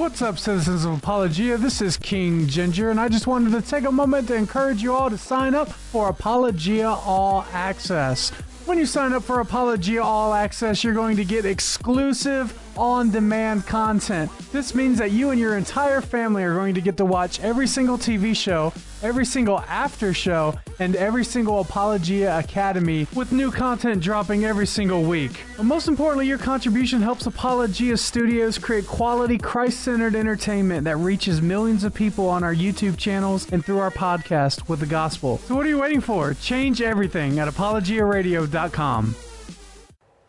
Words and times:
What's 0.00 0.22
up, 0.22 0.38
citizens 0.38 0.86
of 0.86 0.96
Apologia? 0.96 1.58
This 1.58 1.82
is 1.82 1.98
King 1.98 2.46
Ginger, 2.46 2.88
and 2.88 2.98
I 2.98 3.10
just 3.10 3.26
wanted 3.26 3.50
to 3.52 3.60
take 3.60 3.84
a 3.84 3.92
moment 3.92 4.28
to 4.28 4.34
encourage 4.34 4.82
you 4.82 4.94
all 4.94 5.10
to 5.10 5.18
sign 5.18 5.54
up 5.54 5.68
for 5.70 6.08
Apologia 6.08 6.88
All 6.88 7.44
Access. 7.52 8.30
When 8.64 8.78
you 8.78 8.86
sign 8.86 9.12
up 9.12 9.22
for 9.22 9.40
Apologia 9.40 10.02
All 10.02 10.32
Access, 10.32 10.82
you're 10.82 10.94
going 10.94 11.18
to 11.18 11.24
get 11.26 11.44
exclusive 11.44 12.58
on 12.80 13.10
demand 13.10 13.66
content. 13.66 14.30
This 14.52 14.74
means 14.74 14.98
that 14.98 15.10
you 15.10 15.30
and 15.30 15.38
your 15.38 15.58
entire 15.58 16.00
family 16.00 16.42
are 16.42 16.54
going 16.54 16.74
to 16.74 16.80
get 16.80 16.96
to 16.96 17.04
watch 17.04 17.38
every 17.40 17.66
single 17.66 17.98
TV 17.98 18.34
show, 18.34 18.72
every 19.02 19.26
single 19.26 19.60
after 19.60 20.14
show, 20.14 20.58
and 20.78 20.96
every 20.96 21.22
single 21.22 21.60
Apologia 21.60 22.38
Academy 22.38 23.06
with 23.14 23.32
new 23.32 23.52
content 23.52 24.02
dropping 24.02 24.46
every 24.46 24.66
single 24.66 25.02
week. 25.02 25.32
But 25.58 25.64
most 25.64 25.88
importantly, 25.88 26.26
your 26.26 26.38
contribution 26.38 27.02
helps 27.02 27.26
Apologia 27.26 27.98
Studios 27.98 28.56
create 28.56 28.86
quality, 28.86 29.36
Christ 29.36 29.80
centered 29.80 30.16
entertainment 30.16 30.84
that 30.84 30.96
reaches 30.96 31.42
millions 31.42 31.84
of 31.84 31.92
people 31.92 32.30
on 32.30 32.42
our 32.42 32.54
YouTube 32.54 32.96
channels 32.96 33.46
and 33.52 33.62
through 33.62 33.78
our 33.78 33.90
podcast 33.90 34.70
with 34.70 34.80
the 34.80 34.86
gospel. 34.86 35.36
So, 35.44 35.54
what 35.54 35.66
are 35.66 35.68
you 35.68 35.80
waiting 35.80 36.00
for? 36.00 36.32
Change 36.32 36.80
everything 36.80 37.38
at 37.38 37.46
apologiaradio.com. 37.46 39.14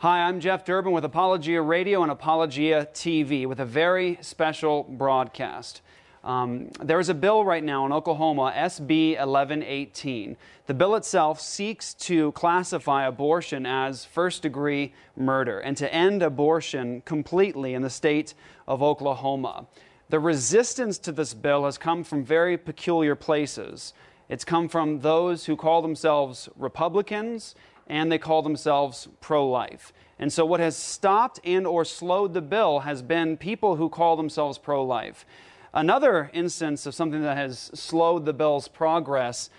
Hi, 0.01 0.23
I'm 0.23 0.39
Jeff 0.39 0.65
Durbin 0.65 0.93
with 0.93 1.05
Apologia 1.05 1.61
Radio 1.61 2.01
and 2.01 2.11
Apologia 2.11 2.87
TV 2.91 3.45
with 3.45 3.59
a 3.59 3.65
very 3.65 4.17
special 4.21 4.81
broadcast. 4.81 5.83
Um, 6.23 6.71
there 6.81 6.99
is 6.99 7.09
a 7.09 7.13
bill 7.13 7.45
right 7.45 7.63
now 7.63 7.85
in 7.85 7.91
Oklahoma, 7.91 8.51
SB 8.55 9.09
1118. 9.19 10.37
The 10.65 10.73
bill 10.73 10.95
itself 10.95 11.39
seeks 11.39 11.93
to 11.93 12.31
classify 12.31 13.05
abortion 13.05 13.67
as 13.67 14.03
first 14.03 14.41
degree 14.41 14.91
murder 15.15 15.59
and 15.59 15.77
to 15.77 15.93
end 15.93 16.23
abortion 16.23 17.01
completely 17.01 17.75
in 17.75 17.83
the 17.83 17.89
state 17.91 18.33
of 18.67 18.81
Oklahoma. 18.81 19.67
The 20.09 20.19
resistance 20.19 20.97
to 20.97 21.11
this 21.11 21.35
bill 21.35 21.65
has 21.65 21.77
come 21.77 22.03
from 22.03 22.25
very 22.25 22.57
peculiar 22.57 23.13
places. 23.13 23.93
It's 24.29 24.45
come 24.45 24.67
from 24.67 25.01
those 25.01 25.45
who 25.45 25.55
call 25.55 25.83
themselves 25.83 26.49
Republicans 26.55 27.53
and 27.87 28.11
they 28.11 28.17
call 28.17 28.41
themselves 28.41 29.07
pro-life. 29.19 29.93
And 30.19 30.31
so 30.31 30.45
what 30.45 30.59
has 30.59 30.75
stopped 30.75 31.39
and 31.43 31.65
or 31.65 31.83
slowed 31.83 32.33
the 32.33 32.41
bill 32.41 32.79
has 32.79 33.01
been 33.01 33.37
people 33.37 33.75
who 33.75 33.89
call 33.89 34.15
themselves 34.15 34.57
pro-life. 34.57 35.25
Another 35.73 36.29
instance 36.33 36.85
of 36.85 36.93
something 36.93 37.21
that 37.21 37.37
has 37.37 37.71
slowed 37.73 38.25
the 38.25 38.33
bill's 38.33 38.67
progress 38.67 39.49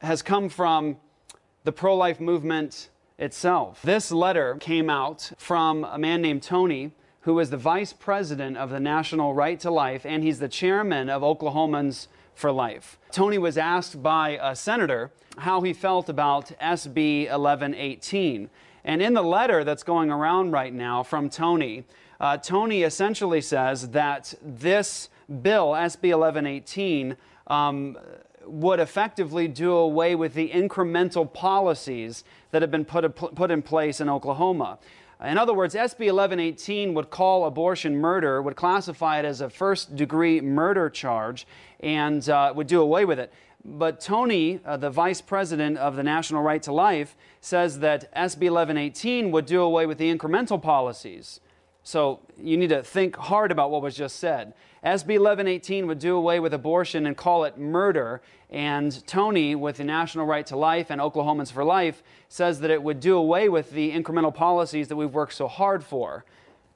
has 0.00 0.20
come 0.20 0.48
from 0.48 0.96
the 1.64 1.72
pro 1.72 1.96
life 1.96 2.18
movement 2.18 2.88
itself. 3.18 3.80
This 3.82 4.10
letter 4.10 4.56
came 4.56 4.90
out 4.90 5.30
from 5.38 5.84
a 5.84 5.98
man 5.98 6.20
named 6.20 6.42
Tony, 6.42 6.92
who 7.20 7.38
is 7.38 7.50
the 7.50 7.56
vice 7.56 7.92
president 7.92 8.56
of 8.56 8.70
the 8.70 8.80
National 8.80 9.32
Right 9.32 9.60
to 9.60 9.70
Life, 9.70 10.04
and 10.04 10.24
he's 10.24 10.40
the 10.40 10.48
chairman 10.48 11.08
of 11.08 11.22
Oklahomans 11.22 12.08
for 12.34 12.52
Life. 12.52 12.98
Tony 13.10 13.38
was 13.38 13.58
asked 13.58 14.02
by 14.02 14.38
a 14.42 14.54
senator 14.56 15.10
how 15.38 15.60
he 15.60 15.72
felt 15.72 16.08
about 16.08 16.52
SB 16.60 17.30
1118. 17.30 18.50
And 18.84 19.02
in 19.02 19.14
the 19.14 19.22
letter 19.22 19.64
that's 19.64 19.82
going 19.82 20.10
around 20.10 20.50
right 20.50 20.72
now 20.72 21.02
from 21.02 21.30
Tony, 21.30 21.84
uh, 22.20 22.36
Tony 22.36 22.82
essentially 22.82 23.40
says 23.40 23.90
that 23.90 24.34
this 24.42 25.08
bill, 25.42 25.68
SB 25.72 26.16
1118, 26.16 27.16
um, 27.46 27.98
would 28.44 28.80
effectively 28.80 29.48
do 29.48 29.72
away 29.72 30.14
with 30.14 30.34
the 30.34 30.50
incremental 30.50 31.32
policies 31.32 32.24
that 32.50 32.62
have 32.62 32.70
been 32.70 32.84
put, 32.84 33.14
put 33.14 33.50
in 33.50 33.62
place 33.62 34.00
in 34.00 34.08
Oklahoma. 34.08 34.78
In 35.24 35.38
other 35.38 35.54
words, 35.54 35.74
SB 35.74 36.12
1118 36.12 36.94
would 36.94 37.10
call 37.10 37.46
abortion 37.46 37.96
murder, 37.96 38.42
would 38.42 38.56
classify 38.56 39.20
it 39.20 39.24
as 39.24 39.40
a 39.40 39.48
first 39.48 39.94
degree 39.94 40.40
murder 40.40 40.90
charge, 40.90 41.46
and 41.78 42.28
uh, 42.28 42.52
would 42.56 42.66
do 42.66 42.80
away 42.80 43.04
with 43.04 43.20
it. 43.20 43.32
But 43.64 44.00
Tony, 44.00 44.58
uh, 44.64 44.76
the 44.76 44.90
vice 44.90 45.20
president 45.20 45.78
of 45.78 45.94
the 45.94 46.02
National 46.02 46.42
Right 46.42 46.60
to 46.64 46.72
Life, 46.72 47.14
says 47.40 47.78
that 47.78 48.12
SB 48.14 48.50
1118 48.50 49.30
would 49.30 49.46
do 49.46 49.62
away 49.62 49.86
with 49.86 49.98
the 49.98 50.12
incremental 50.12 50.60
policies. 50.60 51.38
So 51.84 52.20
you 52.36 52.56
need 52.56 52.70
to 52.70 52.82
think 52.82 53.16
hard 53.16 53.52
about 53.52 53.70
what 53.70 53.82
was 53.82 53.96
just 53.96 54.16
said. 54.16 54.54
SB 54.84 55.20
1118 55.20 55.86
would 55.86 56.00
do 56.00 56.16
away 56.16 56.40
with 56.40 56.52
abortion 56.52 57.06
and 57.06 57.16
call 57.16 57.44
it 57.44 57.56
murder. 57.56 58.20
And 58.50 59.06
Tony, 59.06 59.54
with 59.54 59.76
the 59.76 59.84
National 59.84 60.26
Right 60.26 60.44
to 60.46 60.56
Life 60.56 60.90
and 60.90 61.00
Oklahomans 61.00 61.52
for 61.52 61.64
Life, 61.64 62.02
says 62.28 62.60
that 62.60 62.70
it 62.70 62.82
would 62.82 62.98
do 62.98 63.16
away 63.16 63.48
with 63.48 63.70
the 63.70 63.92
incremental 63.92 64.34
policies 64.34 64.88
that 64.88 64.96
we've 64.96 65.14
worked 65.14 65.34
so 65.34 65.46
hard 65.46 65.84
for. 65.84 66.24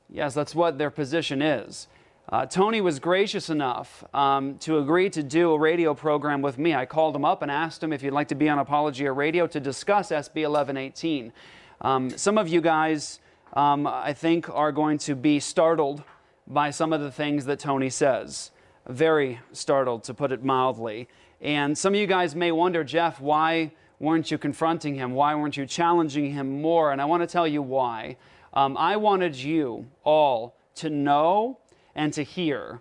Yes, 0.09 0.35
that's 0.35 0.55
what 0.55 0.79
their 0.79 0.91
position 0.91 1.43
is. 1.43 1.89
Uh, 2.29 2.47
Tony 2.47 2.81
was 2.81 2.99
gracious 2.99 3.51
enough 3.51 4.05
um, 4.15 4.59
to 4.59 4.79
agree 4.79 5.11
to 5.11 5.23
do 5.23 5.53
a 5.53 5.59
radio 5.59 5.93
program 5.95 6.43
with 6.43 6.59
me. 6.59 6.75
I 6.75 6.87
called 6.87 7.15
him 7.15 7.25
up 7.25 7.43
and 7.43 7.51
asked 7.51 7.83
him 7.83 7.93
if 7.93 8.01
he'd 8.03 8.11
like 8.11 8.29
to 8.29 8.35
be 8.35 8.49
on 8.49 8.59
Apologia 8.59 9.13
Radio 9.13 9.47
to 9.49 9.61
discuss 9.61 10.11
SB 10.11 10.49
1118. 10.49 11.33
Um, 11.81 12.11
some 12.11 12.39
of 12.39 12.49
you 12.49 12.61
guys 12.61 13.21
um, 13.57 13.87
I 13.87 14.13
think, 14.13 14.49
are 14.51 14.71
going 14.71 14.99
to 14.99 15.15
be 15.15 15.41
startled 15.41 16.03
by 16.47 16.71
some 16.71 16.93
of 16.93 17.01
the 17.01 17.11
things 17.11 17.45
that 17.47 17.59
Tony 17.59 17.91
says. 17.91 18.51
Very 18.89 19.41
startled, 19.53 20.05
to 20.05 20.15
put 20.15 20.33
it 20.33 20.45
mildly. 20.45 21.09
And 21.41 21.77
some 21.77 21.95
of 21.95 22.01
you 22.01 22.07
guys 22.07 22.35
may 22.35 22.53
wonder, 22.53 22.85
Jeff, 22.85 23.21
why 23.21 23.73
weren't 23.99 24.31
you 24.31 24.39
confronting 24.39 24.95
him? 24.95 25.13
Why 25.13 25.35
weren't 25.35 25.57
you 25.57 25.67
challenging 25.67 26.33
him 26.33 26.63
more? 26.63 26.93
And 26.93 27.01
I 27.01 27.05
want 27.05 27.23
to 27.23 27.27
tell 27.27 27.49
you 27.49 27.63
why. 27.63 28.17
Um, 28.55 28.77
I 28.77 28.97
wanted 28.97 29.37
you 29.37 29.87
all 30.05 30.57
to 30.77 30.91
know 30.91 31.59
and 31.95 32.13
to 32.13 32.23
hear 32.23 32.81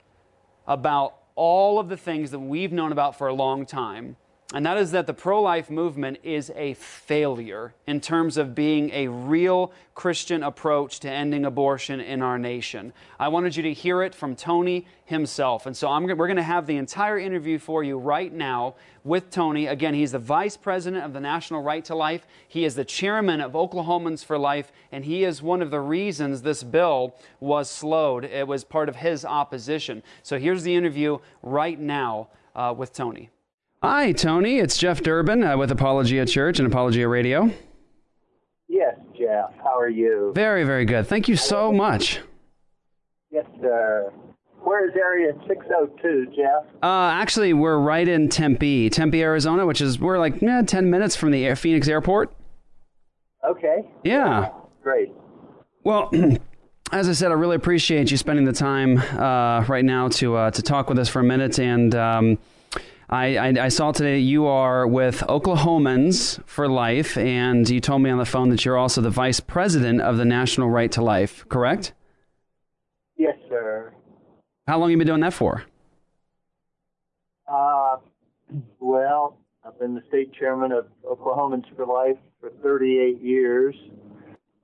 about 0.67 1.15
all 1.35 1.79
of 1.79 1.89
the 1.89 1.97
things 1.97 2.31
that 2.31 2.39
we've 2.39 2.71
known 2.71 2.91
about 2.91 3.17
for 3.17 3.27
a 3.27 3.33
long 3.33 3.65
time 3.65 4.15
and 4.53 4.63
that 4.63 4.77
is 4.77 4.91
that 4.91 5.07
the 5.07 5.13
pro 5.13 5.41
life 5.41 5.71
movement 5.71 6.19
is 6.21 6.51
a 6.55 6.75
failure 6.75 7.73
in 7.87 7.99
terms 7.99 8.37
of 8.37 8.53
being 8.53 8.91
a 8.91 9.07
real 9.07 9.71
Christian 9.95 10.43
approach 10.43 10.99
to 10.99 11.09
ending 11.09 11.45
abortion 11.45 11.99
in 11.99 12.21
our 12.21 12.37
nation. 12.37 12.93
I 13.19 13.29
wanted 13.29 13.55
you 13.55 13.63
to 13.63 13.73
hear 13.73 14.03
it 14.03 14.13
from 14.13 14.35
Tony 14.35 14.85
himself. 15.03 15.65
And 15.65 15.75
so 15.75 15.87
I'm, 15.87 16.03
we're 16.03 16.27
going 16.27 16.35
to 16.35 16.43
have 16.43 16.67
the 16.67 16.77
entire 16.77 17.17
interview 17.17 17.57
for 17.57 17.83
you 17.83 17.97
right 17.97 18.31
now 18.31 18.75
with 19.03 19.31
Tony. 19.31 19.65
Again, 19.65 19.95
he's 19.95 20.11
the 20.11 20.19
vice 20.19 20.57
president 20.57 21.03
of 21.03 21.13
the 21.13 21.19
National 21.19 21.63
Right 21.63 21.83
to 21.85 21.95
Life, 21.95 22.27
he 22.47 22.65
is 22.65 22.75
the 22.75 22.85
chairman 22.85 23.41
of 23.41 23.53
Oklahomans 23.53 24.23
for 24.23 24.37
Life, 24.37 24.71
and 24.91 25.05
he 25.05 25.23
is 25.23 25.41
one 25.41 25.63
of 25.63 25.71
the 25.71 25.81
reasons 25.81 26.43
this 26.43 26.61
bill 26.61 27.15
was 27.39 27.67
slowed. 27.67 28.25
It 28.25 28.47
was 28.47 28.63
part 28.63 28.89
of 28.89 28.97
his 28.97 29.25
opposition. 29.25 30.03
So 30.21 30.37
here's 30.37 30.61
the 30.61 30.75
interview 30.75 31.17
right 31.41 31.79
now 31.79 32.27
uh, 32.55 32.75
with 32.77 32.93
Tony. 32.93 33.31
Hi, 33.83 34.11
Tony. 34.13 34.57
It's 34.57 34.77
Jeff 34.77 35.01
Durbin 35.03 35.43
uh, 35.43 35.57
with 35.57 35.69
Apologia 35.71 36.25
Church 36.25 36.59
and 36.59 36.67
Apologia 36.67 37.07
Radio. 37.07 37.51
Yes, 38.67 38.95
Jeff. 39.17 39.51
How 39.63 39.77
are 39.77 39.89
you? 39.89 40.31
Very, 40.33 40.63
very 40.63 40.85
good. 40.85 41.07
Thank 41.07 41.27
you 41.27 41.35
so 41.35 41.71
much. 41.71 42.19
Yes, 43.31 43.45
sir. 43.61 44.11
Where 44.63 44.89
is 44.89 44.95
Area 44.95 45.33
602, 45.47 46.27
Jeff? 46.35 46.65
Uh, 46.81 47.11
actually, 47.13 47.53
we're 47.53 47.77
right 47.77 48.07
in 48.07 48.29
Tempe, 48.29 48.89
Tempe, 48.89 49.21
Arizona, 49.21 49.65
which 49.67 49.81
is 49.81 49.99
we're 49.99 50.17
like 50.17 50.41
eh, 50.41 50.63
10 50.63 50.89
minutes 50.89 51.15
from 51.15 51.29
the 51.29 51.53
Phoenix 51.53 51.87
airport. 51.87 52.33
Okay. 53.47 53.87
Yeah. 54.03 54.49
Great. 54.81 55.11
Well, 55.83 56.09
as 56.91 57.07
I 57.07 57.11
said, 57.11 57.29
I 57.29 57.35
really 57.35 57.55
appreciate 57.55 58.09
you 58.09 58.17
spending 58.17 58.45
the 58.45 58.53
time 58.53 58.97
uh, 58.97 59.63
right 59.67 59.85
now 59.85 60.07
to 60.09 60.35
uh, 60.35 60.51
to 60.51 60.61
talk 60.63 60.89
with 60.89 60.97
us 60.97 61.07
for 61.09 61.19
a 61.19 61.23
minute 61.23 61.59
and. 61.59 61.93
Um, 61.93 62.37
I, 63.09 63.37
I, 63.37 63.47
I, 63.65 63.67
saw 63.67 63.91
today 63.91 64.17
you 64.17 64.47
are 64.47 64.87
with 64.87 65.21
Oklahomans 65.29 66.43
for 66.47 66.67
Life, 66.67 67.17
and 67.17 67.69
you 67.69 67.79
told 67.79 68.01
me 68.01 68.09
on 68.09 68.17
the 68.17 68.25
phone 68.25 68.49
that 68.49 68.65
you're 68.65 68.77
also 68.77 68.99
the 68.99 69.11
vice 69.11 69.39
president 69.39 70.01
of 70.01 70.17
the 70.17 70.25
National 70.25 70.69
Right 70.71 70.91
to 70.93 71.03
Life, 71.03 71.47
correct? 71.47 71.93
Yes, 73.15 73.35
sir. 73.47 73.93
How 74.67 74.79
long 74.79 74.89
have 74.89 74.91
you 74.91 74.97
been 74.97 75.07
doing 75.07 75.21
that 75.21 75.33
for? 75.33 75.63
Uh, 77.47 77.97
well, 78.79 79.37
I've 79.63 79.77
been 79.79 79.93
the 79.93 80.03
state 80.07 80.33
chairman 80.33 80.71
of 80.71 80.87
Oklahomans 81.03 81.65
for 81.75 81.85
Life 81.85 82.17
for 82.41 82.51
38 82.63 83.21
years, 83.21 83.75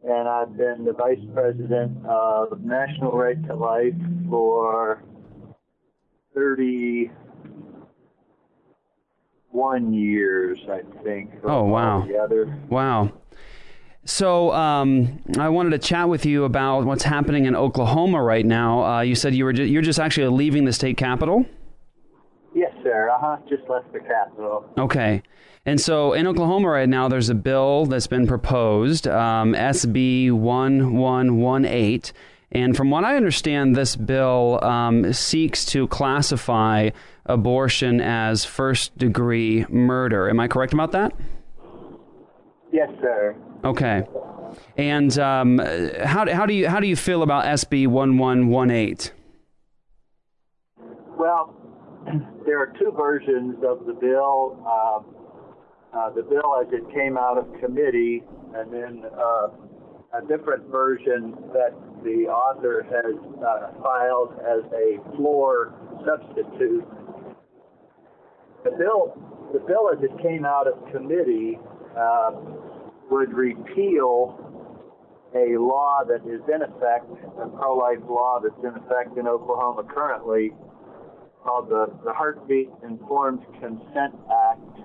and 0.04 0.28
I've 0.28 0.58
been 0.58 0.84
the 0.84 0.94
vice 0.94 1.24
president 1.32 2.04
of 2.08 2.64
National 2.64 3.12
Right 3.12 3.42
to 3.46 3.54
Life 3.54 3.94
for 4.28 5.04
30 6.34 7.12
one 9.52 9.94
years, 9.94 10.60
I 10.70 10.82
think. 11.04 11.32
Oh 11.44 11.64
wow! 11.64 12.08
Wow. 12.70 13.12
So 14.04 14.52
um, 14.52 15.22
I 15.38 15.50
wanted 15.50 15.72
to 15.72 15.78
chat 15.78 16.10
with 16.10 16.26
you 16.26 16.44
about 16.46 16.86
what's 16.86 17.04
happening 17.04 17.46
in 17.46 17.56
Oklahoma 17.56 18.22
right 18.22 18.46
now. 18.46 18.84
Uh, 18.84 19.02
you 19.02 19.14
said 19.14 19.36
you 19.36 19.46
were 19.46 19.54
ju- 19.54 19.66
you're 19.66 19.84
just 19.84 20.00
actually 20.00 20.28
leaving 20.36 20.66
the 20.66 20.74
state 20.74 20.98
capital. 20.98 21.46
Yes, 22.56 22.74
sir. 22.84 23.10
Uh 23.10 23.18
huh. 23.20 23.38
Just 23.48 23.70
left 23.70 23.94
the 23.94 24.00
capital. 24.00 24.66
Okay. 24.78 25.22
And 25.66 25.80
so 25.80 26.14
in 26.14 26.26
Oklahoma 26.26 26.70
right 26.70 26.90
now, 26.90 27.08
there's 27.08 27.30
a 27.30 27.36
bill 27.36 27.86
that's 27.86 28.08
been 28.08 28.26
proposed, 28.26 29.08
um, 29.08 29.54
SB 29.54 30.32
1118, 30.32 32.14
And 32.52 32.76
from 32.76 32.90
what 32.90 33.04
I 33.04 33.16
understand, 33.16 33.76
this 33.76 33.96
bill 33.96 34.60
um, 34.64 35.14
seeks 35.14 35.64
to 35.66 35.88
classify 35.88 36.90
abortion 37.26 38.02
as 38.02 38.46
first 38.46 38.98
degree 38.98 39.66
murder. 39.70 40.30
Am 40.30 40.40
I 40.40 40.48
correct 40.48 40.74
about 40.74 40.92
that? 40.92 41.14
Yes, 42.72 42.90
sir. 43.02 43.36
Okay. 43.64 44.04
And 44.78 45.18
um, 45.20 45.60
how, 46.04 46.32
how, 46.32 46.46
do 46.46 46.54
you, 46.54 46.68
how 46.68 46.80
do 46.80 46.88
you 46.88 46.96
feel 46.96 47.24
about 47.24 47.46
SB 47.46 47.88
1118? 47.88 49.12
Well, 51.18 51.56
there 52.46 52.60
are 52.60 52.74
two 52.80 52.92
versions 52.98 53.58
of 53.64 53.86
the 53.86 53.94
bill. 53.94 54.58
Uh, 54.66 55.00
uh, 55.98 56.10
the 56.12 56.24
bill 56.24 56.56
as 56.62 56.72
it 56.72 56.84
came 56.94 57.18
out 57.18 57.38
of 57.38 57.46
committee, 57.60 58.24
and 58.56 58.72
then 58.74 59.04
uh, 59.12 59.48
a 60.14 60.22
different 60.28 60.66
version 60.72 61.36
that 61.54 61.76
the 62.04 62.28
author 62.28 62.84
has 62.84 63.16
uh, 63.44 63.72
filed 63.84 64.34
as 64.40 64.64
a 64.74 65.16
floor 65.16 65.74
substitute. 66.06 66.86
The 68.64 68.72
bill, 68.72 69.18
the 69.54 69.60
bill 69.60 69.90
as 69.92 70.04
it 70.04 70.12
came 70.22 70.46
out 70.46 70.68
of 70.68 70.74
committee, 70.92 71.58
uh, 71.98 72.32
would 73.10 73.34
repeal 73.34 74.38
a 75.34 75.58
law 75.58 76.04
that 76.08 76.22
is 76.30 76.42
in 76.48 76.62
effect, 76.62 77.10
a 77.42 77.48
pro-life 77.48 78.00
law 78.08 78.40
that's 78.42 78.64
in 78.64 78.82
effect 78.84 79.18
in 79.18 79.28
Oklahoma 79.28 79.84
currently, 79.94 80.52
called 81.44 81.70
the, 81.70 81.88
the 82.06 82.14
Heartbeat 82.14 82.70
Informed 82.84 83.42
Consent 83.60 84.14
Act. 84.50 84.80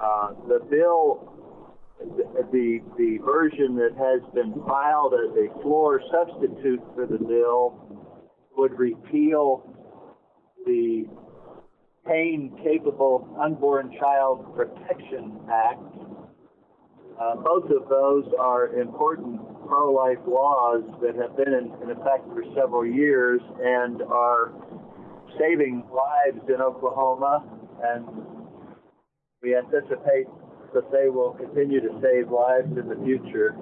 Uh, 0.00 0.32
the 0.48 0.60
bill, 0.70 1.32
the, 2.00 2.80
the 2.96 3.18
version 3.24 3.76
that 3.76 3.94
has 3.96 4.22
been 4.34 4.54
filed 4.66 5.14
as 5.14 5.36
a 5.36 5.62
floor 5.62 6.00
substitute 6.10 6.82
for 6.94 7.06
the 7.06 7.18
bill 7.18 7.86
would 8.56 8.76
repeal 8.78 9.62
the 10.66 11.06
Pain 12.08 12.58
Capable 12.64 13.28
Unborn 13.38 13.94
Child 14.00 14.56
Protection 14.56 15.38
Act. 15.52 15.82
Uh, 17.20 17.34
both 17.36 17.64
of 17.64 17.88
those 17.88 18.24
are 18.40 18.74
important 18.78 19.40
pro 19.66 19.92
life 19.92 20.18
laws 20.26 20.84
that 21.02 21.14
have 21.16 21.36
been 21.36 21.52
in, 21.52 21.70
in 21.82 21.90
effect 21.90 22.24
for 22.32 22.42
several 22.54 22.86
years 22.86 23.40
and 23.60 24.00
are 24.02 24.52
saving 25.38 25.84
lives 25.92 26.40
in 26.48 26.62
Oklahoma, 26.62 27.44
and 27.82 28.06
we 29.42 29.54
anticipate 29.54 30.26
that 30.72 30.90
they 30.90 31.08
will 31.10 31.32
continue 31.32 31.80
to 31.80 32.00
save 32.00 32.30
lives 32.30 32.70
in 32.78 32.88
the 32.88 32.96
future. 33.04 33.54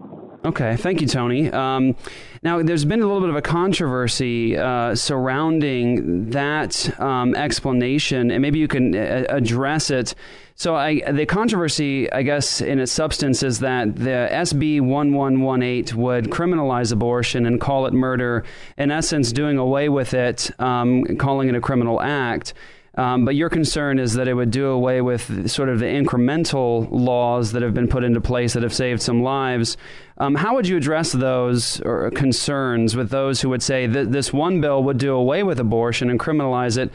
Okay, 0.47 0.77
thank 0.77 1.01
you, 1.01 1.09
Tony. 1.09 1.51
Um, 1.51 1.97
now, 2.41 2.63
there's 2.63 2.85
been 2.85 3.03
a 3.03 3.05
little 3.05 3.21
bit 3.21 3.31
of 3.31 3.35
a 3.35 3.43
controversy 3.43 4.57
uh, 4.57 4.95
surrounding 4.95 6.31
that 6.31 7.01
um, 7.01 7.35
explanation, 7.35 8.31
and 8.31 8.43
maybe 8.43 8.61
you 8.61 8.69
can 8.69 8.95
uh, 8.95 9.25
address 9.29 9.91
it. 9.91 10.15
So, 10.55 10.77
I, 10.77 11.01
the 11.11 11.27
controversy, 11.27 12.13
I 12.13 12.23
guess, 12.23 12.61
in 12.61 12.79
its 12.79 12.93
substance, 12.93 13.43
is 13.43 13.59
that 13.59 13.97
the 13.97 14.29
SB 14.31 14.81
1118 14.83 16.01
would 16.01 16.27
criminalize 16.27 16.93
abortion 16.93 17.45
and 17.45 17.61
call 17.61 17.87
it 17.87 17.93
murder, 17.93 18.45
in 18.79 18.93
essence, 18.93 19.33
doing 19.33 19.59
away 19.59 19.89
with 19.89 20.15
it, 20.15 20.49
um, 20.61 21.17
calling 21.17 21.49
it 21.49 21.57
a 21.57 21.61
criminal 21.61 22.01
act. 22.01 22.55
Um, 22.97 23.27
but 23.27 23.35
your 23.35 23.51
concern 23.51 23.99
is 23.99 24.15
that 24.15 24.27
it 24.27 24.33
would 24.33 24.51
do 24.51 24.69
away 24.69 25.03
with 25.03 25.51
sort 25.51 25.69
of 25.69 25.81
the 25.81 25.85
incremental 25.85 26.89
laws 26.91 27.53
that 27.53 27.63
have 27.63 27.75
been 27.75 27.89
put 27.89 28.05
into 28.05 28.23
place 28.23 28.55
that 28.55 28.63
have 28.63 28.73
saved 28.73 29.03
some 29.03 29.23
lives. 29.23 29.77
Um, 30.19 30.35
how 30.35 30.55
would 30.55 30.67
you 30.67 30.77
address 30.77 31.13
those 31.13 31.81
concerns 32.15 32.97
with 32.97 33.11
those 33.11 33.41
who 33.43 33.51
would 33.51 33.63
say 33.63 33.87
that 33.87 34.13
this 34.13 34.33
one 34.33 34.61
bill 34.61 34.83
would 34.85 34.99
do 34.99 35.15
away 35.15 35.43
with 35.43 35.61
abortion 35.61 36.09
and 36.09 36.19
criminalize 36.19 36.79
it? 36.79 36.91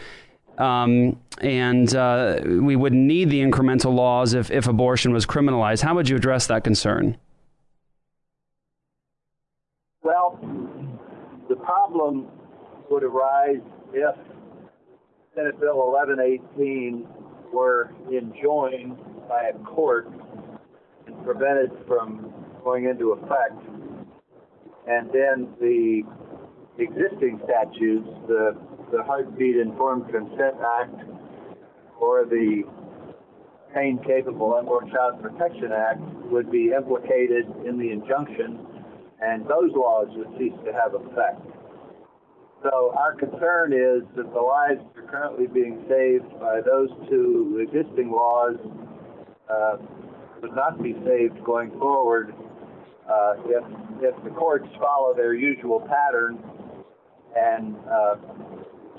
Um, 0.57 1.19
and 1.39 1.93
uh, 1.95 2.39
we 2.43 2.75
would 2.75 2.93
need 2.93 3.29
the 3.29 3.41
incremental 3.41 3.93
laws 3.93 4.33
if, 4.33 4.51
if 4.51 4.67
abortion 4.67 5.13
was 5.13 5.25
criminalized. 5.25 5.81
How 5.81 5.95
would 5.95 6.09
you 6.09 6.15
address 6.15 6.47
that 6.47 6.63
concern? 6.63 7.17
Well, 10.03 10.39
the 11.47 11.55
problem 11.55 12.27
would 12.89 13.03
arise 13.03 13.61
if 13.93 14.15
Senate 15.35 15.59
Bill 15.59 15.77
1118 15.77 17.07
were 17.53 17.93
enjoined 18.11 18.97
by 19.29 19.51
a 19.53 19.57
court 19.59 20.09
and 21.05 21.23
prevented 21.23 21.71
from 21.87 22.33
going 22.63 22.85
into 22.85 23.11
effect. 23.11 23.57
And 24.87 25.09
then 25.13 25.53
the 25.59 26.03
existing 26.77 27.39
statutes, 27.43 28.07
the, 28.27 28.57
the 28.91 29.03
Heartbeat 29.03 29.57
Informed 29.57 30.11
Consent 30.11 30.55
Act 30.81 30.95
or 31.99 32.25
the 32.25 32.63
Pain 33.73 33.99
Capable 34.05 34.55
Unborn 34.55 34.89
Child 34.91 35.21
Protection 35.21 35.71
Act, 35.71 36.01
would 36.31 36.51
be 36.51 36.71
implicated 36.75 37.45
in 37.65 37.77
the 37.77 37.91
injunction, 37.91 38.59
and 39.21 39.43
those 39.43 39.71
laws 39.75 40.07
would 40.15 40.27
cease 40.37 40.57
to 40.65 40.73
have 40.73 40.93
effect. 40.95 41.41
So 42.63 42.93
our 42.97 43.15
concern 43.15 43.73
is 43.73 44.03
that 44.15 44.31
the 44.33 44.39
lives 44.39 44.81
that 44.93 45.03
are 45.03 45.07
currently 45.07 45.47
being 45.47 45.83
saved 45.89 46.29
by 46.39 46.61
those 46.61 46.89
two 47.09 47.65
existing 47.67 48.11
laws 48.11 48.57
uh, 49.49 49.77
would 50.41 50.55
not 50.55 50.81
be 50.81 50.93
saved 51.05 51.43
going 51.43 51.71
forward 51.79 52.33
uh, 53.11 53.33
if 53.45 53.63
if 54.01 54.23
the 54.23 54.29
courts 54.31 54.67
follow 54.79 55.13
their 55.13 55.33
usual 55.33 55.79
pattern 55.79 56.39
and 57.35 57.75
uh, 57.89 58.15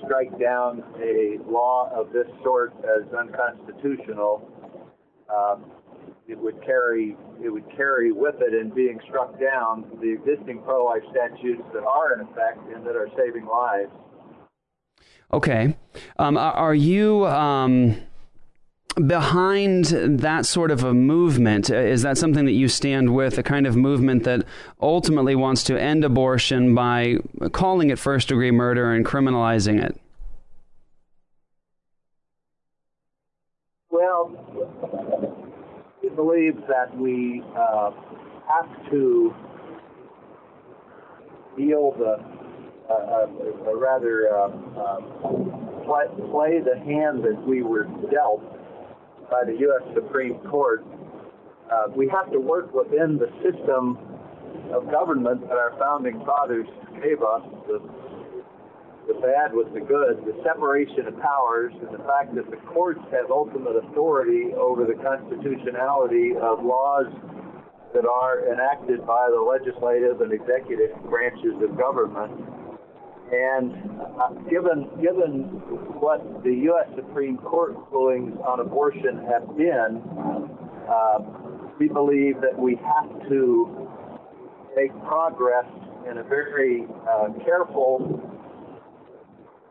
strike 0.04 0.38
down 0.38 0.82
a 1.00 1.38
law 1.50 1.90
of 1.94 2.12
this 2.12 2.26
sort 2.42 2.72
as 2.84 3.12
unconstitutional. 3.14 4.48
Um, 5.28 5.64
it 6.28 6.38
would 6.38 6.64
carry 6.64 7.16
it 7.42 7.48
would 7.48 7.68
carry 7.76 8.12
with 8.12 8.36
it 8.40 8.54
in 8.54 8.70
being 8.70 9.00
struck 9.08 9.38
down 9.40 9.84
the 10.00 10.12
existing 10.12 10.62
pro-life 10.62 11.02
statutes 11.10 11.62
that 11.74 11.84
are 11.84 12.14
in 12.14 12.20
effect 12.20 12.58
and 12.74 12.86
that 12.86 12.96
are 12.96 13.08
saving 13.16 13.46
lives. 13.46 13.90
Okay, 15.32 15.76
um, 16.18 16.36
are 16.36 16.74
you 16.74 17.26
um, 17.26 17.96
behind 18.94 19.86
that 19.86 20.46
sort 20.46 20.70
of 20.70 20.84
a 20.84 20.92
movement? 20.92 21.70
Is 21.70 22.02
that 22.02 22.18
something 22.18 22.44
that 22.44 22.52
you 22.52 22.68
stand 22.68 23.14
with? 23.14 23.38
A 23.38 23.42
kind 23.42 23.66
of 23.66 23.76
movement 23.76 24.24
that 24.24 24.44
ultimately 24.80 25.34
wants 25.34 25.64
to 25.64 25.80
end 25.80 26.04
abortion 26.04 26.74
by 26.74 27.16
calling 27.52 27.90
it 27.90 27.98
first-degree 27.98 28.50
murder 28.50 28.92
and 28.92 29.04
criminalizing 29.04 29.82
it? 29.82 29.98
Well, 33.90 34.30
we 36.02 36.08
believe 36.10 36.56
that 36.68 36.96
we 36.96 37.42
uh, 37.56 37.90
have 38.48 38.90
to 38.90 39.34
yield 41.56 41.98
the 41.98 42.32
a, 42.90 43.70
a 43.70 43.76
rather 43.76 44.28
uh, 44.36 44.48
uh, 44.76 45.00
play, 45.84 46.04
play 46.30 46.60
the 46.60 46.78
hand 46.84 47.24
that 47.24 47.42
we 47.46 47.62
were 47.62 47.84
dealt 48.10 48.42
by 49.32 49.44
the 49.48 49.58
U.S. 49.58 49.82
Supreme 49.94 50.38
Court. 50.52 50.84
Uh, 51.72 51.88
we 51.96 52.06
have 52.08 52.30
to 52.32 52.38
work 52.38 52.74
within 52.74 53.16
the 53.16 53.32
system 53.40 53.96
of 54.76 54.90
government 54.92 55.40
that 55.48 55.56
our 55.56 55.72
founding 55.80 56.20
fathers 56.26 56.68
gave 57.02 57.24
us, 57.24 57.42
the 57.66 57.80
the 59.08 59.14
bad 59.14 59.52
with 59.52 59.66
the 59.74 59.80
good, 59.80 60.22
the 60.22 60.36
separation 60.44 61.08
of 61.08 61.18
powers, 61.18 61.72
and 61.74 61.90
the 61.90 62.04
fact 62.06 62.36
that 62.36 62.48
the 62.50 62.56
courts 62.70 63.00
have 63.10 63.32
ultimate 63.32 63.74
authority 63.74 64.54
over 64.54 64.86
the 64.86 64.94
constitutionality 65.02 66.38
of 66.38 66.62
laws 66.62 67.10
that 67.94 68.06
are 68.06 68.46
enacted 68.46 69.04
by 69.04 69.26
the 69.28 69.42
legislative 69.42 70.20
and 70.20 70.32
executive 70.32 70.94
branches 71.10 71.58
of 71.66 71.76
government. 71.76 72.30
And 73.32 73.72
uh, 74.20 74.28
given 74.50 74.90
given 75.00 75.44
what 76.00 76.44
the 76.44 76.52
U.S. 76.68 76.86
Supreme 76.94 77.38
Court 77.38 77.74
rulings 77.90 78.36
on 78.46 78.60
abortion 78.60 79.24
have 79.26 79.56
been, 79.56 80.02
uh, 80.86 81.18
we 81.80 81.88
believe 81.88 82.42
that 82.42 82.58
we 82.58 82.76
have 82.84 83.08
to 83.30 83.88
make 84.76 84.92
progress 85.06 85.64
in 86.10 86.18
a 86.18 86.22
very 86.22 86.84
uh, 87.08 87.28
careful 87.44 88.20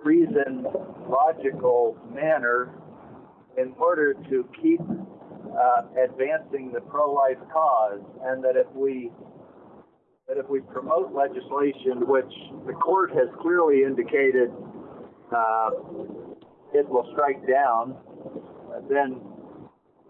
reasoned, 0.03 0.65
logical 1.07 1.97
manner 2.13 2.73
in 3.57 3.73
order 3.77 4.13
to 4.13 4.47
keep 4.61 4.81
uh, 4.81 5.81
advancing 6.03 6.71
the 6.73 6.81
pro-life 6.81 7.37
cause, 7.53 8.01
and 8.23 8.43
that 8.43 8.55
if 8.55 8.67
we 8.73 9.11
that 10.27 10.37
if 10.37 10.47
we 10.49 10.61
promote 10.61 11.13
legislation 11.13 12.07
which 12.07 12.31
the 12.65 12.73
court 12.73 13.11
has 13.11 13.27
clearly 13.41 13.83
indicated 13.83 14.49
uh, 15.35 15.69
it 16.73 16.87
will 16.87 17.07
strike 17.13 17.45
down, 17.47 17.97
then 18.89 19.21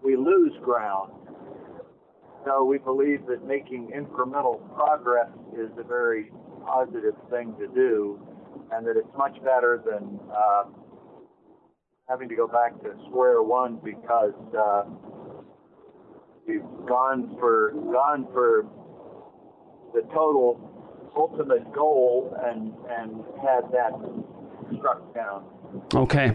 we 0.02 0.16
lose 0.16 0.52
ground. 0.62 1.12
So 2.44 2.64
we 2.64 2.78
believe 2.78 3.26
that 3.26 3.46
making 3.46 3.90
incremental 3.94 4.60
progress 4.74 5.30
is 5.56 5.70
a 5.78 5.84
very 5.84 6.32
positive 6.66 7.14
thing 7.30 7.54
to 7.58 7.68
do, 7.68 8.20
and 8.72 8.86
that 8.86 8.96
it's 8.96 9.16
much 9.16 9.36
better 9.44 9.82
than 9.84 10.18
uh, 10.32 10.64
having 12.08 12.28
to 12.28 12.34
go 12.34 12.48
back 12.48 12.80
to 12.82 12.94
square 13.08 13.42
one 13.42 13.78
because 13.84 14.34
uh, 14.58 14.84
we've 16.46 16.62
gone 16.88 17.36
for 17.38 17.72
gone 17.92 18.26
for 18.32 18.66
the 19.94 20.02
total 20.12 20.68
ultimate 21.16 21.72
goal 21.72 22.36
and 22.44 22.72
and 22.90 23.24
had 23.42 23.70
that 23.72 23.92
struck 24.78 25.14
down. 25.14 25.44
Okay. 25.94 26.32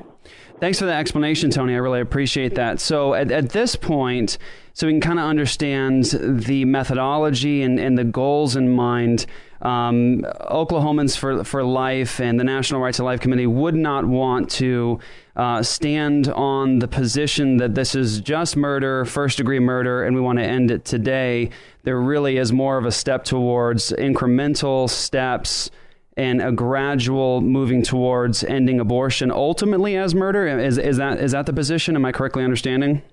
Thanks 0.59 0.79
for 0.79 0.85
the 0.85 0.93
explanation, 0.93 1.51
Tony. 1.51 1.73
I 1.73 1.77
really 1.77 2.01
appreciate 2.01 2.55
that. 2.55 2.79
So, 2.79 3.13
at, 3.13 3.31
at 3.31 3.49
this 3.49 3.75
point, 3.75 4.37
so 4.73 4.87
we 4.87 4.93
can 4.93 5.01
kind 5.01 5.19
of 5.19 5.25
understand 5.25 6.05
the 6.05 6.65
methodology 6.65 7.61
and, 7.61 7.79
and 7.79 7.97
the 7.97 8.03
goals 8.03 8.55
in 8.55 8.69
mind. 8.69 9.25
Um, 9.61 10.21
Oklahomans 10.51 11.17
for, 11.17 11.43
for 11.43 11.63
Life 11.63 12.19
and 12.19 12.39
the 12.39 12.43
National 12.43 12.81
Right 12.81 12.93
to 12.95 13.03
Life 13.03 13.19
Committee 13.19 13.47
would 13.47 13.75
not 13.75 14.05
want 14.05 14.49
to 14.51 14.99
uh, 15.35 15.63
stand 15.63 16.27
on 16.29 16.79
the 16.79 16.87
position 16.87 17.57
that 17.57 17.75
this 17.75 17.95
is 17.95 18.21
just 18.21 18.55
murder, 18.55 19.05
first 19.05 19.37
degree 19.37 19.59
murder, 19.59 20.03
and 20.03 20.15
we 20.15 20.21
want 20.21 20.39
to 20.39 20.45
end 20.45 20.71
it 20.71 20.85
today. 20.85 21.49
There 21.83 21.99
really 21.99 22.37
is 22.37 22.51
more 22.51 22.77
of 22.77 22.85
a 22.85 22.91
step 22.91 23.23
towards 23.23 23.91
incremental 23.91 24.89
steps 24.89 25.71
and 26.17 26.41
a 26.41 26.51
gradual 26.51 27.41
moving 27.41 27.83
towards 27.83 28.43
ending 28.43 28.79
abortion 28.79 29.31
ultimately 29.31 29.95
as 29.95 30.15
murder. 30.15 30.47
Is, 30.47 30.77
is 30.79 30.97
that 30.97 31.19
is 31.19 31.31
that 31.31 31.45
the 31.45 31.53
position? 31.53 31.95
Am 31.95 32.05
i 32.05 32.11
correctly 32.11 32.43
understanding? 32.43 33.03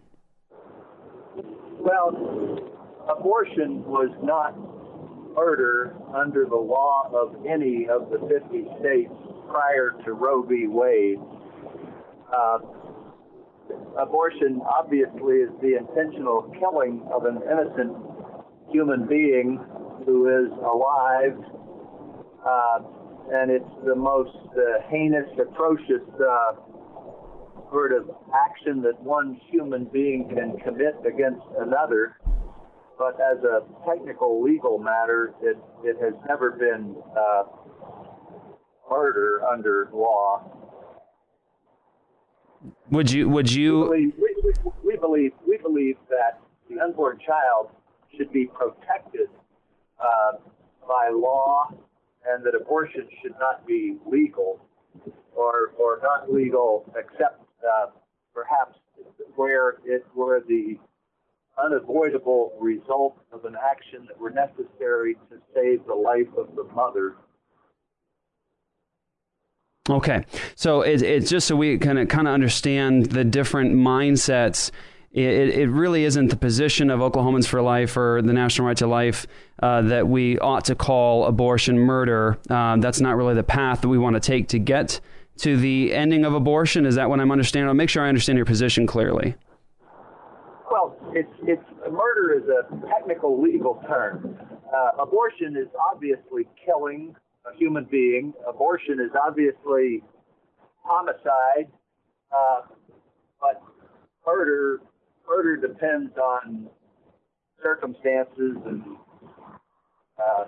Well 1.78 2.34
abortion 3.08 3.84
was 3.84 4.08
not 4.22 4.56
murder 5.34 5.94
under 6.14 6.46
the 6.46 6.56
law 6.56 7.10
of 7.12 7.34
any 7.46 7.86
of 7.88 8.10
the 8.10 8.18
50 8.28 8.66
states 8.80 9.12
prior 9.48 9.94
to 10.04 10.12
roe 10.12 10.42
v 10.42 10.66
wade 10.66 11.18
uh, 12.34 12.58
abortion 13.98 14.60
obviously 14.78 15.36
is 15.36 15.50
the 15.60 15.76
intentional 15.76 16.52
killing 16.58 17.06
of 17.12 17.24
an 17.24 17.40
innocent 17.50 17.96
human 18.70 19.06
being 19.06 19.58
who 20.04 20.28
is 20.28 20.50
alive 20.58 21.38
uh, 22.46 22.78
and 23.32 23.50
it's 23.50 23.64
the 23.86 23.94
most 23.94 24.36
uh, 24.52 24.82
heinous, 24.90 25.26
atrocious 25.40 26.04
uh, 26.20 26.52
sort 27.70 27.92
of 27.92 28.10
action 28.34 28.82
that 28.82 29.00
one 29.02 29.40
human 29.50 29.84
being 29.86 30.28
can 30.28 30.58
commit 30.58 30.94
against 31.06 31.42
another. 31.58 32.18
But 33.04 33.20
as 33.20 33.44
a 33.44 33.60
technical 33.86 34.42
legal 34.42 34.78
matter, 34.78 35.34
it, 35.42 35.58
it 35.82 35.96
has 36.02 36.14
never 36.26 36.52
been 36.52 36.96
uh, 37.14 37.42
murder 38.90 39.42
under 39.46 39.90
law. 39.92 40.42
Would 42.90 43.12
you? 43.12 43.28
Would 43.28 43.52
you? 43.52 43.90
We 43.90 44.06
believe, 44.06 44.14
we, 44.42 44.72
we 44.82 44.96
believe, 44.96 45.32
we 45.46 45.58
believe 45.58 45.96
that 46.08 46.40
the 46.70 46.80
unborn 46.80 47.18
child 47.18 47.68
should 48.16 48.32
be 48.32 48.46
protected 48.46 49.28
uh, 50.00 50.38
by 50.88 51.10
law 51.12 51.74
and 52.26 52.42
that 52.42 52.54
abortion 52.54 53.06
should 53.20 53.34
not 53.38 53.66
be 53.66 53.98
legal 54.06 54.64
or, 55.36 55.74
or 55.78 56.00
not 56.02 56.32
legal 56.32 56.90
except 56.96 57.42
uh, 57.62 57.90
perhaps 58.32 58.78
where 59.36 59.76
it 59.84 60.06
were 60.14 60.42
the 60.48 60.78
unavoidable 61.62 62.52
result 62.60 63.16
of 63.32 63.44
an 63.44 63.54
action 63.62 64.06
that 64.08 64.18
were 64.18 64.30
necessary 64.30 65.14
to 65.30 65.36
save 65.54 65.86
the 65.86 65.94
life 65.94 66.28
of 66.36 66.54
the 66.56 66.64
mother. 66.74 67.16
Okay, 69.90 70.24
so 70.54 70.80
it, 70.80 71.02
it's 71.02 71.28
just 71.28 71.46
so 71.46 71.56
we 71.56 71.76
kind 71.78 71.98
of 71.98 72.08
kind 72.08 72.26
of 72.26 72.32
understand 72.32 73.06
the 73.06 73.24
different 73.24 73.74
mindsets 73.74 74.70
it, 75.14 75.50
it 75.50 75.68
really 75.68 76.04
isn't 76.04 76.28
the 76.28 76.36
position 76.36 76.90
of 76.90 76.98
Oklahomans 76.98 77.46
for 77.46 77.62
Life 77.62 77.96
or 77.96 78.20
the 78.20 78.32
National 78.32 78.66
Right 78.66 78.76
to 78.78 78.88
Life 78.88 79.28
uh, 79.62 79.82
that 79.82 80.08
we 80.08 80.40
ought 80.40 80.64
to 80.64 80.74
call 80.74 81.26
abortion 81.26 81.78
murder. 81.78 82.36
Uh, 82.50 82.76
that's 82.78 83.00
not 83.00 83.16
really 83.16 83.34
the 83.34 83.44
path 83.44 83.82
that 83.82 83.88
we 83.88 83.96
want 83.96 84.14
to 84.14 84.20
take 84.20 84.48
to 84.48 84.58
get 84.58 85.00
to 85.36 85.56
the 85.56 85.94
ending 85.94 86.24
of 86.24 86.34
abortion. 86.34 86.84
Is 86.84 86.96
that 86.96 87.08
what 87.08 87.20
I'm 87.20 87.30
understanding? 87.30 87.68
I'll 87.68 87.74
make 87.74 87.90
sure 87.90 88.04
I 88.04 88.08
understand 88.08 88.38
your 88.38 88.44
position 88.44 88.88
clearly. 88.88 89.36
It's, 91.14 91.30
it's 91.46 91.62
murder 91.90 92.34
is 92.36 92.48
a 92.48 92.88
technical 92.88 93.40
legal 93.40 93.80
term. 93.86 94.36
Uh, 94.74 95.02
abortion 95.02 95.56
is 95.56 95.68
obviously 95.92 96.48
killing 96.64 97.14
a 97.46 97.56
human 97.56 97.86
being. 97.88 98.32
Abortion 98.48 98.98
is 99.00 99.12
obviously 99.24 100.02
homicide, 100.82 101.70
uh, 102.32 102.62
but 103.40 103.62
murder 104.26 104.80
murder 105.28 105.56
depends 105.56 106.12
on 106.18 106.68
circumstances 107.62 108.56
and 108.66 108.82
uh, 110.18 110.44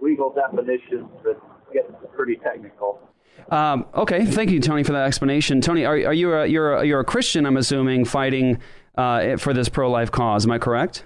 legal 0.00 0.32
definitions 0.32 1.08
that 1.24 1.36
get 1.72 1.86
pretty 2.14 2.36
technical. 2.36 3.00
Um, 3.50 3.86
okay, 3.94 4.24
thank 4.24 4.50
you, 4.50 4.60
Tony, 4.60 4.82
for 4.82 4.92
that 4.92 5.06
explanation. 5.06 5.60
Tony, 5.60 5.84
are, 5.84 5.94
are 5.94 6.14
you 6.14 6.34
a, 6.34 6.46
you're 6.46 6.74
a, 6.74 6.84
you're 6.84 7.00
a 7.00 7.04
Christian? 7.04 7.46
I'm 7.46 7.56
assuming 7.56 8.04
fighting 8.04 8.58
uh, 8.96 9.36
for 9.36 9.52
this 9.52 9.68
pro 9.68 9.90
life 9.90 10.10
cause. 10.10 10.44
Am 10.44 10.52
I 10.52 10.58
correct? 10.58 11.04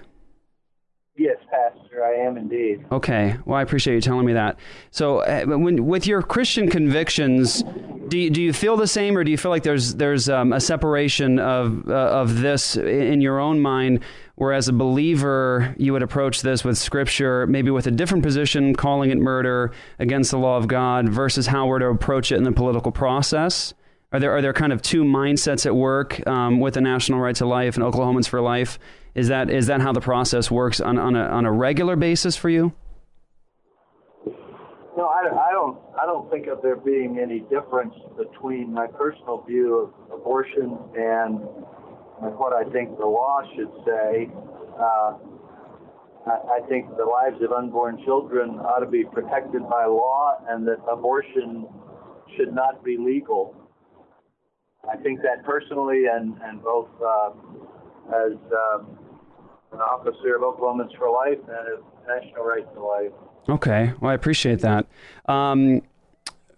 Yes, 1.17 1.37
Pastor, 1.51 2.03
I 2.03 2.13
am 2.25 2.37
indeed. 2.37 2.85
Okay, 2.91 3.35
well, 3.45 3.57
I 3.57 3.61
appreciate 3.61 3.95
you 3.95 4.01
telling 4.01 4.25
me 4.25 4.33
that. 4.33 4.57
So, 4.91 5.19
uh, 5.19 5.43
when, 5.45 5.85
with 5.85 6.07
your 6.07 6.21
Christian 6.21 6.69
convictions, 6.69 7.63
do 8.07 8.17
you, 8.17 8.29
do 8.29 8.41
you 8.41 8.53
feel 8.53 8.77
the 8.77 8.87
same, 8.87 9.17
or 9.17 9.23
do 9.23 9.29
you 9.29 9.37
feel 9.37 9.51
like 9.51 9.63
there's 9.63 9.95
there's 9.95 10.29
um, 10.29 10.53
a 10.53 10.59
separation 10.59 11.37
of 11.37 11.87
uh, 11.89 11.93
of 11.93 12.39
this 12.39 12.75
in 12.75 13.21
your 13.21 13.39
own 13.39 13.59
mind? 13.59 14.01
where 14.41 14.53
as 14.53 14.67
a 14.67 14.73
believer, 14.73 15.75
you 15.77 15.93
would 15.93 16.01
approach 16.01 16.41
this 16.41 16.63
with 16.63 16.75
Scripture, 16.75 17.45
maybe 17.45 17.69
with 17.69 17.85
a 17.85 17.91
different 17.91 18.23
position, 18.23 18.73
calling 18.73 19.11
it 19.11 19.19
murder 19.19 19.71
against 19.99 20.31
the 20.31 20.37
law 20.39 20.57
of 20.57 20.67
God, 20.67 21.07
versus 21.07 21.45
how 21.45 21.67
we're 21.67 21.77
to 21.77 21.85
approach 21.89 22.31
it 22.31 22.37
in 22.37 22.43
the 22.43 22.51
political 22.51 22.91
process. 22.91 23.75
Are 24.13 24.19
there 24.19 24.35
are 24.35 24.41
there 24.41 24.51
kind 24.51 24.73
of 24.73 24.81
two 24.81 25.03
mindsets 25.03 25.65
at 25.65 25.73
work 25.73 26.25
um, 26.27 26.59
with 26.59 26.73
the 26.73 26.81
National 26.81 27.19
Right 27.19 27.35
to 27.37 27.45
Life 27.45 27.77
and 27.77 27.85
Oklahomans 27.85 28.27
for 28.27 28.41
Life? 28.41 28.77
Is 29.15 29.29
that 29.29 29.49
is 29.49 29.67
that 29.67 29.79
how 29.79 29.93
the 29.93 30.01
process 30.01 30.51
works 30.51 30.81
on, 30.81 30.97
on 30.97 31.15
a 31.15 31.23
on 31.23 31.45
a 31.45 31.51
regular 31.51 31.95
basis 31.95 32.35
for 32.35 32.49
you? 32.49 32.73
No, 34.97 35.05
I, 35.05 35.29
I 35.29 35.51
don't. 35.53 35.79
I 36.01 36.05
don't 36.05 36.29
think 36.29 36.47
of 36.47 36.61
there 36.61 36.75
being 36.75 37.19
any 37.19 37.39
difference 37.39 37.95
between 38.17 38.73
my 38.73 38.87
personal 38.87 39.43
view 39.47 39.77
of 39.79 40.19
abortion 40.19 40.77
and 40.93 41.39
what 42.35 42.51
I 42.51 42.69
think 42.69 42.97
the 42.97 43.05
law 43.05 43.41
should 43.55 43.71
say. 43.85 44.29
Uh, 44.77 45.13
I, 46.27 46.59
I 46.59 46.67
think 46.67 46.89
the 46.97 47.05
lives 47.05 47.41
of 47.41 47.53
unborn 47.53 48.03
children 48.03 48.59
ought 48.59 48.79
to 48.79 48.91
be 48.91 49.05
protected 49.05 49.61
by 49.69 49.85
law, 49.85 50.35
and 50.49 50.67
that 50.67 50.79
abortion 50.91 51.65
should 52.35 52.53
not 52.53 52.83
be 52.83 52.97
legal. 52.97 53.55
I 54.89 54.97
think 54.97 55.21
that 55.21 55.43
personally, 55.43 56.05
and 56.11 56.35
and 56.43 56.61
both 56.61 56.89
uh, 57.03 57.31
as 58.09 58.33
um, 58.33 58.97
an 59.71 59.79
officer 59.79 60.35
of 60.35 60.41
Oklahomans 60.41 60.95
for 60.97 61.11
Life 61.11 61.39
and 61.47 61.67
a 61.67 62.19
national 62.19 62.43
right 62.43 62.73
to 62.73 62.81
life. 62.81 63.11
Okay, 63.49 63.93
well, 63.99 64.11
I 64.11 64.13
appreciate 64.13 64.59
that. 64.61 64.87
Um, 65.27 65.81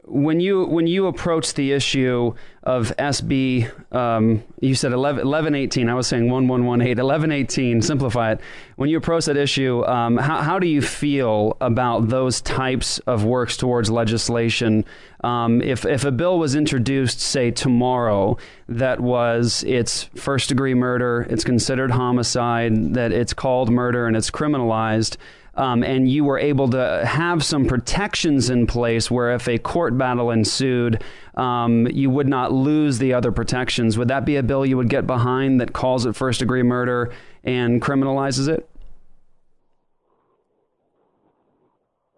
when 0.06 0.40
you 0.40 0.66
when 0.66 0.88
you 0.88 1.08
approach 1.08 1.54
the 1.54 1.72
issue 1.72 2.34
of 2.64 2.96
SB, 2.98 3.70
um, 3.94 4.42
you 4.62 4.74
said 4.74 4.94
11, 4.94 5.18
1118. 5.28 5.90
I 5.90 5.94
was 5.94 6.08
saying 6.08 6.30
1118, 6.30 6.98
1118. 6.98 7.82
Simplify 7.82 8.32
it. 8.32 8.42
When 8.78 8.90
you 8.90 8.98
approach 8.98 9.26
that 9.26 9.36
issue, 9.36 9.86
um, 9.86 10.18
how, 10.18 10.42
how 10.42 10.60
do 10.60 10.68
you 10.68 10.82
feel 10.82 11.58
about 11.60 12.08
those 12.08 12.40
types 12.40 13.00
of 13.00 13.26
works 13.26 13.58
towards 13.58 13.90
legislation? 13.90 14.86
Um, 15.26 15.62
if 15.62 15.86
if 15.86 16.06
a 16.06 16.12
bill 16.12 16.40
was 16.40 16.56
introduced, 16.56 17.20
say 17.20 17.52
tomorrow, 17.52 18.38
that 18.70 19.00
was 19.00 19.64
it's 19.68 20.04
first 20.16 20.50
degree 20.50 20.74
murder, 20.74 21.28
it's 21.30 21.44
considered 21.44 21.92
homicide, 21.92 22.94
that 22.94 23.12
it's 23.12 23.34
called 23.34 23.70
murder 23.70 24.08
and 24.08 24.16
it's 24.16 24.32
criminalized 24.32 25.18
um, 25.56 25.84
and 25.84 26.10
you 26.10 26.24
were 26.24 26.40
able 26.40 26.68
to 26.70 27.06
have 27.06 27.44
some 27.44 27.66
protections 27.66 28.50
in 28.50 28.66
place 28.66 29.12
where 29.12 29.34
if 29.34 29.48
a 29.48 29.58
court 29.60 29.98
battle 29.98 30.32
ensued, 30.32 31.04
um, 31.36 31.88
you 31.88 32.10
would 32.10 32.28
not 32.28 32.52
lose 32.52 32.98
the 32.98 33.14
other 33.14 33.32
protections. 33.32 33.98
Would 33.98 34.08
that 34.08 34.26
be 34.26 34.36
a 34.38 34.44
bill 34.44 34.66
you 34.66 34.78
would 34.78 34.90
get 34.90 35.06
behind 35.06 35.62
that 35.62 35.74
calls 35.74 36.06
it 36.06 36.16
first 36.16 36.40
degree 36.40 36.64
murder 36.64 37.14
and 37.44 37.82
criminalizes 37.82 38.48
it? 38.48 38.68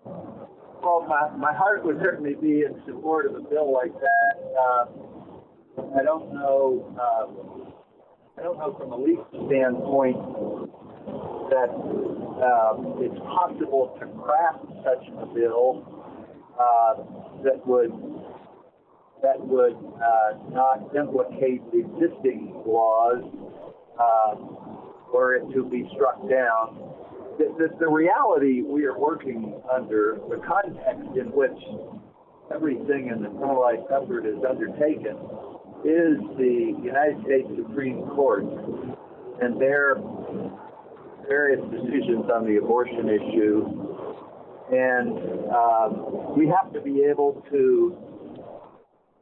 Well, 0.06 1.06
my, 1.10 1.30
my 1.36 1.54
heart 1.54 1.84
would 1.84 2.00
certainly 2.00 2.36
be 2.36 2.62
in 2.62 2.82
support 2.86 3.26
of 3.26 3.36
a 3.36 3.42
bill 3.42 3.74
like 3.74 3.92
that. 3.94 4.54
Uh, 4.60 4.86
I 6.00 6.04
don't 6.04 6.34
know. 6.34 6.96
Uh, 6.98 8.40
I 8.40 8.44
don't 8.44 8.58
know 8.60 8.76
from 8.78 8.92
a 8.92 8.98
legal 8.98 9.26
standpoint 9.48 10.18
that 11.50 11.70
uh, 12.36 12.76
it's 13.00 13.20
possible 13.20 13.96
to 14.00 14.06
craft 14.22 14.66
such 14.84 15.08
a 15.22 15.26
bill 15.34 15.84
uh, 16.60 16.96
that 17.44 17.66
would 17.68 17.92
that 19.24 19.40
would 19.40 19.76
uh, 19.76 20.38
not 20.52 20.96
implicate 20.96 21.62
existing 21.74 22.54
laws 22.66 23.24
uh, 24.00 24.36
it 25.34 25.54
to 25.54 25.64
be 25.66 25.90
struck 25.96 26.20
down. 26.30 26.94
The, 27.38 27.54
the, 27.58 27.68
the 27.80 27.88
reality 27.88 28.62
we 28.62 28.86
are 28.86 28.98
working 28.98 29.60
under, 29.72 30.20
the 30.30 30.42
context 30.46 31.18
in 31.18 31.32
which 31.32 31.58
everything 32.54 33.08
in 33.08 33.24
the 33.24 33.30
pro-life 33.30 33.80
effort 33.92 34.26
is 34.26 34.38
undertaken, 34.48 35.16
is 35.84 36.20
the 36.38 36.76
United 36.84 37.24
States 37.24 37.48
Supreme 37.56 38.04
Court 38.16 38.44
and 39.42 39.60
their 39.60 39.96
various 41.28 41.62
decisions 41.72 42.30
on 42.34 42.46
the 42.46 42.58
abortion 42.58 43.10
issue. 43.10 43.66
And 44.72 45.52
um, 45.54 46.38
we 46.38 46.48
have 46.48 46.74
to 46.74 46.82
be 46.82 47.04
able 47.04 47.44
to 47.52 47.98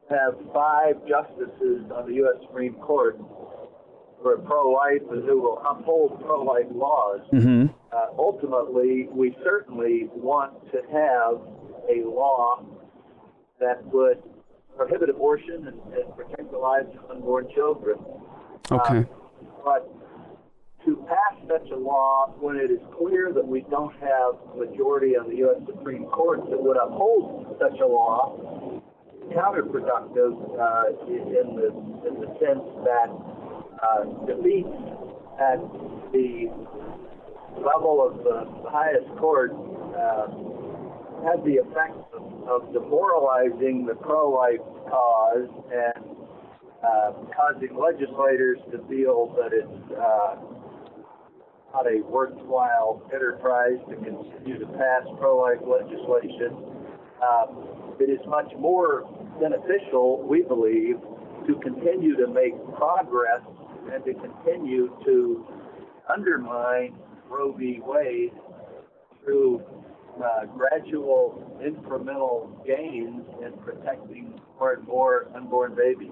have 0.09 0.35
five 0.53 0.95
justices 1.07 1.91
on 1.93 2.07
the 2.07 2.15
U.S. 2.15 2.41
Supreme 2.47 2.75
Court 2.75 3.17
who 4.23 4.29
are 4.29 4.37
pro-life 4.37 5.01
and 5.11 5.23
who 5.25 5.41
will 5.41 5.61
uphold 5.67 6.21
pro-life 6.21 6.67
laws. 6.71 7.21
Mm-hmm. 7.33 7.67
Uh, 7.91 8.05
ultimately, 8.17 9.07
we 9.11 9.35
certainly 9.43 10.07
want 10.13 10.53
to 10.71 10.77
have 10.91 11.41
a 11.89 12.07
law 12.07 12.63
that 13.59 13.83
would 13.93 14.23
prohibit 14.77 15.09
abortion 15.09 15.67
and, 15.67 15.93
and 15.93 16.15
protect 16.15 16.51
the 16.51 16.57
lives 16.57 16.89
of 16.97 17.11
unborn 17.11 17.47
children. 17.53 17.97
Okay. 18.71 18.99
Uh, 18.99 19.03
but 19.63 20.02
to 20.85 21.05
pass 21.07 21.39
such 21.47 21.69
a 21.71 21.75
law 21.75 22.33
when 22.39 22.57
it 22.57 22.71
is 22.71 22.79
clear 22.97 23.31
that 23.33 23.45
we 23.45 23.61
don't 23.69 23.93
have 23.99 24.35
a 24.53 24.57
majority 24.57 25.15
on 25.15 25.29
the 25.29 25.37
U.S. 25.37 25.61
Supreme 25.65 26.05
Court 26.05 26.49
that 26.49 26.61
would 26.61 26.77
uphold 26.77 27.55
such 27.59 27.79
a 27.79 27.85
law 27.85 28.81
counterproductive 29.31 30.35
uh, 30.59 31.07
in 31.07 31.55
the 31.55 31.71
in 32.07 32.19
the 32.19 32.27
sense 32.43 32.63
that 32.83 33.09
uh, 33.81 34.03
defeats 34.27 34.67
at 35.39 35.59
the 36.11 36.51
level 37.57 38.03
of 38.03 38.23
the, 38.23 38.69
highest 38.69 39.07
court 39.19 39.51
uh, 39.93 40.27
had 41.23 41.43
the 41.45 41.57
effect 41.61 41.95
of, 42.13 42.25
of 42.49 42.73
demoralizing 42.73 43.85
the 43.85 43.93
pro-life 43.95 44.59
cause 44.89 45.49
and 45.71 46.03
uh, 46.83 47.13
causing 47.31 47.75
legislators 47.77 48.57
to 48.71 48.79
feel 48.89 49.33
that 49.37 49.53
it's 49.53 49.91
uh, 49.93 50.35
not 51.73 51.87
a 51.87 52.01
worthwhile 52.07 53.01
enterprise 53.13 53.79
to 53.89 53.95
continue 53.95 54.59
to 54.59 54.65
pass 54.77 55.01
pro-life 55.19 55.59
legislation. 55.65 56.53
Um, 57.21 57.95
it 57.99 58.09
is 58.09 58.19
much 58.27 58.51
more 58.59 59.09
beneficial, 59.41 60.21
we 60.27 60.43
believe, 60.43 60.97
to 61.47 61.55
continue 61.61 62.15
to 62.17 62.27
make 62.27 62.53
progress 62.75 63.41
and 63.91 64.03
to 64.05 64.13
continue 64.13 64.95
to 65.03 65.45
undermine 66.13 66.95
Roe 67.27 67.53
v. 67.53 67.79
Wade 67.83 68.31
through 69.23 69.63
uh, 70.23 70.45
gradual 70.45 71.41
incremental 71.63 72.65
gains 72.67 73.25
in 73.43 73.53
protecting 73.63 74.39
more 74.59 74.73
and 74.73 74.87
more 74.87 75.27
unborn 75.35 75.75
babies. 75.75 76.11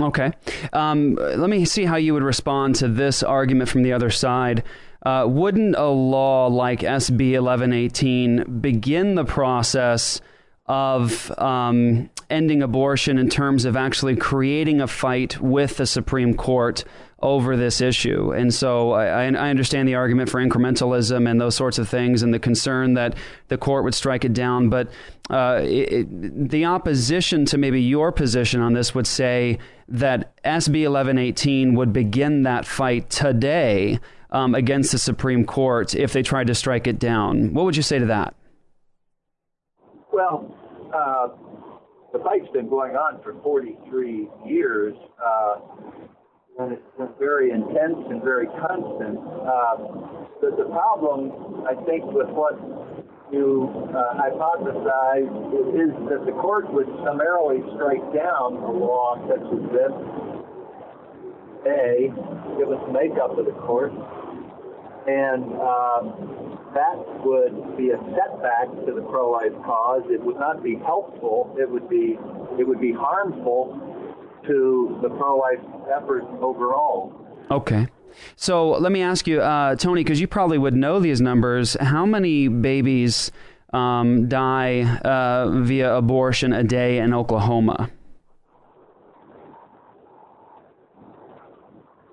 Okay. 0.00 0.32
Um, 0.72 1.14
let 1.16 1.50
me 1.50 1.64
see 1.64 1.84
how 1.84 1.96
you 1.96 2.14
would 2.14 2.22
respond 2.22 2.76
to 2.76 2.88
this 2.88 3.22
argument 3.22 3.68
from 3.68 3.82
the 3.82 3.92
other 3.92 4.10
side. 4.10 4.62
Uh, 5.04 5.26
wouldn't 5.28 5.76
a 5.76 5.86
law 5.86 6.46
like 6.46 6.80
SB 6.80 7.40
1118 7.40 8.60
begin 8.60 9.14
the 9.14 9.24
process 9.24 10.20
of 10.66 11.32
um, 11.38 12.10
ending 12.30 12.62
abortion 12.62 13.16
in 13.18 13.28
terms 13.28 13.64
of 13.64 13.76
actually 13.76 14.16
creating 14.16 14.80
a 14.80 14.86
fight 14.86 15.40
with 15.40 15.78
the 15.78 15.86
Supreme 15.86 16.34
Court 16.34 16.84
over 17.20 17.56
this 17.56 17.80
issue. 17.80 18.32
And 18.32 18.52
so 18.54 18.92
I, 18.92 19.24
I, 19.24 19.50
understand 19.50 19.88
the 19.88 19.96
argument 19.96 20.30
for 20.30 20.40
incrementalism 20.40 21.28
and 21.28 21.40
those 21.40 21.56
sorts 21.56 21.78
of 21.78 21.88
things 21.88 22.22
and 22.22 22.32
the 22.32 22.38
concern 22.38 22.94
that 22.94 23.16
the 23.48 23.58
court 23.58 23.82
would 23.82 23.94
strike 23.94 24.24
it 24.24 24.32
down. 24.32 24.68
But 24.68 24.88
uh, 25.28 25.62
it, 25.64 26.06
the 26.48 26.66
opposition 26.66 27.44
to 27.46 27.58
maybe 27.58 27.82
your 27.82 28.12
position 28.12 28.60
on 28.60 28.72
this 28.72 28.94
would 28.94 29.06
say 29.06 29.58
that 29.88 30.36
SB 30.44 30.84
1118 30.84 31.74
would 31.74 31.92
begin 31.92 32.42
that 32.42 32.66
fight 32.66 33.08
today 33.08 33.98
um, 34.30 34.54
against 34.54 34.92
the 34.92 34.98
Supreme 34.98 35.44
Court 35.44 35.94
if 35.94 36.12
they 36.12 36.22
tried 36.22 36.48
to 36.48 36.54
strike 36.54 36.86
it 36.86 36.98
down. 36.98 37.54
What 37.54 37.64
would 37.64 37.76
you 37.76 37.82
say 37.82 37.98
to 37.98 38.06
that? 38.06 38.34
Well, 40.12 40.54
uh, 40.94 41.28
the 42.12 42.18
fight's 42.18 42.48
been 42.52 42.68
going 42.68 42.96
on 42.96 43.22
for 43.22 43.34
43 43.42 44.28
years, 44.46 44.94
uh, 45.24 45.56
and 46.58 46.72
it's 46.72 46.82
been 46.98 47.08
very 47.18 47.50
intense 47.50 47.96
and 48.10 48.22
very 48.22 48.46
constant. 48.46 49.18
Uh, 49.18 50.28
the, 50.40 50.50
the 50.56 50.68
problem, 50.70 51.64
I 51.66 51.74
think, 51.84 52.04
with 52.04 52.28
what 52.28 52.58
you 53.32 53.68
uh, 53.94 54.14
hypothesize 54.16 55.28
is 55.74 55.92
that 56.08 56.24
the 56.24 56.32
court 56.40 56.72
would 56.72 56.88
summarily 57.04 57.60
strike 57.74 58.02
down 58.14 58.56
a 58.56 58.70
law 58.70 59.16
such 59.28 59.44
as 59.44 59.62
this. 59.72 59.92
A, 61.66 62.08
given 62.56 62.78
the 62.86 62.92
makeup 62.92 63.36
of 63.36 63.44
the 63.44 63.52
court, 63.66 63.92
and 65.08 65.44
um, 65.58 66.48
that 66.72 66.96
would 67.24 67.76
be 67.76 67.90
a 67.90 67.98
setback 68.14 68.70
to 68.86 68.92
the 68.94 69.02
pro-life 69.10 69.52
cause. 69.64 70.02
It 70.08 70.22
would 70.22 70.38
not 70.38 70.62
be 70.62 70.76
helpful. 70.76 71.54
It 71.58 71.68
would 71.68 71.88
be 71.88 72.16
it 72.58 72.66
would 72.66 72.80
be 72.80 72.92
harmful 72.92 73.74
to 74.46 74.98
the 75.02 75.08
pro-life 75.08 75.60
effort 75.94 76.24
overall. 76.40 77.12
Okay. 77.50 77.88
So 78.36 78.70
let 78.70 78.92
me 78.92 79.02
ask 79.02 79.26
you, 79.26 79.40
uh, 79.40 79.76
Tony, 79.76 80.02
because 80.02 80.20
you 80.20 80.26
probably 80.26 80.58
would 80.58 80.74
know 80.74 81.00
these 81.00 81.20
numbers. 81.20 81.76
How 81.80 82.06
many 82.06 82.48
babies 82.48 83.30
um, 83.72 84.28
die 84.28 84.82
uh, 85.04 85.50
via 85.62 85.96
abortion 85.96 86.52
a 86.52 86.64
day 86.64 86.98
in 86.98 87.12
Oklahoma? 87.12 87.90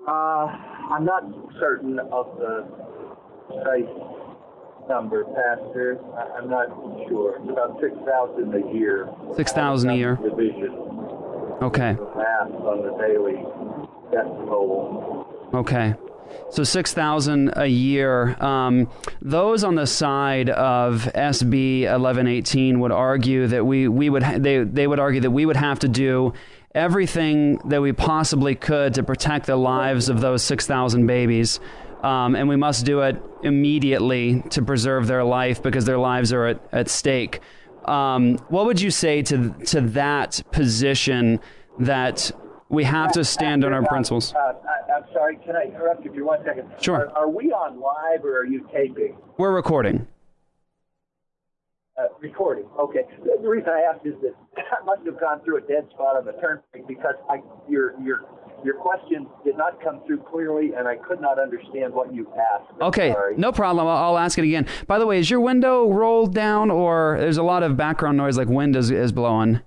Uh, 0.06 0.46
I'm 0.90 1.04
not 1.04 1.24
certain 1.58 1.98
of 1.98 2.38
the 2.38 2.64
precise 3.48 3.90
number, 4.88 5.24
Pastor. 5.24 5.98
I, 6.14 6.38
am 6.38 6.48
not 6.48 6.68
sure. 7.08 7.40
It's 7.40 7.50
about 7.50 7.80
6,000 7.80 8.54
a 8.54 8.72
year. 8.72 9.08
6,000 9.36 9.90
a 9.90 9.96
year? 9.96 10.16
Division. 10.22 10.70
Okay. 11.62 11.96
Math 12.16 12.52
on 12.62 12.82
the 12.84 12.92
daily 12.98 13.42
death 14.12 14.30
toll. 14.46 15.26
Okay. 15.54 15.94
So 16.50 16.64
6,000 16.64 17.52
a 17.56 17.66
year. 17.66 18.36
Um, 18.42 18.90
those 19.20 19.64
on 19.64 19.74
the 19.74 19.86
side 19.86 20.50
of 20.50 21.04
SB 21.14 21.82
1118 21.82 22.80
would 22.80 22.92
argue 22.92 23.46
that 23.48 23.64
we, 23.64 23.88
we 23.88 24.10
would 24.10 24.22
ha- 24.22 24.38
they, 24.38 24.58
they 24.64 24.86
would 24.86 25.00
argue 25.00 25.20
that 25.22 25.30
we 25.30 25.46
would 25.46 25.56
have 25.56 25.80
to 25.80 25.88
do 25.88 26.34
everything 26.74 27.58
that 27.68 27.80
we 27.80 27.92
possibly 27.92 28.54
could 28.54 28.94
to 28.94 29.02
protect 29.02 29.46
the 29.46 29.56
lives 29.56 30.08
of 30.08 30.20
those 30.20 30.42
6,000 30.42 31.06
babies 31.06 31.58
um, 32.02 32.36
and 32.36 32.48
we 32.48 32.56
must 32.56 32.84
do 32.84 33.00
it 33.00 33.20
immediately 33.42 34.42
to 34.50 34.62
preserve 34.62 35.06
their 35.06 35.24
life 35.24 35.62
because 35.62 35.84
their 35.84 35.98
lives 35.98 36.32
are 36.32 36.46
at, 36.46 36.60
at 36.72 36.88
stake. 36.88 37.40
Um, 37.84 38.36
what 38.48 38.66
would 38.66 38.80
you 38.80 38.90
say 38.90 39.22
to 39.22 39.50
to 39.66 39.80
that 39.80 40.42
position 40.50 41.40
that 41.78 42.30
we 42.68 42.84
have 42.84 43.12
to 43.12 43.24
stand 43.24 43.64
on 43.64 43.72
our 43.72 43.84
principles? 43.84 44.34
Uh, 44.34 44.54
I, 44.92 44.96
am 44.96 45.04
sorry, 45.12 45.38
can 45.44 45.56
I 45.56 45.64
interrupt 45.64 46.04
you 46.04 46.12
for 46.12 46.24
one 46.24 46.44
second? 46.44 46.70
Sure. 46.80 47.08
Are, 47.10 47.18
are, 47.18 47.28
we 47.28 47.52
on 47.52 47.80
live 47.80 48.24
or 48.24 48.38
are 48.40 48.46
you 48.46 48.68
taping? 48.72 49.16
We're 49.38 49.52
recording. 49.52 50.06
Uh, 51.98 52.08
recording. 52.20 52.66
Okay. 52.78 53.02
The 53.42 53.48
reason 53.48 53.70
I 53.70 53.90
asked 53.90 54.04
is 54.04 54.14
that 54.22 54.34
I 54.58 54.84
must 54.84 55.06
have 55.06 55.18
gone 55.18 55.40
through 55.44 55.58
a 55.58 55.60
dead 55.62 55.88
spot 55.94 56.16
on 56.16 56.26
the 56.26 56.32
turnpike 56.32 56.86
because 56.86 57.14
I, 57.30 57.36
your 57.68 57.98
your 58.02 58.20
your 58.64 58.74
question 58.74 59.26
did 59.44 59.56
not 59.56 59.82
come 59.82 60.02
through 60.06 60.18
clearly, 60.30 60.72
and 60.76 60.88
I 60.88 60.96
could 60.96 61.20
not 61.20 61.38
understand 61.38 61.94
what 61.94 62.12
you 62.12 62.30
asked. 62.34 62.72
I'm 62.74 62.88
okay, 62.88 63.12
sorry. 63.12 63.36
no 63.36 63.52
problem. 63.52 63.86
I'll, 63.86 64.18
ask 64.18 64.38
it 64.38 64.44
again. 64.44 64.66
By 64.86 64.98
the 64.98 65.06
way, 65.06 65.18
is 65.18 65.30
your 65.30 65.40
window 65.40 65.90
rolled 65.90 66.34
down, 66.34 66.70
or 66.70 67.16
there's 67.18 67.36
a 67.36 67.42
lot 67.42 67.62
of 67.62 67.76
background 67.76 68.16
noise 68.16 68.36
like 68.36 68.48
wind 68.48 68.74
is, 68.76 68.90
is 68.90 69.12
blowing? 69.12 69.60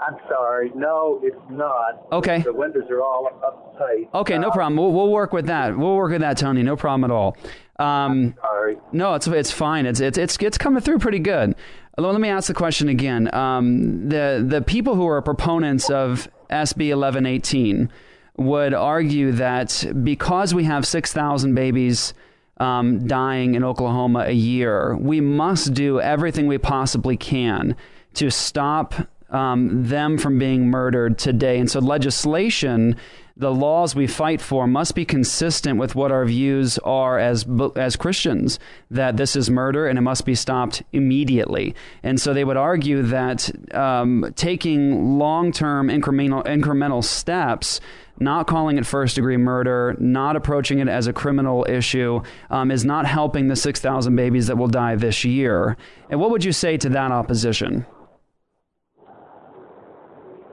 I'm 0.00 0.16
sorry. 0.28 0.72
No, 0.74 1.20
it's 1.22 1.36
not. 1.50 2.06
Okay. 2.10 2.40
The 2.40 2.52
windows 2.52 2.84
are 2.90 3.02
all 3.02 3.28
up 3.44 3.78
tight. 3.78 4.08
Okay, 4.14 4.38
no 4.38 4.50
problem. 4.50 4.76
We'll, 4.76 4.92
we'll 4.92 5.12
work 5.12 5.32
with 5.32 5.46
that. 5.46 5.76
We'll 5.76 5.96
work 5.96 6.12
with 6.12 6.22
that, 6.22 6.38
Tony. 6.38 6.62
No 6.62 6.76
problem 6.76 7.10
at 7.10 7.14
all. 7.14 7.36
Um, 7.78 8.34
sorry. 8.40 8.76
No, 8.92 9.14
it's 9.14 9.26
it's 9.26 9.50
fine. 9.50 9.86
It's 9.86 10.00
it's 10.00 10.18
it's 10.18 10.36
it's 10.40 10.58
coming 10.58 10.82
through 10.82 10.98
pretty 10.98 11.18
good. 11.18 11.54
Let 11.98 12.20
me 12.20 12.28
ask 12.28 12.48
the 12.48 12.54
question 12.54 12.88
again. 12.88 13.32
Um, 13.34 14.08
the 14.08 14.44
the 14.46 14.62
people 14.62 14.94
who 14.94 15.06
are 15.06 15.20
proponents 15.20 15.90
of 15.90 16.28
SB 16.50 16.94
1118 16.96 17.90
would 18.36 18.72
argue 18.72 19.32
that 19.32 19.86
because 20.02 20.54
we 20.54 20.64
have 20.64 20.86
6,000 20.86 21.54
babies 21.54 22.14
um, 22.56 23.06
dying 23.06 23.54
in 23.54 23.64
Oklahoma 23.64 24.20
a 24.26 24.32
year. 24.32 24.96
We 24.96 25.20
must 25.20 25.74
do 25.74 26.00
everything 26.00 26.46
we 26.46 26.56
possibly 26.58 27.16
can 27.16 27.76
to 28.14 28.30
stop 28.30 28.94
um, 29.30 29.86
them 29.86 30.18
from 30.18 30.38
being 30.38 30.68
murdered 30.68 31.18
today. 31.18 31.58
And 31.58 31.70
so, 31.70 31.80
legislation, 31.80 32.96
the 33.36 33.52
laws 33.52 33.94
we 33.94 34.06
fight 34.06 34.40
for, 34.40 34.66
must 34.66 34.94
be 34.94 35.04
consistent 35.04 35.78
with 35.78 35.94
what 35.94 36.12
our 36.12 36.24
views 36.24 36.78
are 36.78 37.18
as 37.18 37.46
as 37.76 37.96
Christians. 37.96 38.58
That 38.90 39.16
this 39.16 39.36
is 39.36 39.50
murder 39.50 39.86
and 39.86 39.98
it 39.98 40.02
must 40.02 40.24
be 40.24 40.34
stopped 40.34 40.82
immediately. 40.92 41.74
And 42.02 42.20
so, 42.20 42.34
they 42.34 42.44
would 42.44 42.56
argue 42.56 43.02
that 43.02 43.74
um, 43.74 44.32
taking 44.36 45.18
long 45.18 45.52
term 45.52 45.88
incremental 45.88 46.44
incremental 46.44 47.04
steps 47.04 47.80
not 48.22 48.46
calling 48.46 48.76
it 48.76 48.84
first 48.84 49.14
degree 49.14 49.38
murder, 49.38 49.96
not 49.98 50.36
approaching 50.36 50.78
it 50.78 50.88
as 50.88 51.06
a 51.06 51.12
criminal 51.12 51.64
issue, 51.66 52.20
um, 52.50 52.70
is 52.70 52.84
not 52.84 53.06
helping 53.06 53.48
the 53.48 53.56
6,000 53.56 54.14
babies 54.14 54.46
that 54.48 54.58
will 54.58 54.68
die 54.68 54.94
this 54.94 55.24
year. 55.24 55.78
And 56.10 56.20
what 56.20 56.30
would 56.30 56.44
you 56.44 56.52
say 56.52 56.76
to 56.76 56.90
that 56.90 57.12
opposition? 57.12 57.86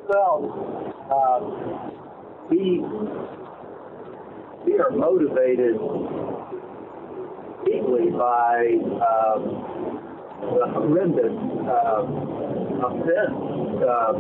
Uh, 0.10 1.40
we 2.50 2.80
we 4.66 4.80
are 4.80 4.92
motivated 4.92 5.76
deeply 7.66 8.12
by 8.12 8.72
um, 9.04 9.42
the 10.40 10.68
horrendous 10.72 11.36
uh, 11.68 12.08
offense 12.88 13.36
uh, 13.84 14.14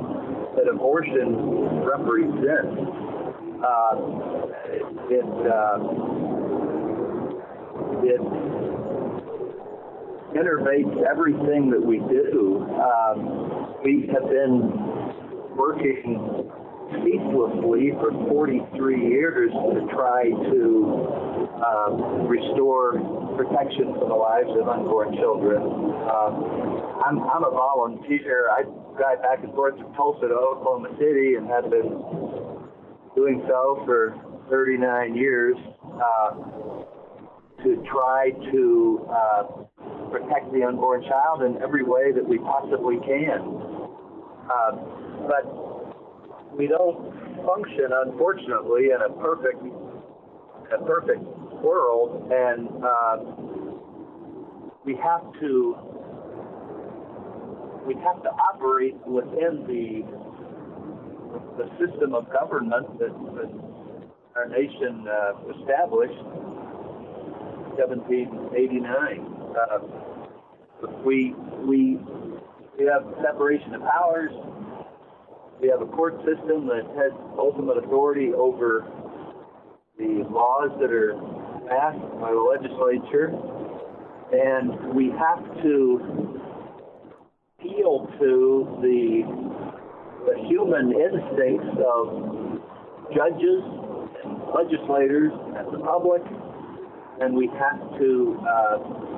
that 0.57 0.67
abortion 0.69 1.85
represents. 1.85 2.75
Uh, 3.63 3.95
it 5.09 5.23
it 8.03 8.21
innervates 10.35 11.09
everything 11.09 11.69
that 11.69 11.81
we 11.81 11.99
do. 11.99 12.67
We 13.85 14.09
have 14.11 14.29
been 14.29 14.96
working 15.57 16.47
ceaselessly 17.03 17.91
for 17.99 18.11
43 18.29 19.09
years 19.09 19.51
to 19.51 19.87
try 19.91 20.29
to 20.29 21.27
um, 21.59 22.27
restore 22.27 22.95
protection 23.35 23.93
for 23.99 24.07
the 24.07 24.15
lives 24.15 24.49
of 24.55 24.69
unborn 24.69 25.15
children. 25.17 25.61
Um, 25.61 27.01
I'm, 27.03 27.19
I'm 27.27 27.43
a 27.43 27.51
volunteer. 27.51 28.49
I 28.51 28.63
drive 28.95 29.21
back 29.21 29.43
and 29.43 29.53
forth 29.53 29.77
from 29.77 29.93
Tulsa 29.95 30.27
to 30.27 30.33
Oklahoma 30.33 30.89
City 30.97 31.35
and 31.35 31.47
have 31.47 31.69
been 31.69 31.91
doing 33.15 33.43
so 33.47 33.81
for 33.85 34.15
39 34.49 35.15
years 35.15 35.57
uh, 35.83 36.31
to 37.63 37.83
try 37.91 38.31
to 38.51 39.07
uh, 39.09 39.43
protect 40.11 40.53
the 40.53 40.63
unborn 40.63 41.03
child 41.03 41.43
in 41.43 41.61
every 41.61 41.83
way 41.83 42.11
that 42.13 42.25
we 42.25 42.37
possibly 42.37 42.97
can. 43.05 43.41
Uh, 44.47 45.06
but 45.25 46.55
we 46.55 46.67
don't 46.67 47.13
function, 47.45 47.89
unfortunately, 48.05 48.89
in 48.93 49.01
a 49.01 49.09
perfect, 49.21 49.63
a 50.73 50.83
perfect 50.85 51.23
world, 51.63 52.31
and 52.31 52.67
uh, 52.83 53.17
we 54.85 54.95
have 54.95 55.21
to 55.39 55.75
we 57.85 57.95
have 58.03 58.21
to 58.21 58.29
operate 58.51 58.95
within 59.07 59.63
the 59.65 60.03
the 61.57 61.69
system 61.79 62.13
of 62.13 62.31
government 62.31 62.99
that, 62.99 63.13
that 63.35 63.49
our 64.35 64.47
nation 64.49 65.07
uh, 65.07 65.33
established 65.57 66.21
1789. 67.77 69.25
Uh, 69.55 69.79
we 71.03 71.33
we 71.65 71.97
we 72.77 72.85
have 72.85 73.03
separation 73.23 73.73
of 73.73 73.81
powers. 73.81 74.31
We 75.61 75.69
have 75.69 75.81
a 75.81 75.87
court 75.87 76.17
system 76.19 76.67
that 76.67 76.85
has 76.95 77.11
ultimate 77.37 77.77
authority 77.83 78.31
over 78.33 78.85
the 79.97 80.23
laws 80.29 80.69
that 80.79 80.91
are 80.93 81.17
passed 81.67 81.97
by 82.21 82.29
the 82.29 82.37
legislature. 82.37 83.33
And 84.31 84.93
we 84.93 85.09
have 85.17 85.41
to 85.63 86.39
appeal 87.57 88.07
to 88.19 88.77
the, 88.81 89.23
the 90.29 90.47
human 90.47 90.93
instincts 90.93 91.73
of 91.81 92.61
judges, 93.15 93.63
legislators, 94.53 95.31
and 95.57 95.73
the 95.73 95.79
public. 95.79 96.21
And 97.19 97.35
we 97.35 97.49
have 97.57 97.79
to 97.97 98.39
uh, 98.45 99.16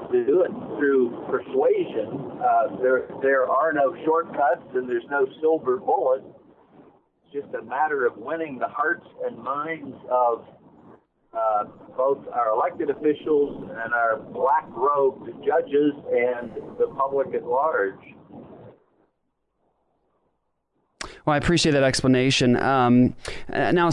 to 0.00 0.24
do 0.24 0.42
it 0.42 0.50
through 0.78 1.24
persuasion. 1.30 2.40
Uh, 2.40 2.76
there, 2.82 3.08
there 3.22 3.48
are 3.48 3.72
no 3.72 3.96
shortcuts 4.04 4.66
and 4.74 4.88
there's 4.88 5.06
no 5.10 5.26
silver 5.40 5.78
bullet. 5.78 6.22
It's 7.24 7.42
just 7.42 7.54
a 7.54 7.62
matter 7.62 8.06
of 8.06 8.16
winning 8.16 8.58
the 8.58 8.68
hearts 8.68 9.06
and 9.24 9.38
minds 9.38 9.94
of 10.10 10.46
uh, 11.32 11.64
both 11.96 12.18
our 12.32 12.50
elected 12.50 12.90
officials 12.90 13.70
and 13.82 13.92
our 13.92 14.18
black 14.18 14.66
robed 14.70 15.30
judges 15.44 15.92
and 16.12 16.50
the 16.78 16.86
public 16.96 17.34
at 17.34 17.44
large. 17.44 17.98
Well, 21.26 21.34
I 21.34 21.38
appreciate 21.38 21.72
that 21.72 21.82
explanation. 21.82 22.56
Um, 22.56 23.14
now, 23.48 23.90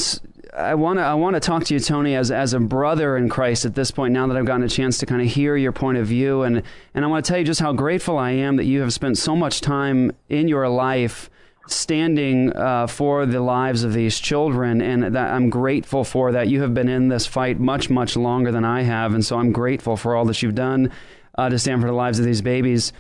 I 0.61 0.75
want 0.75 0.99
to 0.99 1.03
I 1.03 1.13
want 1.13 1.35
to 1.35 1.39
talk 1.39 1.65
to 1.65 1.73
you, 1.73 1.79
Tony, 1.79 2.15
as 2.15 2.31
as 2.31 2.53
a 2.53 2.59
brother 2.59 3.17
in 3.17 3.29
Christ 3.29 3.65
at 3.65 3.75
this 3.75 3.91
point. 3.91 4.13
Now 4.13 4.27
that 4.27 4.37
I've 4.37 4.45
gotten 4.45 4.63
a 4.63 4.69
chance 4.69 4.97
to 4.99 5.05
kind 5.05 5.21
of 5.21 5.27
hear 5.27 5.55
your 5.55 5.71
point 5.71 5.97
of 5.97 6.07
view, 6.07 6.43
and 6.43 6.63
and 6.93 7.05
I 7.05 7.07
want 7.07 7.25
to 7.25 7.29
tell 7.29 7.39
you 7.39 7.45
just 7.45 7.59
how 7.59 7.73
grateful 7.73 8.17
I 8.17 8.31
am 8.31 8.55
that 8.57 8.65
you 8.65 8.81
have 8.81 8.93
spent 8.93 9.17
so 9.17 9.35
much 9.35 9.61
time 9.61 10.11
in 10.29 10.47
your 10.47 10.67
life 10.69 11.29
standing 11.67 12.55
uh, 12.55 12.87
for 12.87 13.25
the 13.25 13.39
lives 13.39 13.83
of 13.83 13.93
these 13.93 14.19
children, 14.19 14.81
and 14.81 15.15
that 15.15 15.31
I'm 15.31 15.49
grateful 15.49 16.03
for 16.03 16.31
that. 16.31 16.47
You 16.47 16.61
have 16.61 16.73
been 16.73 16.89
in 16.89 17.09
this 17.09 17.25
fight 17.25 17.59
much 17.59 17.89
much 17.89 18.15
longer 18.15 18.51
than 18.51 18.65
I 18.65 18.83
have, 18.83 19.13
and 19.13 19.25
so 19.25 19.37
I'm 19.37 19.51
grateful 19.51 19.97
for 19.97 20.15
all 20.15 20.25
that 20.25 20.41
you've 20.41 20.55
done 20.55 20.91
uh, 21.37 21.49
to 21.49 21.59
stand 21.59 21.81
for 21.81 21.87
the 21.87 21.93
lives 21.93 22.19
of 22.19 22.25
these 22.25 22.41
babies. 22.41 22.93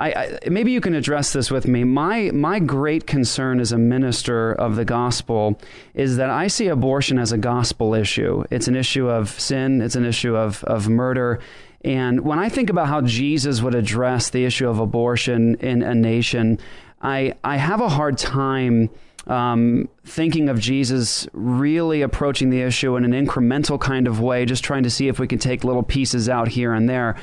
I, 0.00 0.12
I, 0.12 0.38
maybe 0.48 0.72
you 0.72 0.80
can 0.80 0.94
address 0.94 1.34
this 1.34 1.50
with 1.50 1.68
me. 1.68 1.84
My 1.84 2.30
my 2.32 2.58
great 2.58 3.06
concern 3.06 3.60
as 3.60 3.70
a 3.70 3.78
minister 3.78 4.52
of 4.52 4.76
the 4.76 4.84
gospel 4.86 5.60
is 5.92 6.16
that 6.16 6.30
I 6.30 6.46
see 6.46 6.68
abortion 6.68 7.18
as 7.18 7.32
a 7.32 7.38
gospel 7.38 7.94
issue. 7.94 8.42
It's 8.50 8.66
an 8.66 8.76
issue 8.76 9.08
of 9.10 9.28
sin. 9.28 9.82
It's 9.82 9.96
an 9.96 10.06
issue 10.06 10.34
of 10.34 10.64
of 10.64 10.88
murder. 10.88 11.38
And 11.84 12.22
when 12.22 12.38
I 12.38 12.48
think 12.48 12.70
about 12.70 12.88
how 12.88 13.02
Jesus 13.02 13.60
would 13.60 13.74
address 13.74 14.30
the 14.30 14.46
issue 14.46 14.68
of 14.68 14.78
abortion 14.78 15.56
in 15.56 15.82
a 15.82 15.94
nation, 15.94 16.58
I 17.02 17.34
I 17.44 17.58
have 17.58 17.82
a 17.82 17.88
hard 17.88 18.16
time. 18.16 18.88
Um, 19.26 19.90
thinking 20.06 20.48
of 20.48 20.58
Jesus 20.58 21.28
really 21.34 22.00
approaching 22.00 22.48
the 22.48 22.62
issue 22.62 22.96
in 22.96 23.04
an 23.04 23.12
incremental 23.12 23.78
kind 23.78 24.08
of 24.08 24.18
way, 24.18 24.46
just 24.46 24.64
trying 24.64 24.82
to 24.84 24.90
see 24.90 25.08
if 25.08 25.18
we 25.18 25.28
can 25.28 25.38
take 25.38 25.62
little 25.62 25.82
pieces 25.82 26.26
out 26.26 26.48
here 26.48 26.72
and 26.72 26.88
there. 26.88 27.16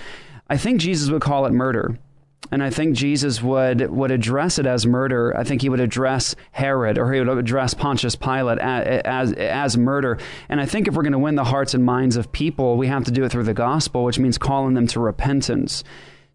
I 0.48 0.58
think 0.58 0.80
Jesus 0.80 1.10
would 1.10 1.24
call 1.24 1.48
it 1.48 1.52
murder. 1.52 1.98
And 2.52 2.64
I 2.64 2.70
think 2.70 2.96
Jesus 2.96 3.42
would 3.42 3.90
would 3.90 4.12
address 4.12 4.58
it 4.60 4.66
as 4.66 4.86
murder. 4.86 5.36
I 5.36 5.44
think 5.44 5.62
he 5.62 5.70
would 5.70 5.80
address 5.80 6.36
Herod 6.52 6.98
or 6.98 7.12
he 7.12 7.20
would 7.20 7.30
address 7.30 7.74
Pontius 7.74 8.16
Pilate 8.16 8.60
as 8.60 9.02
as, 9.04 9.34
as 9.34 9.78
murder. 9.78 10.18
And 10.50 10.62
I 10.62 10.66
think 10.66 10.88
if 10.88 10.94
we're 10.94 11.04
going 11.04 11.12
to 11.12 11.20
win 11.20 11.36
the 11.36 11.44
hearts 11.44 11.74
and 11.74 11.84
minds 11.84 12.16
of 12.16 12.32
people, 12.32 12.78
we 12.78 12.88
have 12.88 13.04
to 13.06 13.12
do 13.12 13.24
it 13.24 13.32
through 13.32 13.44
the 13.44 13.54
gospel, 13.54 14.04
which 14.04 14.20
means 14.20 14.38
calling 14.38 14.74
them 14.76 14.88
to 14.88 15.00
repentance. 15.00 15.84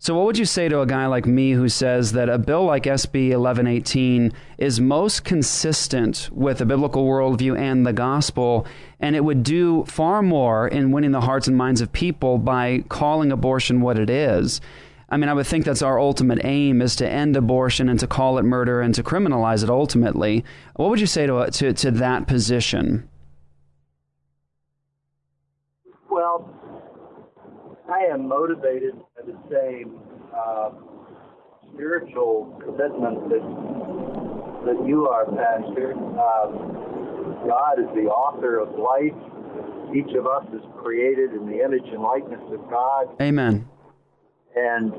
So, 0.03 0.16
what 0.16 0.27
would 0.27 0.37
you 0.37 0.46
say 0.46 0.68
to 0.68 0.81
a 0.81 0.87
guy 0.87 1.07
like 1.07 1.27
me 1.27 1.53
who 1.53 1.68
says 1.68 2.11
that 2.14 2.29
a 2.29 2.37
bill 2.37 2.64
like 2.64 2.83
SB 2.83 3.38
1118 3.38 4.33
is 4.59 4.81
most 4.81 5.22
consistent 5.22 6.29
with 6.33 6.59
the 6.59 6.66
biblical 6.66 7.07
worldview 7.07 7.57
and 7.57 7.87
the 7.87 7.92
gospel, 7.92 8.66
and 8.98 9.14
it 9.14 9.22
would 9.22 9.44
do 9.44 9.85
far 9.85 10.20
more 10.20 10.66
in 10.66 10.90
winning 10.90 11.12
the 11.12 11.20
hearts 11.20 11.46
and 11.46 11.57
minds 11.57 11.81
of 11.81 11.92
people 11.92 12.38
by 12.38 12.83
calling 12.88 13.31
abortion 13.31 13.81
what 13.81 13.96
it 13.96 14.11
is? 14.11 14.61
I 15.12 15.18
mean, 15.18 15.29
I 15.29 15.35
would 15.35 15.46
think 15.46 15.66
that's 15.66 15.83
our 15.83 16.01
ultimate 16.01 16.38
aim 16.42 16.81
is 16.81 16.96
to 16.96 17.07
end 17.07 17.37
abortion 17.37 17.90
and 17.90 18.01
to 18.01 18.07
call 18.07 18.38
it 18.38 18.44
murder 18.44 18.81
and 18.81 18.94
to 18.94 19.03
criminalize 19.03 19.62
it 19.62 19.68
ultimately. 19.68 20.42
What 20.77 20.88
would 20.88 21.01
you 21.01 21.07
say 21.07 21.27
to, 21.27 21.51
to, 21.51 21.75
to 21.75 21.90
that 21.90 22.27
position? 22.27 23.11
Well, 26.11 26.48
I 27.92 28.11
am 28.11 28.27
motivated 28.27 28.94
by 28.94 29.27
the 29.27 29.37
same 29.51 29.98
uh, 30.35 30.70
spiritual 31.75 32.59
commitment 32.64 33.29
that, 33.29 34.64
that 34.64 34.88
you 34.88 35.09
are, 35.09 35.27
Pastor. 35.27 35.92
Uh, 35.92 36.46
God 37.46 37.79
is 37.79 37.88
the 37.94 38.09
author 38.09 38.61
of 38.61 38.70
life. 38.79 39.12
Each 39.94 40.16
of 40.16 40.27
us 40.27 40.46
is 40.55 40.62
created 40.83 41.33
in 41.33 41.44
the 41.44 41.62
image 41.62 41.85
and 41.92 42.01
likeness 42.01 42.40
of 42.51 42.70
God. 42.70 43.09
Amen 43.20 43.68
and 44.57 44.93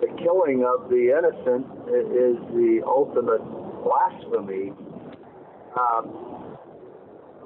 the 0.00 0.08
killing 0.22 0.64
of 0.64 0.88
the 0.88 1.10
innocent 1.18 1.66
is 2.12 2.36
the 2.54 2.82
ultimate 2.86 3.42
blasphemy. 3.84 4.72
Um, 5.78 6.24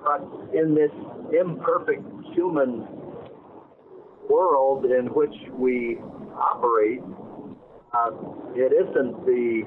But 0.04 0.22
in 0.52 0.74
this 0.74 0.90
imperfect 1.30 2.02
human 2.34 2.86
world 4.28 4.84
in 4.84 5.06
which 5.14 5.34
we 5.56 5.98
operate, 6.34 7.02
uh, 7.94 8.10
it 8.54 8.72
isn't 8.72 9.24
the 9.24 9.62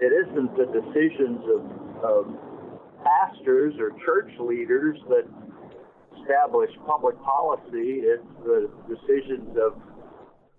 it 0.00 0.12
isn't 0.12 0.56
the 0.56 0.66
decisions 0.66 1.40
of, 1.56 1.62
of 2.04 2.22
pastors 3.04 3.74
or 3.78 3.90
church 4.04 4.30
leaders 4.40 4.98
that 5.08 5.26
establish 6.26 6.70
public 6.86 7.20
policy. 7.22 8.02
It's 8.02 8.26
the 8.44 8.68
decisions 8.88 9.56
of 9.56 9.80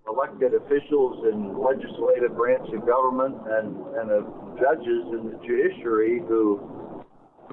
elected 0.07 0.53
officials 0.53 1.25
in 1.27 1.59
legislative 1.59 2.35
branch 2.35 2.67
of 2.73 2.87
government 2.87 3.35
and, 3.45 3.75
and 3.97 4.11
of 4.11 4.23
judges 4.57 5.03
in 5.11 5.31
the 5.31 5.39
judiciary 5.45 6.21
who 6.27 7.03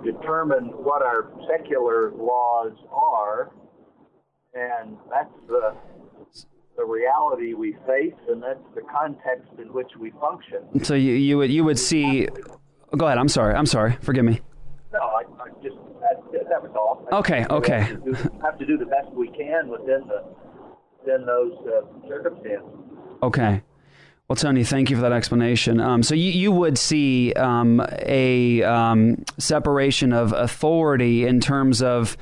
determine 0.05 0.66
what 0.66 1.03
our 1.03 1.33
secular 1.50 2.12
laws 2.12 2.72
are. 2.92 3.53
And 4.55 4.96
that's 5.11 5.35
the 5.48 5.74
the 6.77 6.85
reality 6.85 7.55
we 7.55 7.77
face, 7.87 8.14
and 8.29 8.42
that's 8.42 8.64
the 8.74 8.83
context 8.83 9.48
in 9.59 9.72
which 9.72 9.90
we 9.98 10.12
function. 10.20 10.85
So 10.85 10.94
you, 10.94 11.12
you 11.12 11.38
would 11.38 11.50
you 11.50 11.64
would 11.64 11.79
see. 11.79 12.29
Go 12.96 13.07
ahead. 13.07 13.18
I'm 13.18 13.29
sorry. 13.29 13.55
I'm 13.55 13.66
sorry. 13.66 13.96
Forgive 14.00 14.24
me. 14.24 14.40
No, 14.92 15.00
I, 15.00 15.22
I 15.42 15.48
just 15.62 15.77
that, 16.33 16.49
that 16.49 16.62
was 16.62 16.73
all. 16.77 17.07
Okay. 17.19 17.45
Okay. 17.51 17.81
Have 17.81 18.05
to, 18.05 18.12
do, 18.12 18.31
have 18.43 18.59
to 18.59 18.67
do 18.67 18.77
the 18.79 18.87
best 18.87 19.11
we 19.12 19.29
can 19.29 19.69
within 19.69 20.07
the 20.07 20.25
within 21.01 21.27
those 21.27 21.53
uh, 21.67 22.09
circumstances. 22.09 22.69
Okay. 23.23 23.62
Well, 24.29 24.37
Tony, 24.37 24.64
thank 24.64 24.88
you 24.88 24.97
for 24.97 25.03
that 25.03 25.12
explanation. 25.12 25.81
Um, 25.81 26.03
so 26.03 26.14
you, 26.14 26.31
you 26.31 26.51
would 26.51 26.79
see 26.79 27.35
um, 27.35 27.85
a 28.01 28.62
um, 28.62 29.23
separation 29.37 30.14
of 30.14 30.33
authority 30.33 31.27
in 31.27 31.40
terms 31.40 31.83
of 31.83 32.17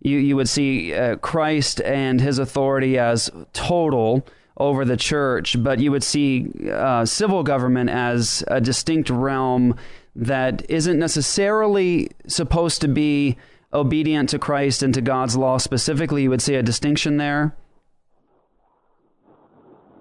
you, 0.00 0.18
you 0.18 0.36
would 0.36 0.48
see 0.48 0.94
uh, 0.94 1.16
Christ 1.16 1.80
and 1.80 2.20
his 2.20 2.38
authority 2.38 2.96
as 2.96 3.28
total 3.52 4.24
over 4.56 4.84
the 4.84 4.96
church, 4.96 5.60
but 5.62 5.80
you 5.80 5.90
would 5.90 6.04
see 6.04 6.48
uh, 6.70 7.04
civil 7.04 7.42
government 7.42 7.90
as 7.90 8.44
a 8.46 8.60
distinct 8.60 9.10
realm 9.10 9.76
that 10.16 10.68
isn't 10.70 10.98
necessarily 10.98 12.10
supposed 12.26 12.80
to 12.80 12.88
be 12.88 13.36
obedient 13.72 14.30
to 14.30 14.38
Christ 14.38 14.82
and 14.82 14.94
to 14.94 15.00
God's 15.00 15.36
law 15.36 15.58
specifically. 15.58 16.22
You 16.22 16.30
would 16.30 16.42
see 16.42 16.54
a 16.54 16.62
distinction 16.62 17.16
there. 17.16 17.54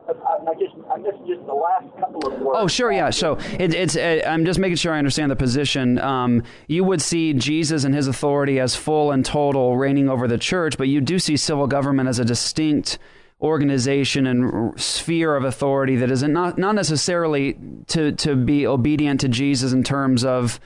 I, 0.07 0.53
just, 0.53 0.75
I 0.89 0.97
just 0.99 1.45
the 1.45 1.53
last 1.53 1.85
couple 1.99 2.25
of 2.25 2.39
words. 2.39 2.57
Oh, 2.61 2.67
sure, 2.67 2.91
yeah. 2.91 3.09
So 3.09 3.37
it, 3.59 3.73
it's, 3.73 3.97
uh, 3.97 4.21
I'm 4.25 4.45
just 4.45 4.59
making 4.59 4.77
sure 4.77 4.93
I 4.93 4.97
understand 4.97 5.29
the 5.29 5.35
position. 5.35 5.99
Um, 5.99 6.43
you 6.67 6.85
would 6.85 7.01
see 7.01 7.33
Jesus 7.33 7.83
and 7.83 7.93
his 7.93 8.07
authority 8.07 8.59
as 8.59 8.75
full 8.75 9.11
and 9.11 9.25
total 9.25 9.75
reigning 9.75 10.07
over 10.09 10.27
the 10.27 10.37
church, 10.37 10.77
but 10.77 10.87
you 10.87 11.01
do 11.01 11.19
see 11.19 11.35
civil 11.35 11.67
government 11.67 12.07
as 12.07 12.19
a 12.19 12.25
distinct 12.25 12.97
organization 13.41 14.25
and 14.25 14.79
sphere 14.79 15.35
of 15.35 15.43
authority 15.43 15.95
that 15.97 16.09
is 16.09 16.23
not 16.23 16.57
not 16.57 16.73
necessarily 16.73 17.57
to 17.87 18.11
to 18.13 18.35
be 18.35 18.65
obedient 18.65 19.21
to 19.21 19.27
Jesus 19.27 19.73
in 19.73 19.83
terms 19.83 20.25
of 20.25 20.59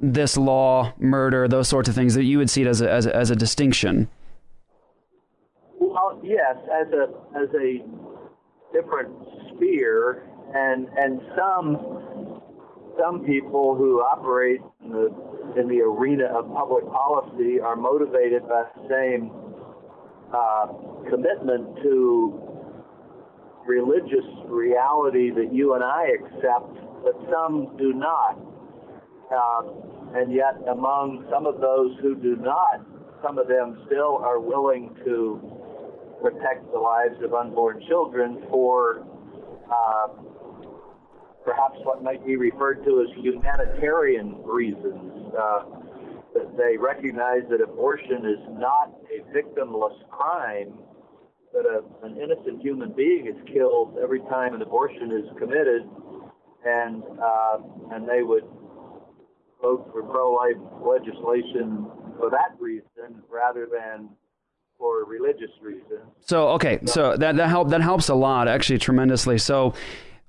this 0.00 0.36
law, 0.36 0.92
murder, 0.98 1.48
those 1.48 1.68
sorts 1.68 1.88
of 1.88 1.94
things 1.94 2.14
that 2.14 2.24
you 2.24 2.38
would 2.38 2.50
see 2.50 2.62
it 2.62 2.66
as 2.68 2.80
a, 2.80 2.90
as 2.90 3.06
a, 3.06 3.16
as 3.16 3.30
a 3.30 3.36
distinction. 3.36 4.08
Well, 5.80 6.20
yes, 6.22 6.56
as 6.72 6.92
a 6.92 7.08
as 7.36 7.48
a 7.54 7.84
different 8.72 9.10
sphere, 9.54 10.28
and 10.54 10.88
and 10.96 11.20
some 11.36 12.42
some 12.98 13.24
people 13.24 13.74
who 13.74 14.00
operate 14.00 14.60
in 14.84 14.90
the 14.90 15.60
in 15.60 15.68
the 15.68 15.80
arena 15.80 16.26
of 16.26 16.52
public 16.52 16.86
policy 16.86 17.58
are 17.60 17.76
motivated 17.76 18.42
by 18.48 18.64
the 18.74 18.88
same 18.88 19.30
uh, 20.32 20.66
commitment 21.10 21.76
to 21.82 22.40
religious 23.66 24.26
reality 24.46 25.30
that 25.30 25.52
you 25.52 25.74
and 25.74 25.84
I 25.84 26.08
accept, 26.14 26.74
but 27.02 27.14
some 27.30 27.76
do 27.76 27.92
not. 27.92 28.38
Uh, 29.30 30.18
and 30.18 30.32
yet, 30.32 30.54
among 30.70 31.26
some 31.30 31.46
of 31.46 31.60
those 31.60 31.98
who 32.00 32.14
do 32.14 32.36
not, 32.36 32.80
some 33.22 33.38
of 33.38 33.48
them 33.48 33.82
still 33.86 34.18
are 34.18 34.38
willing 34.38 34.94
to 35.04 35.40
protect 36.22 36.70
the 36.72 36.78
lives 36.78 37.16
of 37.22 37.34
unborn 37.34 37.82
children 37.88 38.42
for 38.50 39.04
uh, 39.70 40.08
perhaps 41.44 41.78
what 41.82 42.02
might 42.02 42.24
be 42.24 42.36
referred 42.36 42.84
to 42.84 43.02
as 43.02 43.22
humanitarian 43.22 44.36
reasons. 44.44 45.34
Uh, 45.36 45.75
they 46.56 46.76
recognize 46.76 47.42
that 47.50 47.60
abortion 47.60 48.24
is 48.26 48.40
not 48.50 48.94
a 49.10 49.22
victimless 49.36 49.96
crime, 50.10 50.78
that 51.52 51.64
a, 51.64 51.82
an 52.04 52.16
innocent 52.16 52.60
human 52.62 52.92
being 52.92 53.26
is 53.26 53.36
killed 53.52 53.96
every 54.02 54.20
time 54.20 54.54
an 54.54 54.62
abortion 54.62 55.12
is 55.12 55.24
committed, 55.38 55.82
and 56.64 57.02
uh, 57.22 57.58
and 57.92 58.08
they 58.08 58.22
would 58.22 58.44
vote 59.60 59.88
for 59.92 60.02
pro-life 60.02 60.56
legislation 60.82 61.86
for 62.18 62.30
that 62.30 62.56
reason 62.58 63.22
rather 63.30 63.66
than 63.66 64.08
for 64.78 65.04
religious 65.04 65.50
reasons. 65.62 66.02
So 66.20 66.48
okay, 66.50 66.80
so 66.84 67.16
that 67.16 67.36
that 67.36 67.48
help 67.48 67.68
that 67.70 67.80
helps 67.80 68.08
a 68.08 68.14
lot 68.14 68.48
actually 68.48 68.78
tremendously. 68.78 69.38
So 69.38 69.74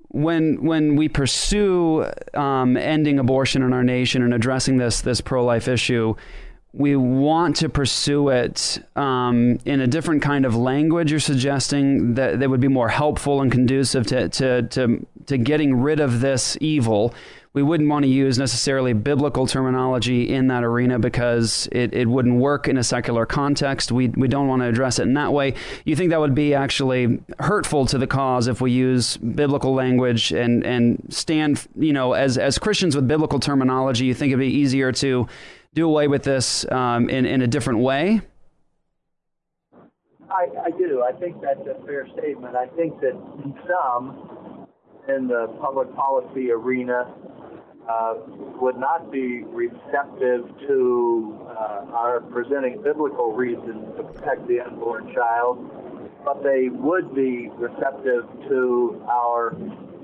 when 0.09 0.63
when 0.63 0.95
we 0.95 1.09
pursue 1.09 2.05
um, 2.33 2.77
ending 2.77 3.19
abortion 3.19 3.61
in 3.61 3.73
our 3.73 3.83
nation 3.83 4.23
and 4.23 4.33
addressing 4.33 4.77
this 4.77 5.01
this 5.01 5.21
pro 5.21 5.43
life 5.43 5.67
issue, 5.67 6.15
we 6.73 6.95
want 6.95 7.55
to 7.57 7.69
pursue 7.69 8.29
it 8.29 8.79
um, 8.95 9.57
in 9.65 9.81
a 9.81 9.87
different 9.87 10.21
kind 10.21 10.45
of 10.45 10.55
language. 10.55 11.11
You're 11.11 11.19
suggesting 11.19 12.13
that 12.13 12.39
that 12.39 12.49
would 12.49 12.61
be 12.61 12.67
more 12.67 12.89
helpful 12.89 13.41
and 13.41 13.51
conducive 13.51 14.05
to 14.07 14.29
to 14.29 14.63
to, 14.63 15.05
to 15.25 15.37
getting 15.37 15.81
rid 15.81 15.99
of 15.99 16.21
this 16.21 16.57
evil 16.61 17.13
we 17.57 17.63
wouldn't 17.63 17.89
want 17.89 18.03
to 18.03 18.07
use 18.07 18.37
necessarily 18.37 18.93
biblical 18.93 19.47
terminology 19.47 20.31
in 20.31 20.45
that 20.45 20.63
arena 20.63 20.99
because 20.99 21.67
it, 21.71 21.91
it 21.91 22.07
wouldn't 22.07 22.35
work 22.35 22.67
in 22.67 22.77
a 22.77 22.83
secular 22.83 23.25
context. 23.25 23.91
We, 23.91 24.09
we 24.09 24.27
don't 24.27 24.47
want 24.47 24.61
to 24.61 24.67
address 24.67 24.99
it 24.99 25.07
in 25.07 25.15
that 25.15 25.33
way. 25.33 25.55
You 25.83 25.95
think 25.95 26.11
that 26.11 26.19
would 26.19 26.35
be 26.35 26.53
actually 26.53 27.19
hurtful 27.39 27.87
to 27.87 27.97
the 27.97 28.05
cause 28.05 28.47
if 28.47 28.61
we 28.61 28.69
use 28.69 29.17
biblical 29.17 29.73
language 29.73 30.31
and, 30.31 30.63
and 30.63 31.03
stand, 31.09 31.67
you 31.75 31.93
know, 31.93 32.13
as, 32.13 32.37
as 32.37 32.59
Christians 32.59 32.95
with 32.95 33.07
biblical 33.07 33.39
terminology, 33.39 34.05
you 34.05 34.13
think 34.13 34.29
it'd 34.29 34.39
be 34.39 34.53
easier 34.53 34.91
to 34.91 35.27
do 35.73 35.87
away 35.87 36.07
with 36.07 36.21
this 36.21 36.63
um, 36.71 37.09
in, 37.09 37.25
in 37.25 37.41
a 37.41 37.47
different 37.47 37.79
way? 37.79 38.21
I, 40.29 40.45
I 40.67 40.69
do. 40.77 41.01
I 41.01 41.11
think 41.19 41.41
that's 41.41 41.65
a 41.67 41.83
fair 41.87 42.07
statement. 42.13 42.55
I 42.55 42.67
think 42.67 43.01
that 43.01 43.19
some 43.67 44.67
in 45.07 45.27
the 45.27 45.47
public 45.61 45.93
policy 45.95 46.51
arena 46.51 47.13
uh, 47.89 48.15
would 48.59 48.77
not 48.77 49.11
be 49.11 49.43
receptive 49.43 50.45
to 50.67 51.37
uh, 51.47 51.85
our 51.93 52.21
presenting 52.31 52.81
biblical 52.81 53.31
reasons 53.33 53.85
to 53.97 54.03
protect 54.03 54.47
the 54.47 54.59
unborn 54.59 55.13
child, 55.13 55.57
but 56.25 56.43
they 56.43 56.69
would 56.69 57.15
be 57.15 57.49
receptive 57.55 58.25
to 58.49 59.01
our 59.09 59.55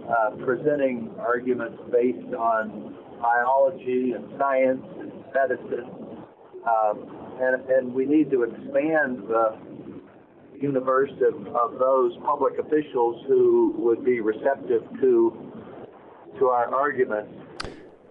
uh, 0.08 0.32
presenting 0.44 1.14
arguments 1.20 1.82
based 1.92 2.34
on 2.34 2.96
biology 3.22 4.14
and 4.14 4.26
science 4.38 4.84
and 5.00 5.12
medicine. 5.34 5.90
Um, 6.68 7.24
and, 7.42 7.70
and 7.70 7.94
we 7.94 8.06
need 8.06 8.32
to 8.32 8.44
expand 8.44 9.28
the 9.28 9.58
universe 10.62 11.12
of, 11.28 11.48
of 11.48 11.80
those 11.80 12.14
public 12.26 12.58
officials 12.60 13.22
who 13.28 13.74
would 13.78 14.06
be 14.06 14.22
receptive 14.22 14.84
to 15.02 15.52
to 16.40 16.48
our 16.48 16.74
arguments. 16.74 17.43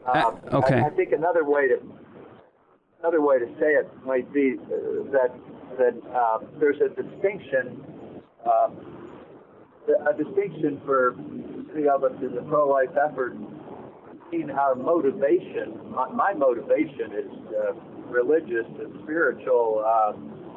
Uh, 0.06 0.32
okay. 0.52 0.80
I, 0.80 0.86
I, 0.86 0.90
think 0.90 1.12
another 1.12 1.44
way 1.44 1.68
to 1.68 1.78
another 3.00 3.20
way 3.20 3.38
to 3.38 3.46
say 3.60 3.74
it 3.74 3.88
might 4.04 4.32
be 4.32 4.56
uh, 4.58 5.10
that 5.12 5.30
that 5.78 5.94
uh, 6.12 6.38
there's 6.58 6.80
a 6.80 6.88
distinction, 6.88 7.80
uh, 8.44 8.68
a 10.10 10.16
distinction 10.16 10.80
for 10.84 11.14
many 11.72 11.88
of 11.88 12.04
us 12.04 12.12
in 12.20 12.34
the 12.34 12.42
pro-life 12.42 12.90
effort 12.96 13.36
in 14.32 14.50
our 14.50 14.74
motivation. 14.74 15.78
My, 15.90 16.08
my 16.10 16.34
motivation 16.34 17.12
is 17.12 17.30
uh, 17.54 17.72
religious 18.08 18.66
and 18.80 19.02
spiritual, 19.04 19.82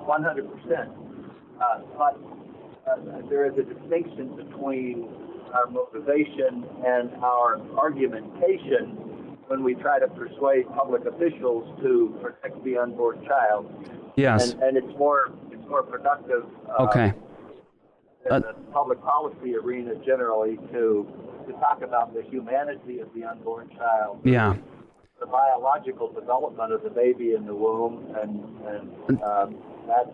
100%. 0.08 0.92
Uh, 1.62 1.82
but 1.98 2.20
there 3.30 3.46
is 3.46 3.58
a 3.58 3.64
distinction 3.64 4.36
between 4.36 5.08
our 5.54 5.68
motivation 5.68 6.66
and 6.86 7.12
our 7.24 7.62
argumentation 7.78 9.05
when 9.48 9.64
we 9.64 9.76
try 9.76 10.00
to 10.00 10.08
persuade 10.08 10.68
public 10.76 11.06
officials 11.06 11.80
to 11.82 12.18
protect 12.22 12.64
the 12.64 12.78
unborn 12.78 13.24
child. 13.26 13.72
Yes. 14.16 14.52
And, 14.52 14.64
and 14.64 14.78
it's 14.78 14.98
more 14.98 15.34
it's 15.52 15.68
more 15.68 15.84
productive. 15.84 16.46
Uh, 16.70 16.84
okay. 16.84 17.14
In 18.26 18.32
uh, 18.32 18.40
the 18.40 18.54
public 18.74 19.02
policy 19.02 19.56
arena 19.56 19.94
generally 20.06 20.58
to 20.72 21.08
to 21.48 21.54
talk 21.54 21.82
about 21.84 22.14
the 22.14 22.24
humanity 22.24 23.00
of 23.00 23.08
the 23.14 23.24
unborn 23.24 23.70
child. 23.78 24.20
Yeah. 24.24 24.56
the 25.20 25.28
biological 25.28 26.12
development 26.12 26.74
of 26.74 26.84
the 26.84 26.90
baby 26.90 27.36
in 27.36 27.46
the 27.46 27.54
womb, 27.54 28.16
and, 28.20 28.44
and 28.68 29.22
um, 29.24 29.56
that's 29.88 30.10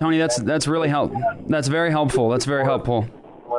Tony, 0.00 0.18
that's 0.18 0.36
that's 0.36 0.66
really 0.68 0.88
help. 0.88 1.12
That's 1.48 1.68
very 1.68 1.90
helpful. 1.90 2.28
That's 2.28 2.44
very 2.44 2.64
helpful. 2.64 3.08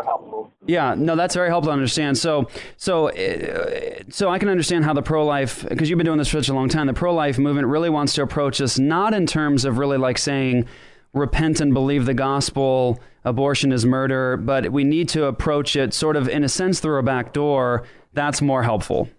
Helpful. 0.03 0.51
Yeah, 0.65 0.95
no, 0.97 1.15
that's 1.15 1.35
very 1.35 1.49
helpful 1.49 1.69
to 1.69 1.73
understand. 1.73 2.17
So, 2.17 2.49
so, 2.75 3.09
uh, 3.09 4.03
so 4.09 4.29
I 4.29 4.39
can 4.39 4.49
understand 4.49 4.85
how 4.85 4.93
the 4.93 5.01
pro-life, 5.01 5.67
because 5.67 5.89
you've 5.89 5.97
been 5.97 6.05
doing 6.05 6.17
this 6.17 6.29
for 6.29 6.37
such 6.37 6.49
a 6.49 6.53
long 6.53 6.69
time. 6.69 6.87
The 6.87 6.93
pro-life 6.93 7.37
movement 7.37 7.67
really 7.67 7.89
wants 7.89 8.13
to 8.15 8.21
approach 8.21 8.57
this 8.57 8.77
not 8.77 9.13
in 9.13 9.25
terms 9.25 9.65
of 9.65 9.77
really 9.77 9.97
like 9.97 10.17
saying, 10.17 10.67
repent 11.13 11.61
and 11.61 11.73
believe 11.73 12.05
the 12.05 12.13
gospel, 12.13 12.99
abortion 13.23 13.71
is 13.71 13.85
murder, 13.85 14.37
but 14.37 14.71
we 14.71 14.83
need 14.83 15.09
to 15.09 15.25
approach 15.25 15.75
it 15.75 15.93
sort 15.93 16.15
of 16.15 16.27
in 16.27 16.43
a 16.43 16.49
sense 16.49 16.79
through 16.79 16.99
a 16.99 17.03
back 17.03 17.33
door. 17.33 17.83
That's 18.13 18.41
more 18.41 18.63
helpful. 18.63 19.09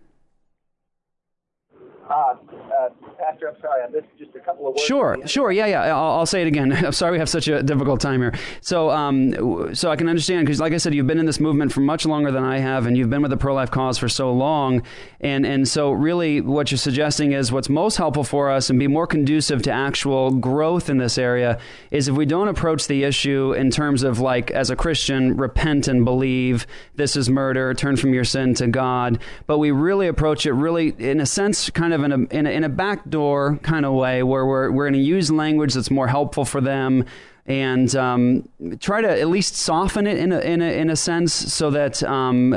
Uh, 2.08 2.14
uh, 2.14 2.88
Pastor, 3.18 3.48
I'm 3.48 3.60
sorry, 3.60 3.82
I 3.82 3.90
missed 3.90 4.06
couple 4.48 4.68
of 4.68 4.74
words. 4.74 4.82
Sure, 4.82 5.12
at 5.12 5.16
the 5.16 5.22
end. 5.22 5.30
sure, 5.30 5.52
yeah, 5.52 5.66
yeah. 5.66 5.96
I'll, 5.96 6.18
I'll 6.18 6.26
say 6.26 6.42
it 6.42 6.48
again. 6.48 6.72
I'm 6.86 6.92
sorry 6.92 7.12
we 7.12 7.18
have 7.18 7.28
such 7.28 7.48
a 7.48 7.62
difficult 7.62 8.00
time 8.00 8.20
here. 8.20 8.34
So, 8.60 8.90
um, 8.90 9.74
so 9.74 9.90
I 9.90 9.96
can 9.96 10.08
understand 10.08 10.46
because, 10.46 10.60
like 10.60 10.72
I 10.72 10.78
said, 10.78 10.94
you've 10.94 11.06
been 11.06 11.18
in 11.18 11.26
this 11.26 11.40
movement 11.40 11.72
for 11.72 11.80
much 11.80 12.06
longer 12.06 12.30
than 12.30 12.44
I 12.44 12.58
have, 12.58 12.86
and 12.86 12.96
you've 12.96 13.10
been 13.10 13.22
with 13.22 13.30
the 13.30 13.36
pro-life 13.36 13.70
cause 13.70 13.98
for 13.98 14.08
so 14.08 14.32
long, 14.32 14.82
and 15.20 15.44
and 15.44 15.68
so 15.68 15.90
really, 15.90 16.40
what 16.40 16.70
you're 16.70 16.78
suggesting 16.78 17.32
is 17.32 17.52
what's 17.52 17.68
most 17.68 17.96
helpful 17.96 18.24
for 18.24 18.50
us 18.50 18.70
and 18.70 18.78
be 18.78 18.86
more 18.86 19.06
conducive 19.06 19.62
to 19.62 19.70
actual 19.70 20.30
growth 20.30 20.88
in 20.88 20.98
this 20.98 21.18
area 21.18 21.58
is 21.90 22.08
if 22.08 22.14
we 22.14 22.26
don't 22.26 22.48
approach 22.48 22.86
the 22.86 23.04
issue 23.04 23.52
in 23.52 23.70
terms 23.70 24.02
of 24.02 24.20
like 24.20 24.50
as 24.50 24.70
a 24.70 24.76
Christian, 24.76 25.36
repent 25.36 25.88
and 25.88 26.04
believe 26.04 26.66
this 26.96 27.16
is 27.16 27.28
murder, 27.28 27.74
turn 27.74 27.96
from 27.96 28.14
your 28.14 28.24
sin 28.24 28.54
to 28.54 28.66
God, 28.66 29.18
but 29.46 29.58
we 29.58 29.70
really 29.70 30.08
approach 30.08 30.46
it 30.46 30.52
really 30.52 30.94
in 30.98 31.20
a 31.20 31.26
sense, 31.26 31.70
kind 31.70 31.92
of 31.92 32.02
in 32.02 32.12
a 32.12 32.18
in 32.38 32.46
a, 32.46 32.50
in 32.50 32.64
a 32.64 32.68
backdoor 32.68 33.58
kind 33.58 33.84
of 33.84 33.92
way 33.92 34.22
where 34.22 34.37
we're 34.46 34.70
we're 34.70 34.84
going 34.84 35.00
to 35.00 35.06
use 35.06 35.30
language 35.30 35.74
that's 35.74 35.90
more 35.90 36.08
helpful 36.08 36.44
for 36.44 36.60
them 36.60 37.04
and 37.48 37.96
um, 37.96 38.46
try 38.78 39.00
to 39.00 39.08
at 39.08 39.28
least 39.28 39.56
soften 39.56 40.06
it 40.06 40.18
in 40.18 40.32
a, 40.32 40.38
in 40.40 40.60
a, 40.60 40.70
in 40.80 40.90
a 40.90 40.96
sense 40.96 41.32
so 41.32 41.70
that 41.70 42.02
um, 42.02 42.50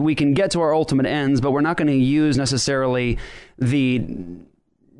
we 0.00 0.14
can 0.14 0.34
get 0.34 0.52
to 0.52 0.60
our 0.60 0.72
ultimate 0.72 1.04
ends, 1.04 1.40
but 1.40 1.50
we're 1.50 1.60
not 1.60 1.76
going 1.76 1.88
to 1.88 1.94
use 1.94 2.38
necessarily 2.38 3.18
the 3.58 4.06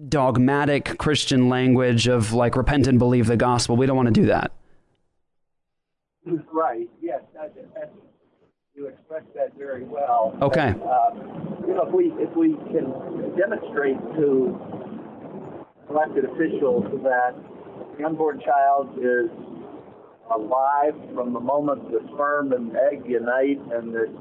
dogmatic 0.09 0.99
Christian 0.99 1.49
language 1.49 2.09
of 2.09 2.33
like 2.33 2.57
repent 2.57 2.88
and 2.88 2.99
believe 2.99 3.29
the 3.29 3.37
gospel. 3.37 3.77
We 3.77 3.87
don't 3.87 3.96
want 3.96 4.09
to 4.09 4.20
do 4.20 4.27
that. 4.27 4.51
Right. 6.53 6.88
Yes. 7.01 7.20
That, 7.35 7.55
that, 7.75 7.92
you 8.75 8.88
expressed 8.88 9.33
that 9.35 9.57
very 9.57 9.85
well. 9.85 10.37
Okay. 10.42 10.68
And, 10.68 10.83
uh, 10.83 11.11
you 11.66 11.75
know, 11.75 11.87
if 11.87 11.94
we 11.94 12.12
if 12.18 12.37
we 12.37 12.55
can 12.72 12.92
demonstrate 13.37 13.96
to 14.16 14.76
elected 15.90 16.25
officials 16.25 16.85
that 17.03 17.35
the 17.99 18.05
unborn 18.05 18.40
child 18.40 18.99
is 18.99 19.31
alive 20.35 20.94
from 21.14 21.33
the 21.33 21.40
moment 21.40 21.90
the 21.90 22.01
sperm 22.14 22.53
and 22.53 22.77
egg 22.77 23.03
unite, 23.07 23.61
and 23.72 23.94
that 23.94 24.12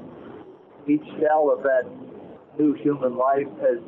each 0.86 1.04
cell 1.20 1.50
of 1.50 1.62
that 1.62 1.82
new 2.58 2.74
human 2.74 3.16
life 3.16 3.48
has 3.60 3.78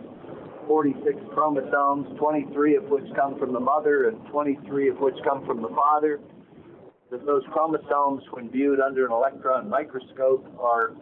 46 0.67 1.17
chromosomes, 1.33 2.07
23 2.19 2.77
of 2.77 2.85
which 2.85 3.05
come 3.15 3.39
from 3.39 3.53
the 3.53 3.61
mother 3.61 4.09
and 4.09 4.19
23 4.31 4.91
of 4.91 4.99
which 4.99 5.15
come 5.25 5.47
from 5.47 5.63
the 5.63 5.69
father 5.69 6.21
that 7.11 7.25
those 7.25 7.43
chromosomes, 7.53 8.23
when 8.33 8.51
viewed 8.51 8.81
under 8.81 9.07
an 9.07 9.13
electron 9.13 9.69
microscope, 9.69 10.45
are 10.61 10.95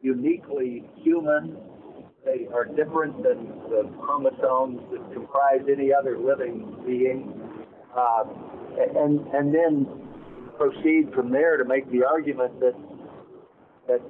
uniquely 0.00 0.88
human. 1.02 1.56
They 2.24 2.46
are 2.54 2.64
different 2.64 3.22
than 3.22 3.46
the 3.68 3.90
chromosomes 4.00 4.80
that 4.92 5.12
comprise 5.12 5.62
any 5.68 5.92
other 5.92 6.18
living 6.18 6.76
being. 6.86 7.32
Uh, 7.96 8.24
and, 8.96 9.20
and 9.34 9.54
then 9.54 9.86
proceed 10.56 11.12
from 11.14 11.30
there 11.30 11.56
to 11.56 11.64
make 11.64 11.90
the 11.90 12.04
argument 12.04 12.58
that, 12.60 12.74
that 13.88 14.00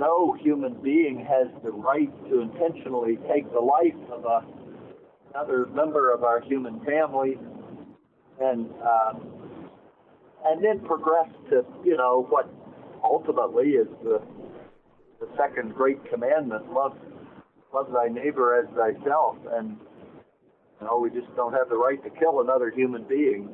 no 0.00 0.36
human 0.40 0.74
being 0.82 1.24
has 1.24 1.46
the 1.62 1.70
right 1.70 2.10
to 2.28 2.40
intentionally 2.40 3.18
take 3.32 3.50
the 3.52 3.60
life 3.60 3.94
of 4.10 4.24
a, 4.24 4.44
another 5.30 5.66
member 5.66 6.12
of 6.12 6.24
our 6.24 6.40
human 6.40 6.80
family. 6.84 7.38
And 8.40 8.70
uh, 8.82 9.12
and 10.46 10.64
then 10.64 10.80
progress 10.80 11.28
to 11.50 11.64
you 11.84 11.96
know 11.96 12.26
what 12.30 12.48
ultimately 13.04 13.70
is 13.70 13.88
the 14.02 14.22
the 15.20 15.28
second 15.36 15.74
great 15.74 15.98
commandment 16.10 16.72
love 16.72 16.96
love 17.74 17.88
thy 17.92 18.08
neighbor 18.08 18.58
as 18.58 18.66
thyself 18.74 19.36
and 19.52 19.76
you 20.80 20.86
know 20.86 20.98
we 20.98 21.10
just 21.10 21.34
don't 21.36 21.52
have 21.52 21.68
the 21.68 21.76
right 21.76 22.02
to 22.04 22.10
kill 22.10 22.40
another 22.40 22.70
human 22.70 23.04
being 23.08 23.48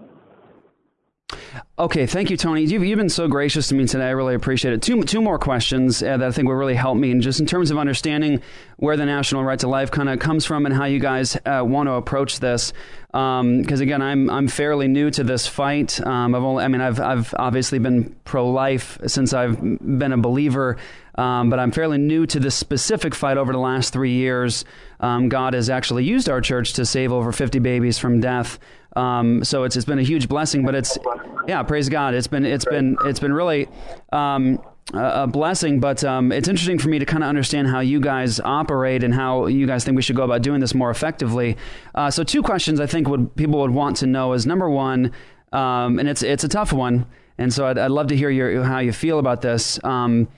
Okay, 1.78 2.06
thank 2.06 2.30
you, 2.30 2.38
Tony. 2.38 2.64
You've, 2.64 2.82
you've 2.84 2.96
been 2.96 3.10
so 3.10 3.28
gracious 3.28 3.68
to 3.68 3.74
me 3.74 3.86
today. 3.86 4.06
I 4.06 4.12
really 4.12 4.34
appreciate 4.34 4.72
it. 4.72 4.80
Two, 4.80 5.02
two 5.02 5.20
more 5.20 5.38
questions 5.38 6.02
uh, 6.02 6.16
that 6.16 6.26
I 6.26 6.30
think 6.30 6.48
will 6.48 6.54
really 6.54 6.74
help 6.74 6.96
me, 6.96 7.10
and 7.10 7.20
just 7.20 7.38
in 7.38 7.44
terms 7.44 7.70
of 7.70 7.76
understanding 7.76 8.40
where 8.78 8.96
the 8.96 9.04
National 9.04 9.44
Right 9.44 9.58
to 9.58 9.68
Life 9.68 9.90
kind 9.90 10.08
of 10.08 10.18
comes 10.18 10.46
from 10.46 10.64
and 10.64 10.74
how 10.74 10.86
you 10.86 10.98
guys 10.98 11.36
uh, 11.44 11.62
want 11.66 11.88
to 11.88 11.92
approach 11.92 12.40
this. 12.40 12.72
Because 13.08 13.40
um, 13.40 13.66
again, 13.68 14.00
I'm 14.00 14.30
I'm 14.30 14.48
fairly 14.48 14.88
new 14.88 15.10
to 15.10 15.22
this 15.22 15.46
fight. 15.46 16.00
Um, 16.00 16.34
I've 16.34 16.42
only, 16.42 16.64
I 16.64 16.68
mean, 16.68 16.80
I've 16.80 16.98
I've 16.98 17.34
obviously 17.38 17.78
been 17.78 18.16
pro-life 18.24 18.96
since 19.06 19.34
I've 19.34 19.60
been 19.60 20.12
a 20.12 20.18
believer. 20.18 20.78
Um, 21.16 21.48
but 21.48 21.58
I'm 21.58 21.72
fairly 21.72 21.96
new 21.98 22.26
to 22.26 22.40
this 22.40 22.54
specific 22.54 23.14
fight 23.14 23.38
over 23.38 23.52
the 23.52 23.58
last 23.58 23.92
three 23.92 24.12
years. 24.12 24.66
Um, 25.00 25.28
God 25.30 25.54
has 25.54 25.70
actually 25.70 26.04
used 26.04 26.28
our 26.28 26.42
church 26.42 26.74
to 26.74 26.84
save 26.84 27.10
over 27.10 27.32
50 27.32 27.58
babies 27.58 27.98
from 27.98 28.20
death. 28.20 28.58
Um, 28.96 29.44
so 29.44 29.64
it's, 29.64 29.76
it's 29.76 29.84
been 29.84 29.98
a 29.98 30.02
huge 30.02 30.28
blessing, 30.28 30.64
but 30.64 30.74
it's 30.74 30.98
yeah, 31.46 31.62
praise 31.62 31.88
God. 31.88 32.14
It's 32.14 32.26
been 32.26 32.44
it's 32.44 32.64
been 32.64 32.96
it's 33.04 33.20
been 33.20 33.32
really 33.32 33.68
um, 34.12 34.60
a 34.94 35.26
blessing. 35.26 35.80
But 35.80 36.04
um, 36.04 36.32
it's 36.32 36.48
interesting 36.48 36.78
for 36.78 36.88
me 36.88 36.98
to 36.98 37.06
kind 37.06 37.22
of 37.22 37.28
understand 37.28 37.68
how 37.68 37.80
you 37.80 38.00
guys 38.00 38.40
operate 38.40 39.02
and 39.02 39.14
how 39.14 39.46
you 39.46 39.66
guys 39.66 39.84
think 39.84 39.96
we 39.96 40.02
should 40.02 40.16
go 40.16 40.24
about 40.24 40.42
doing 40.42 40.60
this 40.60 40.74
more 40.74 40.90
effectively. 40.90 41.56
Uh, 41.94 42.10
so 42.10 42.22
two 42.22 42.42
questions 42.42 42.80
I 42.80 42.86
think 42.86 43.08
would 43.08 43.34
people 43.36 43.60
would 43.60 43.70
want 43.70 43.96
to 43.98 44.06
know 44.06 44.32
is 44.32 44.46
number 44.46 44.68
one, 44.70 45.12
um, 45.52 45.98
and 45.98 46.08
it's 46.08 46.22
it's 46.22 46.44
a 46.44 46.48
tough 46.48 46.72
one, 46.72 47.06
and 47.38 47.52
so 47.52 47.66
I'd, 47.66 47.78
I'd 47.78 47.90
love 47.90 48.08
to 48.08 48.16
hear 48.16 48.30
your 48.30 48.64
how 48.64 48.78
you 48.78 48.92
feel 48.92 49.18
about 49.18 49.42
this. 49.42 49.82
Um, 49.84 50.28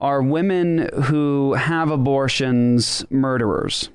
are 0.00 0.20
women 0.20 0.90
who 1.04 1.54
have 1.54 1.90
abortions 1.90 3.04
murderers? 3.10 3.88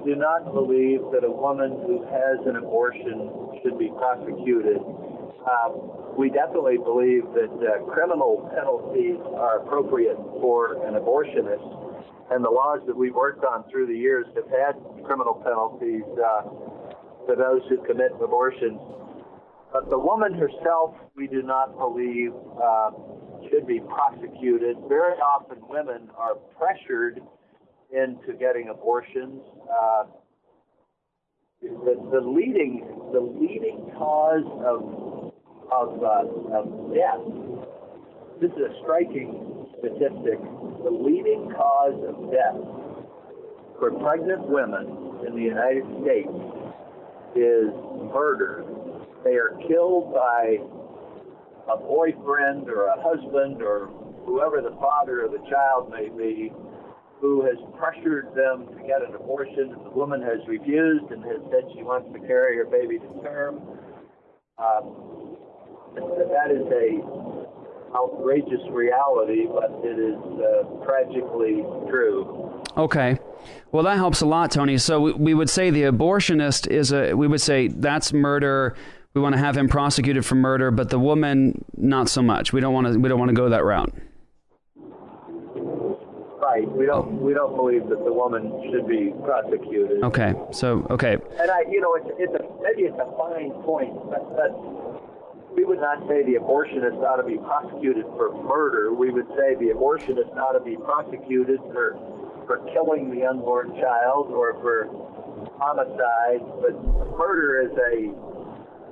We 0.00 0.14
do 0.14 0.16
not 0.16 0.52
believe 0.54 1.00
that 1.12 1.24
a 1.24 1.30
woman 1.30 1.70
who 1.84 2.02
has 2.08 2.40
an 2.46 2.56
abortion 2.56 3.60
should 3.62 3.78
be 3.78 3.88
prosecuted. 3.88 4.78
Um, 5.44 6.16
we 6.16 6.30
definitely 6.30 6.78
believe 6.78 7.24
that 7.36 7.52
uh, 7.60 7.84
criminal 7.92 8.48
penalties 8.54 9.20
are 9.36 9.60
appropriate 9.60 10.16
for 10.40 10.86
an 10.86 10.94
abortionist, 10.94 11.64
and 12.30 12.44
the 12.44 12.50
laws 12.50 12.80
that 12.86 12.96
we've 12.96 13.14
worked 13.14 13.44
on 13.44 13.68
through 13.70 13.86
the 13.86 13.96
years 13.96 14.26
have 14.36 14.48
had 14.48 14.72
criminal 15.04 15.34
penalties 15.44 16.04
uh, 16.16 16.48
for 17.26 17.36
those 17.36 17.60
who 17.68 17.76
commit 17.84 18.12
abortions. 18.22 18.80
But 19.72 19.88
the 19.88 19.98
woman 19.98 20.34
herself, 20.34 20.96
we 21.14 21.26
do 21.26 21.42
not 21.42 21.78
believe 21.78 22.32
uh, 22.56 22.90
should 23.50 23.66
be 23.66 23.80
prosecuted. 23.80 24.76
Very 24.88 25.14
often, 25.20 25.58
women 25.68 26.10
are 26.16 26.34
pressured 26.56 27.20
into 27.92 28.38
getting 28.38 28.68
abortions. 28.68 29.40
Uh, 29.68 30.04
the, 31.62 31.94
the 32.10 32.20
leading 32.20 32.86
the 33.12 33.20
leading 33.20 33.90
cause 33.98 34.46
of 34.64 35.32
of, 35.70 36.02
uh, 36.02 36.56
of 36.56 36.94
death. 36.94 37.22
This 38.40 38.50
is 38.52 38.58
a 38.58 38.82
striking 38.82 39.68
statistic. 39.78 40.40
The 40.82 40.90
leading 40.90 41.52
cause 41.54 42.00
of 42.08 42.30
death 42.32 42.58
for 43.78 43.92
pregnant 44.00 44.48
women 44.48 45.20
in 45.26 45.34
the 45.34 45.42
United 45.42 45.84
States 46.02 46.32
is 47.36 47.70
murder. 48.12 48.64
They 49.22 49.36
are 49.36 49.56
killed 49.68 50.12
by 50.12 50.58
a 51.72 51.76
boyfriend 51.76 52.68
or 52.68 52.86
a 52.86 53.00
husband 53.02 53.62
or 53.62 53.86
whoever 54.24 54.60
the 54.60 54.76
father 54.80 55.24
of 55.24 55.32
the 55.32 55.42
child 55.50 55.90
may 55.90 56.08
be 56.08 56.52
who 57.20 57.44
has 57.44 57.56
pressured 57.78 58.28
them 58.34 58.66
to 58.76 58.86
get 58.86 59.02
an 59.02 59.14
abortion, 59.14 59.74
and 59.76 59.84
the 59.84 59.90
woman 59.90 60.22
has 60.22 60.38
refused 60.48 61.10
and 61.10 61.22
has 61.24 61.40
said 61.50 61.64
she 61.74 61.82
wants 61.82 62.08
to 62.12 62.18
carry 62.26 62.56
her 62.56 62.64
baby 62.64 62.98
to 62.98 63.22
term. 63.22 63.60
Um, 64.58 65.36
that 65.94 66.50
is 66.50 66.66
a 66.72 67.00
outrageous 67.94 68.60
reality, 68.70 69.46
but 69.46 69.70
it 69.84 69.98
is 69.98 70.16
uh, 70.16 70.84
tragically 70.84 71.64
true. 71.90 72.62
Okay. 72.76 73.18
Well, 73.72 73.82
that 73.84 73.96
helps 73.96 74.20
a 74.20 74.26
lot, 74.26 74.50
Tony. 74.50 74.78
So 74.78 75.00
we, 75.00 75.12
we 75.12 75.34
would 75.34 75.50
say 75.50 75.70
the 75.70 75.82
abortionist 75.82 76.68
is 76.68 76.92
a, 76.92 77.14
we 77.14 77.26
would 77.26 77.40
say 77.40 77.68
that's 77.68 78.12
murder. 78.12 78.76
We 79.14 79.20
want 79.20 79.34
to 79.34 79.40
have 79.40 79.56
him 79.56 79.68
prosecuted 79.68 80.24
for 80.24 80.36
murder, 80.36 80.70
but 80.70 80.90
the 80.90 80.98
woman, 80.98 81.64
not 81.76 82.08
so 82.08 82.22
much. 82.22 82.52
We 82.52 82.60
don't 82.60 82.72
want 82.72 82.86
to, 82.86 82.98
we 82.98 83.08
don't 83.08 83.18
want 83.18 83.30
to 83.30 83.34
go 83.34 83.48
that 83.48 83.64
route. 83.64 83.92
Right. 86.50 86.66
We 86.66 86.84
don't 86.84 87.22
we 87.22 87.32
don't 87.32 87.54
believe 87.54 87.86
that 87.90 88.02
the 88.02 88.12
woman 88.12 88.50
should 88.72 88.88
be 88.88 89.14
prosecuted. 89.22 90.02
Okay. 90.02 90.34
So 90.50 90.84
okay. 90.90 91.14
And 91.14 91.48
I, 91.50 91.62
you 91.70 91.80
know, 91.80 91.94
it's 91.94 92.10
it's 92.18 92.34
a 92.34 92.42
maybe 92.58 92.90
it's 92.90 92.98
a 92.98 93.06
fine 93.14 93.54
point, 93.62 93.94
but, 94.10 94.26
but 94.34 94.50
we 95.54 95.62
would 95.62 95.78
not 95.78 96.02
say 96.10 96.26
the 96.26 96.42
abortionist 96.42 96.98
ought 97.06 97.22
to 97.22 97.26
be 97.26 97.38
prosecuted 97.38 98.02
for 98.18 98.34
murder. 98.42 98.92
We 98.92 99.10
would 99.10 99.28
say 99.38 99.54
the 99.62 99.70
abortionist 99.70 100.34
ought 100.34 100.58
to 100.58 100.64
be 100.64 100.74
prosecuted 100.74 101.62
for 101.70 101.94
for 102.50 102.58
killing 102.74 103.14
the 103.14 103.30
unborn 103.30 103.70
child 103.78 104.34
or 104.34 104.58
for 104.58 104.90
homicide. 105.54 106.42
But 106.66 106.74
murder 107.14 107.62
is 107.62 107.74
a 107.78 108.10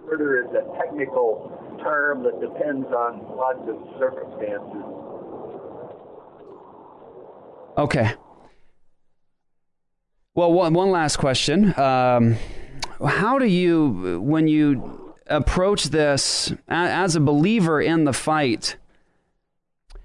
murder 0.07 0.47
is 0.47 0.51
a 0.55 0.63
technical 0.79 1.51
term 1.83 2.23
that 2.23 2.39
depends 2.39 2.87
on 2.95 3.35
lots 3.35 3.67
of 3.67 3.83
circumstances. 3.99 4.98
Okay. 7.79 8.13
Well, 10.35 10.53
one, 10.53 10.75
one 10.75 10.91
last 10.91 11.17
question. 11.17 11.73
Um, 11.79 12.35
how 13.07 13.39
do 13.39 13.47
you, 13.47 14.21
when 14.21 14.49
you 14.49 15.15
approach 15.29 15.85
this 15.85 16.53
as 16.67 17.15
a 17.15 17.21
believer 17.21 17.81
in 17.81 18.03
the 18.03 18.13
fight, 18.13 18.75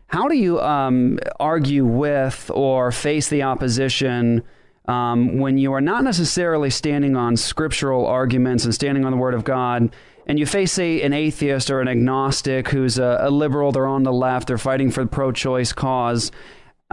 how 0.05 0.28
do 0.28 0.38
you 0.38 0.61
um, 0.61 1.17
argue 1.39 1.84
with 1.84 2.51
or 2.53 2.91
face 2.91 3.30
the 3.30 3.41
opposition 3.41 4.43
um, 4.88 5.39
when 5.39 5.57
you 5.57 5.74
are 5.74 5.82
not 5.82 6.03
necessarily 6.03 6.69
standing 6.69 7.15
on 7.15 7.36
scriptural 7.36 8.05
arguments 8.05 8.65
and 8.65 8.76
standing 8.76 9.03
on 9.03 9.11
the 9.11 9.17
Word 9.17 9.34
of 9.34 9.43
God? 9.43 9.91
And 10.28 10.38
you 10.38 10.45
face, 10.45 10.78
an 10.78 11.11
atheist 11.11 11.71
or 11.71 11.82
an 11.82 11.88
agnostic 11.88 12.69
who's 12.69 12.99
a, 12.99 13.17
a 13.21 13.32
liberal, 13.32 13.71
they're 13.71 13.88
on 13.88 14.03
the 14.03 14.13
left, 14.13 14.47
they're 14.47 14.59
fighting 14.59 14.91
for 14.91 15.03
the 15.03 15.09
pro 15.09 15.32
choice 15.32 15.74
cause 15.74 16.32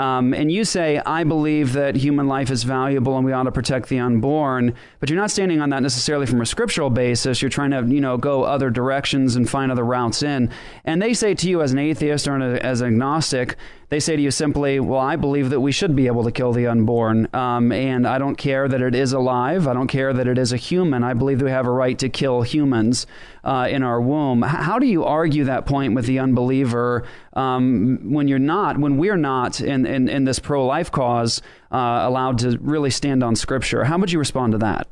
um, 0.01 0.33
and 0.33 0.51
you 0.51 0.65
say, 0.65 0.99
I 1.05 1.25
believe 1.25 1.75
that 1.75 1.95
human 1.95 2.27
life 2.27 2.51
is 2.51 2.63
valuable 2.63 3.19
and 3.19 3.25
we 3.27 3.33
ought 3.33 3.43
to 3.43 3.53
protect 3.53 3.91
the 3.91 3.99
unborn, 3.99 4.75
but 4.99 5.11
you're 5.11 5.19
not 5.19 5.31
standing 5.31 5.61
on 5.61 5.69
that 5.71 5.83
necessarily 5.83 6.25
from 6.25 6.41
a 6.41 6.47
scriptural 6.47 6.89
basis. 6.89 7.43
You're 7.43 7.51
trying 7.51 7.73
to, 7.73 7.85
you 7.85 8.01
know, 8.01 8.17
go 8.17 8.45
other 8.45 8.71
directions 8.71 9.37
and 9.37 9.49
find 9.49 9.71
other 9.71 9.85
routes 9.85 10.23
in. 10.23 10.49
And 10.87 11.03
they 11.03 11.13
say 11.13 11.35
to 11.35 11.51
you 11.51 11.61
as 11.61 11.73
an 11.73 11.79
atheist 11.79 12.27
or 12.27 12.41
as 12.41 12.81
an 12.81 12.87
agnostic, 12.87 13.57
they 13.91 13.99
say 13.99 14.15
to 14.15 14.23
you 14.23 14.31
simply, 14.31 14.79
Well, 14.79 15.01
I 15.01 15.17
believe 15.17 15.51
that 15.51 15.61
we 15.61 15.73
should 15.73 15.95
be 15.97 16.07
able 16.07 16.23
to 16.23 16.31
kill 16.31 16.53
the 16.53 16.69
unborn. 16.69 17.29
Um, 17.35 17.73
and 17.73 18.07
I 18.07 18.19
don't 18.19 18.37
care 18.37 18.69
that 18.69 18.81
it 18.81 18.95
is 18.95 19.13
alive. 19.13 19.67
I 19.67 19.75
don't 19.75 19.89
care 19.89 20.13
that 20.13 20.29
it 20.29 20.39
is 20.39 20.53
a 20.53 20.57
human. 20.57 21.03
I 21.03 21.13
believe 21.13 21.43
we 21.43 21.51
have 21.51 21.67
a 21.67 21.71
right 21.71 21.99
to 21.99 22.09
kill 22.09 22.43
humans 22.43 23.09
uh, 23.43 23.67
in 23.69 23.83
our 23.83 24.01
womb. 24.01 24.43
How 24.43 24.79
do 24.79 24.87
you 24.87 25.05
argue 25.05 25.45
that 25.45 25.67
point 25.67 25.95
with 25.95 26.07
the 26.07 26.21
unbeliever 26.21 27.05
um, 27.33 28.13
when 28.13 28.29
you're 28.29 28.39
not, 28.39 28.79
when 28.79 28.97
we're 28.97 29.17
not 29.17 29.61
in, 29.61 29.85
in, 29.87 30.09
in 30.09 30.25
this 30.25 30.39
pro 30.39 30.65
life 30.65 30.93
cause 30.93 31.43
uh, 31.73 32.03
allowed 32.05 32.39
to 32.39 32.59
really 32.61 32.91
stand 32.91 33.25
on 33.25 33.35
Scripture? 33.35 33.85
How 33.85 33.99
would 33.99 34.13
you 34.13 34.21
respond 34.21 34.53
to 34.53 34.59
that? 34.59 34.87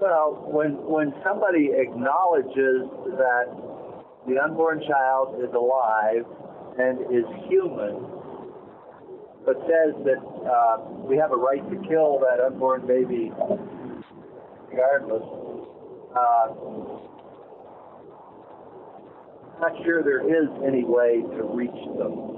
Well, 0.00 0.44
when 0.50 0.72
when 0.84 1.14
somebody 1.24 1.70
acknowledges 1.72 2.90
that 3.16 3.73
the 4.26 4.38
unborn 4.38 4.82
child 4.86 5.36
is 5.42 5.52
alive 5.54 6.24
and 6.78 7.00
is 7.12 7.24
human, 7.48 8.06
but 9.44 9.56
says 9.68 9.94
that 10.04 10.20
uh, 10.48 10.78
we 11.04 11.16
have 11.16 11.32
a 11.32 11.36
right 11.36 11.62
to 11.70 11.76
kill 11.88 12.18
that 12.20 12.40
unborn 12.44 12.86
baby 12.86 13.32
regardless. 14.70 15.22
Uh, 16.16 16.54
not 19.60 19.72
sure 19.84 20.02
there 20.02 20.24
is 20.24 20.48
any 20.66 20.84
way 20.84 21.22
to 21.36 21.44
reach 21.44 21.70
them. 21.96 22.34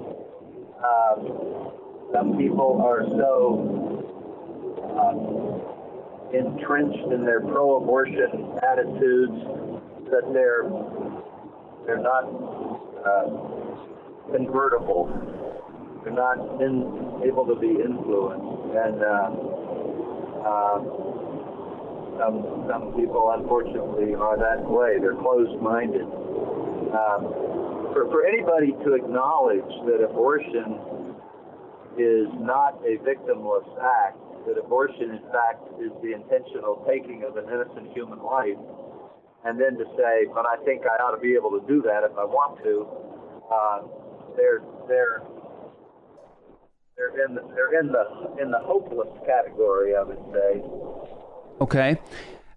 Um, 0.85 1.73
some 2.13 2.37
people 2.39 2.83
are 2.85 3.03
so 3.19 4.05
uh, 4.97 6.37
entrenched 6.37 7.13
in 7.13 7.25
their 7.25 7.41
pro-abortion 7.41 8.59
attitudes 8.63 9.33
that 10.11 10.23
they're 10.33 10.65
they're 11.87 12.03
not 12.03 12.25
uh, 13.07 13.31
convertible. 14.35 15.07
They're 16.03 16.13
not 16.13 16.61
in, 16.61 17.23
able 17.25 17.47
to 17.47 17.55
be 17.57 17.71
influenced. 17.71 18.75
And 18.75 19.03
uh, 19.03 19.31
uh, 20.43 20.79
some, 22.19 22.67
some 22.69 22.95
people, 22.99 23.31
unfortunately, 23.35 24.15
are 24.15 24.37
that 24.39 24.63
way. 24.69 24.99
They're 24.99 25.15
closed-minded. 25.15 26.07
Um, 26.91 27.91
for, 27.95 28.11
for 28.11 28.27
anybody 28.27 28.73
to 28.85 28.95
acknowledge 28.95 29.71
that 29.87 30.03
abortion 30.03 30.79
is 31.99 32.29
not 32.41 32.79
a 32.85 32.99
victimless 33.07 33.67
act, 33.81 34.19
that 34.47 34.59
abortion, 34.59 35.11
in 35.11 35.23
fact, 35.33 35.65
is 35.81 35.91
the 36.03 36.13
intentional 36.15 36.85
taking 36.87 37.25
of 37.25 37.37
an 37.37 37.47
innocent 37.49 37.93
human 37.95 38.23
life, 38.23 38.59
and 39.47 39.61
then 39.61 39.79
to 39.79 39.85
say, 39.97 40.27
but 40.35 40.45
I 40.45 40.57
think 40.65 40.83
I 40.83 41.01
ought 41.03 41.15
to 41.15 41.21
be 41.21 41.35
able 41.35 41.51
to 41.59 41.65
do 41.69 41.81
that 41.83 42.03
if 42.03 42.13
I 42.19 42.25
want 42.25 42.59
to. 42.65 42.87
Uh, 43.47 43.83
they're 44.37 44.61
they're 44.89 45.23
they're 46.97 47.27
in 47.27 47.35
the, 47.37 47.43
they're 47.55 47.81
in 47.81 47.87
the 47.87 48.43
in 48.43 48.51
the 48.51 48.59
hopeless 48.59 49.09
category, 49.25 49.95
I 49.95 50.03
would 50.03 50.19
say. 50.33 50.63
Okay. 51.61 51.97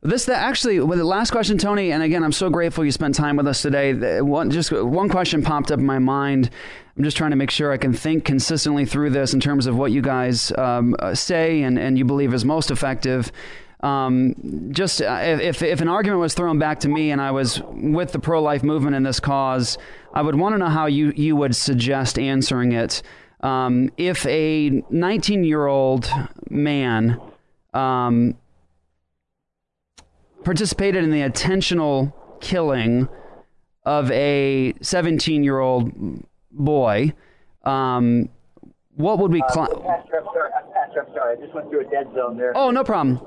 This 0.01 0.25
that 0.25 0.41
actually, 0.41 0.79
with 0.79 0.97
the 0.97 1.05
last 1.05 1.29
question, 1.31 1.57
Tony, 1.57 1.91
and 1.91 2.01
again, 2.01 2.23
I'm 2.23 2.31
so 2.31 2.49
grateful 2.49 2.85
you 2.85 2.91
spent 2.91 3.15
time 3.15 3.35
with 3.35 3.47
us 3.47 3.61
today. 3.61 4.21
One, 4.21 4.49
just 4.49 4.71
one 4.71 5.09
question 5.09 5.43
popped 5.43 5.71
up 5.71 5.79
in 5.79 5.85
my 5.85 5.99
mind. 5.99 6.49
I'm 6.97 7.03
just 7.03 7.17
trying 7.17 7.31
to 7.31 7.35
make 7.35 7.51
sure 7.51 7.73
I 7.73 7.77
can 7.77 7.91
think 7.91 8.23
consistently 8.23 8.85
through 8.85 9.09
this 9.09 9.33
in 9.33 9.41
terms 9.41 9.67
of 9.67 9.75
what 9.75 9.91
you 9.91 10.01
guys 10.01 10.53
um, 10.57 10.95
say 11.13 11.63
and, 11.63 11.77
and 11.77 11.97
you 11.97 12.05
believe 12.05 12.33
is 12.33 12.45
most 12.45 12.71
effective 12.71 13.29
um, 13.81 14.69
just 14.71 15.01
uh, 15.01 15.19
if, 15.21 15.61
if 15.61 15.81
an 15.81 15.87
argument 15.87 16.19
was 16.19 16.33
thrown 16.33 16.59
back 16.59 16.81
to 16.81 16.89
me 16.89 17.11
and 17.11 17.21
I 17.21 17.31
was 17.31 17.61
with 17.71 18.11
the 18.11 18.19
pro 18.19 18.41
life 18.41 18.63
movement 18.63 18.95
in 18.95 19.03
this 19.03 19.19
cause, 19.19 19.77
I 20.13 20.21
would 20.21 20.35
want 20.35 20.53
to 20.53 20.59
know 20.59 20.67
how 20.67 20.87
you, 20.87 21.13
you 21.15 21.35
would 21.35 21.55
suggest 21.55 22.19
answering 22.19 22.73
it. 22.73 23.01
Um, 23.41 23.89
if 23.97 24.25
a 24.25 24.83
19 24.89 25.45
year 25.45 25.67
old 25.67 26.09
man 26.49 27.21
um, 27.73 28.35
participated 30.43 31.03
in 31.03 31.11
the 31.11 31.21
intentional 31.21 32.13
killing 32.41 33.07
of 33.85 34.11
a 34.11 34.73
17 34.81 35.43
year 35.43 35.59
old 35.59 35.91
boy, 36.51 37.13
um, 37.63 38.27
what 38.95 39.19
would 39.19 39.31
we? 39.31 39.41
Cl- 39.49 40.03
I'm 40.99 41.13
sorry. 41.13 41.37
I 41.37 41.41
just 41.41 41.53
went 41.53 41.69
through 41.69 41.87
a 41.87 41.89
dead 41.89 42.07
zone 42.13 42.37
there. 42.37 42.55
Oh, 42.55 42.71
no 42.71 42.83
problem. 42.83 43.19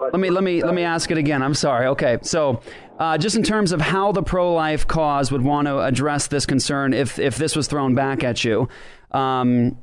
Let 0.00 0.20
me 0.20 0.30
let 0.30 0.44
me 0.44 0.62
let 0.62 0.74
me 0.74 0.82
ask 0.82 1.10
it 1.10 1.18
again. 1.18 1.42
I'm 1.42 1.54
sorry. 1.54 1.86
Okay, 1.86 2.18
so 2.22 2.60
uh, 2.98 3.18
just 3.18 3.36
in 3.36 3.42
terms 3.42 3.72
of 3.72 3.80
how 3.80 4.12
the 4.12 4.22
pro-life 4.22 4.86
cause 4.86 5.30
would 5.32 5.42
want 5.42 5.66
to 5.66 5.80
address 5.80 6.28
this 6.28 6.46
concern, 6.46 6.94
if 6.94 7.18
if 7.18 7.36
this 7.36 7.56
was 7.56 7.66
thrown 7.66 7.94
back 7.94 8.24
at 8.24 8.44
you. 8.44 8.68
Um, 9.10 9.76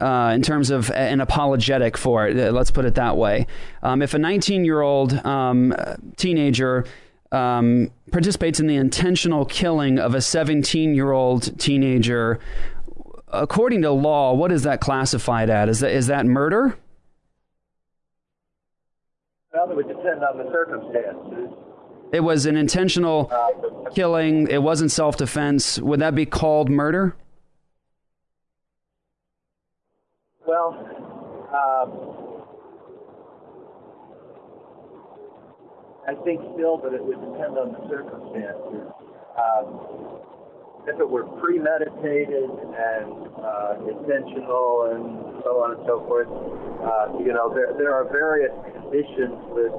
uh, 0.00 0.32
in 0.34 0.42
terms 0.42 0.68
of 0.68 0.90
an 0.90 1.20
apologetic 1.20 1.96
for 1.96 2.28
it, 2.28 2.52
let's 2.52 2.70
put 2.70 2.84
it 2.84 2.96
that 2.96 3.16
way. 3.16 3.46
Um, 3.82 4.02
if 4.02 4.12
a 4.12 4.18
19 4.18 4.64
year 4.64 4.82
old 4.82 5.14
um, 5.24 5.74
teenager 6.16 6.84
um, 7.32 7.90
participates 8.12 8.60
in 8.60 8.66
the 8.66 8.76
intentional 8.76 9.44
killing 9.46 9.98
of 9.98 10.14
a 10.14 10.20
17 10.20 10.94
year 10.94 11.12
old 11.12 11.58
teenager, 11.58 12.38
according 13.28 13.82
to 13.82 13.90
law, 13.90 14.34
what 14.34 14.52
is 14.52 14.62
that 14.62 14.80
classified 14.80 15.50
at? 15.50 15.68
Is 15.68 15.80
that 15.80 15.92
is 15.92 16.06
that 16.08 16.26
murder? 16.26 16.78
Well, 19.52 19.70
it 19.70 19.76
would 19.76 19.88
depend 19.88 20.22
on 20.22 20.38
the 20.38 20.50
circumstances. 20.52 21.56
It 22.12 22.20
was 22.20 22.46
an 22.46 22.56
intentional 22.56 23.30
uh, 23.32 23.90
killing. 23.90 24.48
It 24.48 24.62
wasn't 24.62 24.92
self 24.92 25.16
defense. 25.16 25.78
Would 25.80 26.00
that 26.00 26.14
be 26.14 26.26
called 26.26 26.68
murder? 26.70 27.16
Well, 30.46 30.78
um, 31.50 32.16
I 36.06 36.14
think 36.22 36.40
still 36.54 36.78
that 36.78 36.94
it 36.94 37.02
would 37.02 37.20
depend 37.20 37.58
on 37.58 37.72
the 37.72 37.88
circumstances. 37.88 38.92
Um, 39.36 40.20
if 40.86 41.00
it 41.00 41.08
were 41.08 41.24
premeditated 41.42 42.46
and 42.46 43.10
uh, 43.42 43.74
intentional 43.90 44.94
and 44.94 45.42
so 45.42 45.62
on 45.62 45.74
and 45.74 45.82
so 45.86 46.02
forth, 46.06 46.30
uh, 46.30 47.18
you 47.18 47.32
know, 47.32 47.52
there, 47.52 47.74
there 47.76 47.94
are 47.94 48.04
various 48.10 48.52
conditions 48.72 49.34
that 49.54 49.74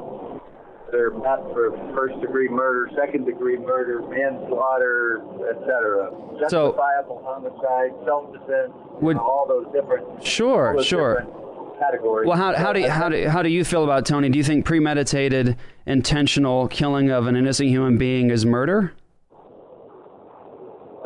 that 0.91 1.01
are 1.01 1.11
met 1.11 1.43
for 1.51 1.75
first 1.93 2.19
degree 2.21 2.47
murder, 2.47 2.89
second 2.95 3.25
degree 3.25 3.57
murder, 3.57 4.01
manslaughter, 4.07 5.21
etc. 5.51 6.11
Justifiable 6.39 7.19
so, 7.19 7.27
homicide, 7.27 7.91
self 8.05 8.31
defense, 8.31 8.71
all 9.19 9.45
those 9.47 9.65
different. 9.73 10.23
Sure, 10.23 10.75
those 10.77 10.85
sure. 10.85 11.15
Different 11.15 11.79
categories. 11.79 12.27
Well, 12.27 12.37
how, 12.37 12.55
how 12.55 12.73
do 12.73 12.79
you, 12.79 12.89
how 12.89 13.09
do 13.09 13.27
how 13.27 13.41
do 13.41 13.49
you 13.49 13.63
feel 13.63 13.83
about 13.83 14.05
Tony? 14.05 14.29
Do 14.29 14.37
you 14.37 14.43
think 14.43 14.65
premeditated, 14.65 15.57
intentional 15.85 16.67
killing 16.67 17.11
of 17.11 17.27
an 17.27 17.35
innocent 17.35 17.69
human 17.69 17.97
being 17.97 18.29
is 18.29 18.45
murder? 18.45 18.93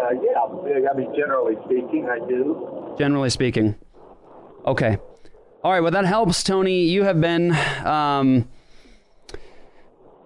Uh, 0.01 0.11
yeah, 0.21 0.89
I 0.89 0.97
mean, 0.97 1.13
generally 1.15 1.55
speaking, 1.65 2.09
I 2.09 2.19
do. 2.27 2.95
Generally 2.97 3.29
speaking. 3.29 3.75
Okay. 4.65 4.97
All 5.63 5.71
right, 5.71 5.81
well, 5.81 5.91
that 5.91 6.05
helps, 6.05 6.43
Tony. 6.43 6.85
You 6.85 7.03
have 7.03 7.21
been 7.21 7.55
um, 7.85 8.49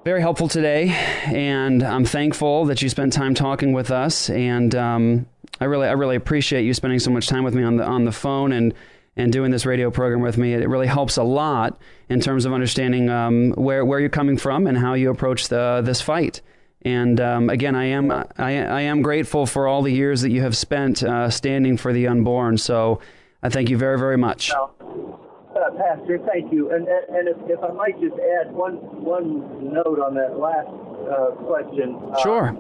very 0.06 0.22
helpful 0.22 0.48
today, 0.48 0.90
and 1.26 1.84
I'm 1.84 2.06
thankful 2.06 2.66
that 2.66 2.82
you 2.82 2.88
spent 2.88 3.12
time 3.12 3.34
talking 3.34 3.74
with 3.74 3.92
us. 3.92 4.30
And 4.30 4.74
um, 4.76 5.26
I 5.60 5.66
really, 5.66 5.88
I 5.88 5.94
really 5.94 6.16
appreciate 6.16 6.64
you 6.64 6.74
spending 6.74 7.00
so 7.00 7.12
much 7.12 7.28
time 7.28 7.44
with 7.44 7.54
me 7.54 7.64
on 7.64 7.76
the 7.78 7.84
on 7.84 8.06
the 8.06 8.14
phone 8.14 8.54
and 8.54 8.74
and 9.18 9.32
doing 9.32 9.52
this 9.52 9.66
radio 9.66 9.92
program 9.92 10.22
with 10.22 10.38
me. 10.38 10.54
It 10.54 10.70
really 10.70 10.88
helps 10.88 11.18
a 11.18 11.24
lot 11.24 11.80
in 12.10 12.20
terms 12.22 12.46
of 12.46 12.54
understanding 12.54 13.10
um, 13.10 13.52
where 13.52 13.84
where 13.84 14.00
you're 14.00 14.10
coming 14.10 14.38
from 14.38 14.68
and 14.68 14.78
how 14.78 14.94
you 14.94 15.10
approach 15.10 15.50
the 15.50 15.82
this 15.84 16.02
fight. 16.02 16.42
And 16.86 17.20
um, 17.20 17.50
again, 17.50 17.76
I 17.76 17.86
am 17.86 18.12
I, 18.12 18.24
I, 18.38 18.82
am 18.82 19.02
grateful 19.02 19.48
for 19.48 19.68
all 19.68 19.82
the 19.82 19.92
years 19.92 20.22
that 20.22 20.30
you 20.30 20.44
have 20.44 20.56
spent 20.56 21.02
uh, 21.02 21.32
standing 21.32 21.78
for 21.78 21.92
the 21.92 22.08
unborn. 22.08 22.60
So 22.60 23.02
I 23.42 23.50
thank 23.50 23.72
you 23.72 23.78
very 23.78 23.98
very 23.98 24.18
much. 24.18 24.52
Well, 24.54 25.20
uh, 25.56 25.72
Pastor, 25.82 26.20
thank 26.32 26.54
you. 26.54 26.70
And 26.70 26.88
and 26.88 27.28
if, 27.28 27.38
if, 27.50 27.60
I 27.64 27.72
might 27.74 28.00
just 28.00 28.14
add 28.14 28.54
one 28.54 28.76
one 29.04 29.74
note 29.74 30.00
on 30.00 30.14
that 30.14 30.38
last 30.38 30.70
uh, 31.10 31.34
question. 31.50 31.98
Uh, 32.14 32.22
sure. 32.22 32.54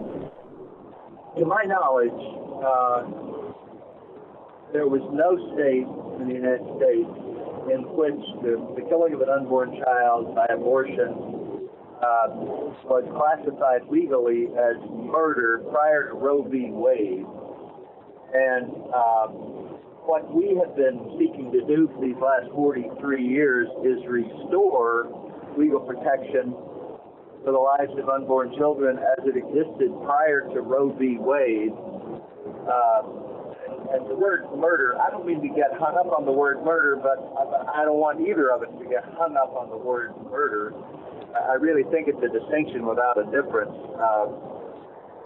To 1.38 1.46
my 1.46 1.64
knowledge, 1.66 2.10
uh, 2.66 3.06
there 4.74 4.88
was 4.88 5.06
no 5.14 5.38
state 5.54 5.86
in 6.18 6.28
the 6.28 6.34
United 6.34 6.66
States 6.82 7.14
in 7.70 7.86
which 7.94 8.22
the, 8.42 8.58
the 8.74 8.90
killing 8.90 9.14
of 9.14 9.22
an 9.22 9.30
unborn 9.30 9.78
child 9.84 10.34
by 10.34 10.48
abortion 10.50 11.35
uh, 12.02 12.28
was 12.86 13.06
classified 13.16 13.88
legally 13.89 14.48
as 14.58 14.76
murder 14.91 15.64
prior 15.72 16.10
to 16.10 16.16
Roe 16.16 16.43
v. 16.43 16.70
Wade. 16.72 17.26
And 18.36 18.68
uh, 18.93 19.28
what 20.06 20.28
we 20.34 20.60
have 20.60 20.76
been 20.76 21.18
seeking 21.18 21.52
to 21.52 21.62
do 21.66 21.89
for 21.93 22.02
these 22.02 22.20
last 22.22 22.52
43 22.54 23.24
years 23.24 23.68
is 23.84 24.04
restore 24.08 25.08
legal 25.58 25.80
protection 25.80 26.54
for 27.46 27.54
the 27.54 27.62
lives 27.62 27.93
of 27.98 28.10
unborn 28.10 28.54
children 28.58 28.98
as 28.98 29.26
it 29.26 29.38
existed 29.38 29.89
prior 30.04 30.50
to 30.54 30.62
Roe 30.62 30.91
v. 30.98 31.18
Wade. 31.18 31.72
Uh, 32.66 33.26
and 33.93 34.10
the 34.10 34.16
word 34.16 34.46
murder, 34.58 34.98
I 35.00 35.12
don't 35.12 35.26
mean 35.26 35.41
to 35.41 35.54
get 35.54 35.70
hung 35.78 35.96
up 35.96 36.12
on 36.12 36.26
the 36.26 36.32
word 36.32 36.66
murder, 36.66 36.98
but 36.98 37.22
I 37.70 37.86
don't 37.86 38.02
want 38.02 38.20
either 38.28 38.52
of 38.52 38.64
us 38.64 38.74
to 38.82 38.86
get 38.89 39.06
hung 39.18 39.38
up 39.38 39.54
on 39.54 39.70
the 39.70 39.78
word 39.78 40.12
murder. 40.30 40.74
I 41.36 41.54
really 41.60 41.84
think 41.92 42.08
it's 42.08 42.24
a 42.24 42.32
distinction 42.32 42.86
without 42.86 43.18
a 43.20 43.26
difference. 43.26 43.76
Uh, 44.00 44.28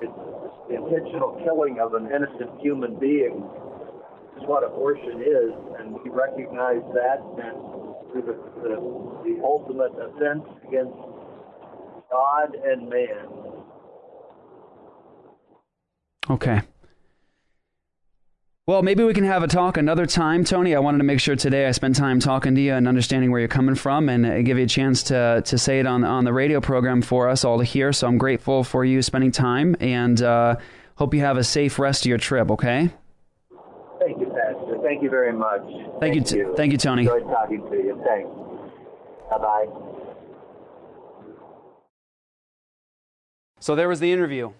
it's 0.02 0.20
the 0.70 0.76
intentional 0.76 1.40
killing 1.44 1.80
of 1.80 1.94
an 1.94 2.08
innocent 2.08 2.60
human 2.62 2.98
being 3.00 3.44
is 4.38 4.44
what 4.48 4.64
abortion 4.64 5.22
is, 5.22 5.52
and 5.80 5.94
we 5.94 6.10
recognize 6.10 6.82
that, 6.94 7.20
and 7.38 7.58
the, 8.14 8.34
the, 8.62 8.76
the 9.26 9.42
ultimate 9.44 9.92
offense 9.98 10.46
against 10.68 10.98
God 12.10 12.56
and 12.56 12.90
man. 12.90 13.28
Okay. 16.30 16.62
Well, 18.70 18.84
maybe 18.84 19.04
we 19.04 19.16
can 19.16 19.24
have 19.24 19.42
a 19.42 19.48
talk 19.48 19.78
another 19.78 20.06
time, 20.06 20.44
Tony. 20.44 20.76
I 20.76 20.80
wanted 20.80 21.00
to 21.00 21.04
make 21.04 21.20
sure 21.20 21.36
today 21.36 21.66
I 21.66 21.72
spent 21.72 21.96
time 21.96 22.20
talking 22.20 22.54
to 22.54 22.62
you 22.62 22.76
and 22.76 22.88
understanding 22.88 23.32
where 23.32 23.40
you're 23.40 23.48
coming 23.48 23.74
from, 23.74 24.10
and 24.10 24.24
uh, 24.24 24.44
give 24.44 24.60
you 24.60 24.66
a 24.66 24.68
chance 24.68 25.02
to 25.06 25.42
to 25.44 25.58
say 25.58 25.80
it 25.80 25.88
on 25.88 26.04
on 26.04 26.24
the 26.24 26.32
radio 26.32 26.62
program 26.62 27.02
for 27.02 27.30
us 27.30 27.44
all 27.44 27.58
to 27.58 27.64
hear. 27.64 27.92
So 27.92 28.06
I'm 28.06 28.20
grateful 28.20 28.64
for 28.64 28.86
you 28.86 29.02
spending 29.02 29.32
time, 29.32 29.76
and 29.80 30.22
uh, 30.22 30.58
hope 30.98 31.16
you 31.16 31.22
have 31.22 31.36
a 31.36 31.44
safe 31.44 31.80
rest 31.80 32.04
of 32.04 32.10
your 32.10 32.20
trip. 32.20 32.52
Okay. 32.52 32.92
Thank 33.98 34.20
you, 34.20 34.28
Pastor. 34.28 34.78
Thank 34.84 35.02
you 35.02 35.10
very 35.10 35.34
much. 35.34 35.64
Thank, 35.64 36.00
thank 36.00 36.14
you, 36.14 36.22
t- 36.22 36.38
you. 36.38 36.54
Thank 36.56 36.72
you, 36.72 36.78
Tony. 36.78 37.02
Enjoyed 37.02 37.24
talking 37.24 37.68
to 37.72 37.76
you. 37.76 38.00
Thanks. 38.06 38.30
Bye 39.32 39.38
bye. 39.40 39.66
So 43.60 43.76
there 43.76 43.90
was 43.90 44.00
the 44.00 44.14
interview. 44.14 44.52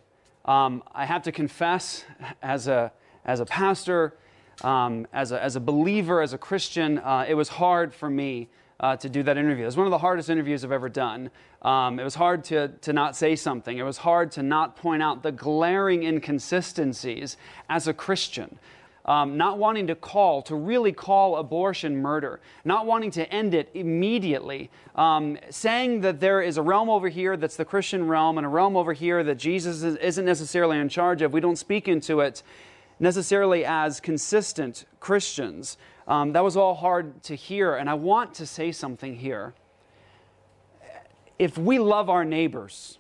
Um, 0.46 0.82
I 0.96 1.06
have 1.06 1.22
to 1.22 1.32
confess, 1.32 2.06
as 2.42 2.68
a 2.68 2.92
as 3.30 3.40
a 3.40 3.46
pastor, 3.46 4.16
um, 4.64 5.06
as, 5.14 5.32
a, 5.32 5.42
as 5.42 5.56
a 5.56 5.60
believer, 5.60 6.20
as 6.24 6.34
a 6.34 6.38
Christian, 6.38 6.98
uh, 6.98 7.26
it 7.28 7.36
was 7.36 7.48
hard 7.48 7.94
for 7.94 8.10
me 8.10 8.50
uh, 8.80 8.96
to 8.96 9.08
do 9.08 9.22
that 9.22 9.38
interview. 9.38 9.66
It 9.66 9.68
was 9.68 9.78
one 9.78 9.86
of 9.86 9.92
the 9.92 10.00
hardest 10.00 10.32
interviews 10.32 10.66
I've 10.66 10.72
ever 10.72 10.90
done. 10.90 11.30
Um, 11.62 12.00
it 12.00 12.04
was 12.04 12.16
hard 12.16 12.44
to, 12.46 12.70
to 12.70 12.92
not 12.92 13.16
say 13.16 13.36
something. 13.36 13.78
It 13.78 13.84
was 13.84 13.98
hard 13.98 14.32
to 14.32 14.42
not 14.42 14.76
point 14.76 15.04
out 15.04 15.22
the 15.22 15.32
glaring 15.32 16.04
inconsistencies 16.04 17.38
as 17.70 17.88
a 17.88 17.94
Christian. 17.94 18.58
Um, 19.06 19.38
not 19.38 19.60
wanting 19.60 19.88
to 19.88 19.96
call, 19.96 20.42
to 20.44 20.56
really 20.56 20.92
call 20.92 21.38
abortion 21.38 21.98
murder, 21.98 22.42
not 22.66 22.86
wanting 22.86 23.12
to 23.12 23.32
end 23.32 23.54
it 23.54 23.70
immediately, 23.74 24.70
um, 24.96 25.38
saying 25.50 26.02
that 26.02 26.20
there 26.20 26.42
is 26.42 26.58
a 26.58 26.62
realm 26.62 26.90
over 26.90 27.10
here 27.10 27.36
that's 27.38 27.56
the 27.56 27.66
Christian 27.66 28.08
realm 28.08 28.38
and 28.38 28.46
a 28.46 28.50
realm 28.50 28.76
over 28.76 28.94
here 28.94 29.24
that 29.24 29.36
Jesus 29.36 29.84
isn't 29.84 30.26
necessarily 30.26 30.78
in 30.78 30.90
charge 30.90 31.22
of. 31.22 31.34
We 31.34 31.42
don't 31.42 31.58
speak 31.58 31.88
into 31.88 32.20
it 32.20 32.44
necessarily 33.00 33.66
as 33.66 34.00
consistent 34.00 34.86
Christians. 35.00 35.78
Um, 36.08 36.34
that 36.34 36.44
was 36.44 36.58
all 36.58 36.76
hard 36.76 37.24
to 37.24 37.36
hear, 37.36 37.76
and 37.76 37.90
I 37.90 37.94
want 37.94 38.34
to 38.36 38.46
say 38.46 38.72
something 38.72 39.16
here. 39.16 39.54
If 41.38 41.58
we 41.58 41.80
love 41.80 42.10
our 42.10 42.26
neighbors, 42.26 42.98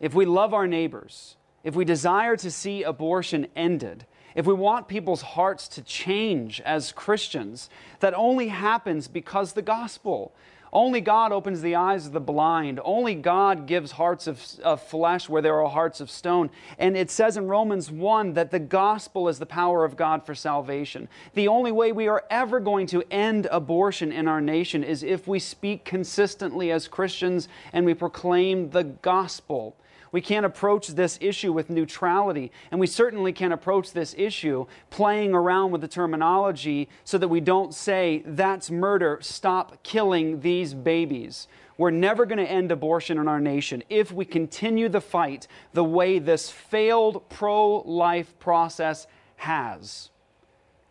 if 0.00 0.14
we 0.14 0.24
love 0.26 0.54
our 0.54 0.66
neighbors, 0.66 1.36
if 1.62 1.74
we 1.74 1.84
desire 1.84 2.36
to 2.36 2.50
see 2.50 2.82
abortion 2.82 3.46
ended, 3.54 4.06
if 4.34 4.46
we 4.46 4.54
want 4.54 4.88
people's 4.88 5.22
hearts 5.22 5.68
to 5.68 5.82
change 5.82 6.60
as 6.60 6.92
Christians, 6.92 7.68
that 8.00 8.14
only 8.14 8.48
happens 8.48 9.08
because 9.08 9.52
the 9.52 9.62
gospel. 9.62 10.32
Only 10.72 11.00
God 11.00 11.32
opens 11.32 11.62
the 11.62 11.76
eyes 11.76 12.06
of 12.06 12.12
the 12.12 12.20
blind. 12.20 12.80
Only 12.84 13.14
God 13.14 13.66
gives 13.66 13.92
hearts 13.92 14.26
of, 14.26 14.42
of, 14.62 14.82
flesh 14.82 15.28
where 15.28 15.42
there 15.42 15.60
are 15.62 15.68
hearts 15.68 16.00
of 16.00 16.10
stone. 16.10 16.50
And 16.78 16.96
it 16.96 17.10
says 17.10 17.36
in 17.36 17.46
Romans 17.46 17.90
1 17.90 18.34
that 18.34 18.50
the 18.50 18.58
gospel 18.58 19.28
is 19.28 19.38
the 19.38 19.46
power 19.46 19.84
of 19.84 19.96
God 19.96 20.24
for 20.24 20.34
salvation. 20.34 21.08
The 21.34 21.48
only 21.48 21.72
way 21.72 21.92
we 21.92 22.08
are 22.08 22.24
ever 22.30 22.60
going 22.60 22.86
to 22.88 23.02
end 23.10 23.48
abortion 23.50 24.12
in 24.12 24.28
our 24.28 24.40
nation 24.40 24.84
is 24.84 25.02
if 25.02 25.26
we 25.26 25.38
speak 25.38 25.84
consistently 25.84 26.70
as 26.70 26.88
Christians 26.88 27.48
and 27.72 27.86
we 27.86 27.94
proclaim 27.94 28.70
the 28.70 28.84
gospel. 28.84 29.76
We 30.12 30.20
can't 30.20 30.46
approach 30.46 30.88
this 30.88 31.18
issue 31.20 31.52
with 31.52 31.70
neutrality, 31.70 32.50
and 32.70 32.80
we 32.80 32.86
certainly 32.86 33.32
can't 33.32 33.52
approach 33.52 33.92
this 33.92 34.14
issue 34.16 34.66
playing 34.90 35.34
around 35.34 35.70
with 35.70 35.80
the 35.80 35.88
terminology 35.88 36.88
so 37.04 37.18
that 37.18 37.28
we 37.28 37.40
don't 37.40 37.74
say, 37.74 38.22
that's 38.24 38.70
murder, 38.70 39.18
stop 39.20 39.82
killing 39.82 40.40
these 40.40 40.74
babies. 40.74 41.48
We're 41.76 41.90
never 41.90 42.26
going 42.26 42.44
to 42.44 42.50
end 42.50 42.72
abortion 42.72 43.18
in 43.18 43.28
our 43.28 43.40
nation 43.40 43.84
if 43.88 44.10
we 44.10 44.24
continue 44.24 44.88
the 44.88 45.00
fight 45.00 45.46
the 45.72 45.84
way 45.84 46.18
this 46.18 46.50
failed 46.50 47.28
pro 47.28 47.82
life 47.82 48.36
process 48.38 49.06
has 49.36 50.10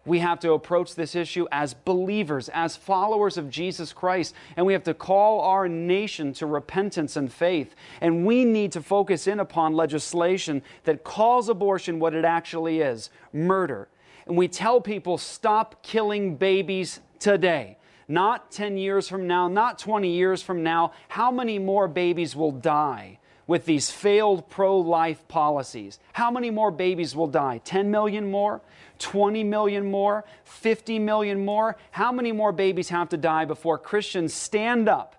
we 0.07 0.19
have 0.19 0.39
to 0.39 0.53
approach 0.53 0.95
this 0.95 1.15
issue 1.15 1.45
as 1.51 1.73
believers, 1.73 2.49
as 2.49 2.75
followers 2.75 3.37
of 3.37 3.49
Jesus 3.49 3.91
Christ, 3.91 4.33
and 4.55 4.65
we 4.65 4.73
have 4.73 4.83
to 4.85 4.93
call 4.93 5.41
our 5.41 5.67
nation 5.67 6.33
to 6.33 6.45
repentance 6.45 7.17
and 7.17 7.31
faith. 7.31 7.75
And 7.99 8.25
we 8.25 8.45
need 8.45 8.71
to 8.71 8.81
focus 8.81 9.27
in 9.27 9.39
upon 9.39 9.73
legislation 9.73 10.63
that 10.85 11.03
calls 11.03 11.49
abortion 11.49 11.99
what 11.99 12.13
it 12.13 12.25
actually 12.25 12.79
is 12.79 13.09
murder. 13.33 13.89
And 14.25 14.37
we 14.37 14.47
tell 14.47 14.81
people 14.81 15.17
stop 15.17 15.83
killing 15.83 16.35
babies 16.37 17.01
today. 17.19 17.77
Not 18.07 18.51
10 18.51 18.77
years 18.77 19.09
from 19.09 19.27
now, 19.27 19.49
not 19.49 19.77
20 19.77 20.09
years 20.09 20.41
from 20.41 20.63
now. 20.63 20.93
How 21.09 21.29
many 21.29 21.59
more 21.59 21.89
babies 21.89 22.35
will 22.35 22.51
die? 22.51 23.19
with 23.47 23.65
these 23.65 23.89
failed 23.89 24.49
pro 24.49 24.77
life 24.77 25.25
policies. 25.29 25.99
How 26.13 26.29
many 26.29 26.51
more 26.51 26.69
babies 26.69 27.15
will 27.15 27.27
die? 27.27 27.61
10 27.63 27.89
million 27.89 28.29
more? 28.29 28.61
20 28.99 29.43
million 29.43 29.89
more, 29.89 30.25
50 30.43 30.99
million 30.99 31.43
more? 31.43 31.77
How 31.91 32.11
many 32.11 32.31
more 32.31 32.51
babies 32.51 32.89
have 32.89 33.09
to 33.09 33.17
die 33.17 33.45
before 33.45 33.77
Christians 33.77 34.33
stand 34.33 34.87
up, 34.89 35.15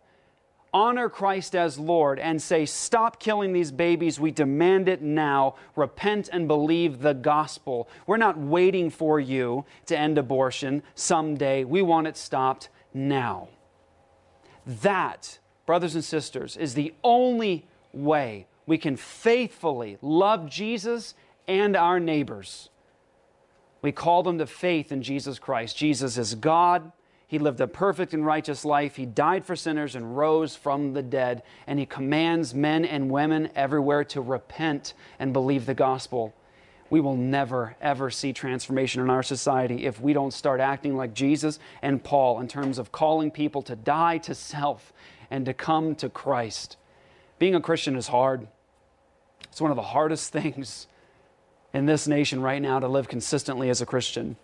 honor 0.72 1.08
Christ 1.08 1.54
as 1.54 1.78
Lord, 1.78 2.18
and 2.18 2.40
say, 2.40 2.66
Stop 2.66 3.20
killing 3.20 3.52
these 3.52 3.72
babies. 3.72 4.20
We 4.20 4.30
demand 4.30 4.88
it 4.88 5.02
now. 5.02 5.56
Repent 5.76 6.28
and 6.32 6.46
believe 6.48 7.00
the 7.00 7.14
gospel. 7.14 7.88
We're 8.06 8.16
not 8.16 8.38
waiting 8.38 8.90
for 8.90 9.18
you 9.20 9.64
to 9.86 9.98
end 9.98 10.18
abortion 10.18 10.82
someday. 10.94 11.64
We 11.64 11.82
want 11.82 12.06
it 12.06 12.16
stopped 12.16 12.68
now. 12.92 13.48
That, 14.66 15.38
brothers 15.66 15.94
and 15.94 16.04
sisters, 16.04 16.56
is 16.56 16.74
the 16.74 16.94
only 17.02 17.66
way 17.92 18.46
we 18.66 18.76
can 18.76 18.96
faithfully 18.96 19.96
love 20.02 20.48
Jesus 20.48 21.14
and 21.46 21.74
our 21.74 21.98
neighbors. 21.98 22.68
We 23.80 23.92
call 23.92 24.22
them 24.22 24.38
to 24.38 24.46
faith 24.46 24.90
in 24.90 25.02
Jesus 25.02 25.38
Christ. 25.38 25.76
Jesus 25.76 26.18
is 26.18 26.34
God. 26.34 26.92
He 27.28 27.38
lived 27.38 27.60
a 27.60 27.66
perfect 27.68 28.14
and 28.14 28.24
righteous 28.24 28.64
life. 28.64 28.96
He 28.96 29.04
died 29.04 29.44
for 29.44 29.54
sinners 29.54 29.94
and 29.94 30.16
rose 30.16 30.56
from 30.56 30.94
the 30.94 31.02
dead. 31.02 31.42
And 31.66 31.78
He 31.78 31.86
commands 31.86 32.54
men 32.54 32.84
and 32.84 33.10
women 33.10 33.50
everywhere 33.54 34.02
to 34.04 34.20
repent 34.20 34.94
and 35.18 35.32
believe 35.32 35.66
the 35.66 35.74
gospel. 35.74 36.34
we 36.90 37.00
will 37.00 37.16
never, 37.16 37.76
ever 37.82 38.08
see 38.08 38.32
transformation 38.32 39.02
in 39.02 39.10
our 39.10 39.22
society 39.22 39.84
if 39.84 40.00
we 40.00 40.14
don't 40.14 40.32
start 40.32 40.58
acting 40.58 40.96
like 40.96 41.12
Jesus 41.12 41.58
and 41.82 42.02
Paul 42.02 42.40
in 42.40 42.48
terms 42.48 42.78
of 42.78 42.92
calling 42.92 43.30
people 43.30 43.60
to 43.60 43.76
die 43.76 44.16
to 44.18 44.34
self 44.34 44.94
and 45.30 45.44
to 45.44 45.52
come 45.52 45.94
to 45.96 46.08
Christ. 46.08 46.78
Being 47.38 47.54
a 47.54 47.60
Christian 47.60 47.94
is 47.94 48.08
hard. 48.08 48.48
It's 49.44 49.60
one 49.60 49.70
of 49.70 49.76
the 49.76 49.82
hardest 49.82 50.32
things 50.32 50.86
in 51.72 51.86
this 51.86 52.08
nation 52.08 52.40
right 52.40 52.62
now 52.62 52.78
to 52.78 52.88
live 52.88 53.08
consistently 53.08 53.70
as 53.70 53.80
a 53.80 53.86
Christian. 53.86 54.36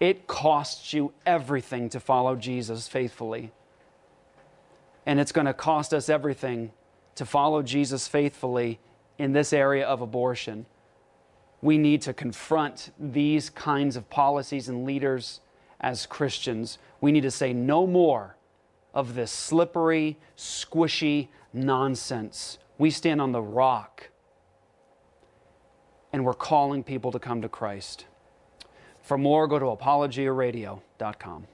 It 0.00 0.26
costs 0.26 0.92
you 0.92 1.12
everything 1.26 1.88
to 1.90 2.00
follow 2.00 2.36
Jesus 2.36 2.86
faithfully. 2.86 3.50
And 5.06 5.18
it's 5.18 5.32
going 5.32 5.46
to 5.46 5.54
cost 5.54 5.92
us 5.92 6.08
everything 6.08 6.70
to 7.16 7.24
follow 7.24 7.62
Jesus 7.62 8.06
faithfully 8.06 8.78
in 9.18 9.32
this 9.32 9.52
area 9.52 9.86
of 9.86 10.00
abortion 10.00 10.66
we 11.60 11.78
need 11.78 12.02
to 12.02 12.12
confront 12.12 12.92
these 12.98 13.50
kinds 13.50 13.96
of 13.96 14.08
policies 14.10 14.68
and 14.68 14.84
leaders 14.84 15.40
as 15.80 16.06
Christians. 16.06 16.78
We 17.00 17.12
need 17.12 17.22
to 17.22 17.30
say 17.30 17.52
no 17.52 17.86
more 17.86 18.36
of 18.94 19.14
this 19.14 19.30
slippery, 19.30 20.16
squishy 20.36 21.28
nonsense. 21.52 22.58
We 22.78 22.90
stand 22.90 23.20
on 23.20 23.32
the 23.32 23.42
rock 23.42 24.10
and 26.18 26.26
we're 26.26 26.34
calling 26.34 26.82
people 26.82 27.12
to 27.12 27.18
come 27.20 27.40
to 27.42 27.48
Christ. 27.48 28.04
For 29.02 29.16
more, 29.16 29.46
go 29.46 29.60
to 29.60 29.66
apologiaradio.com. 29.66 31.46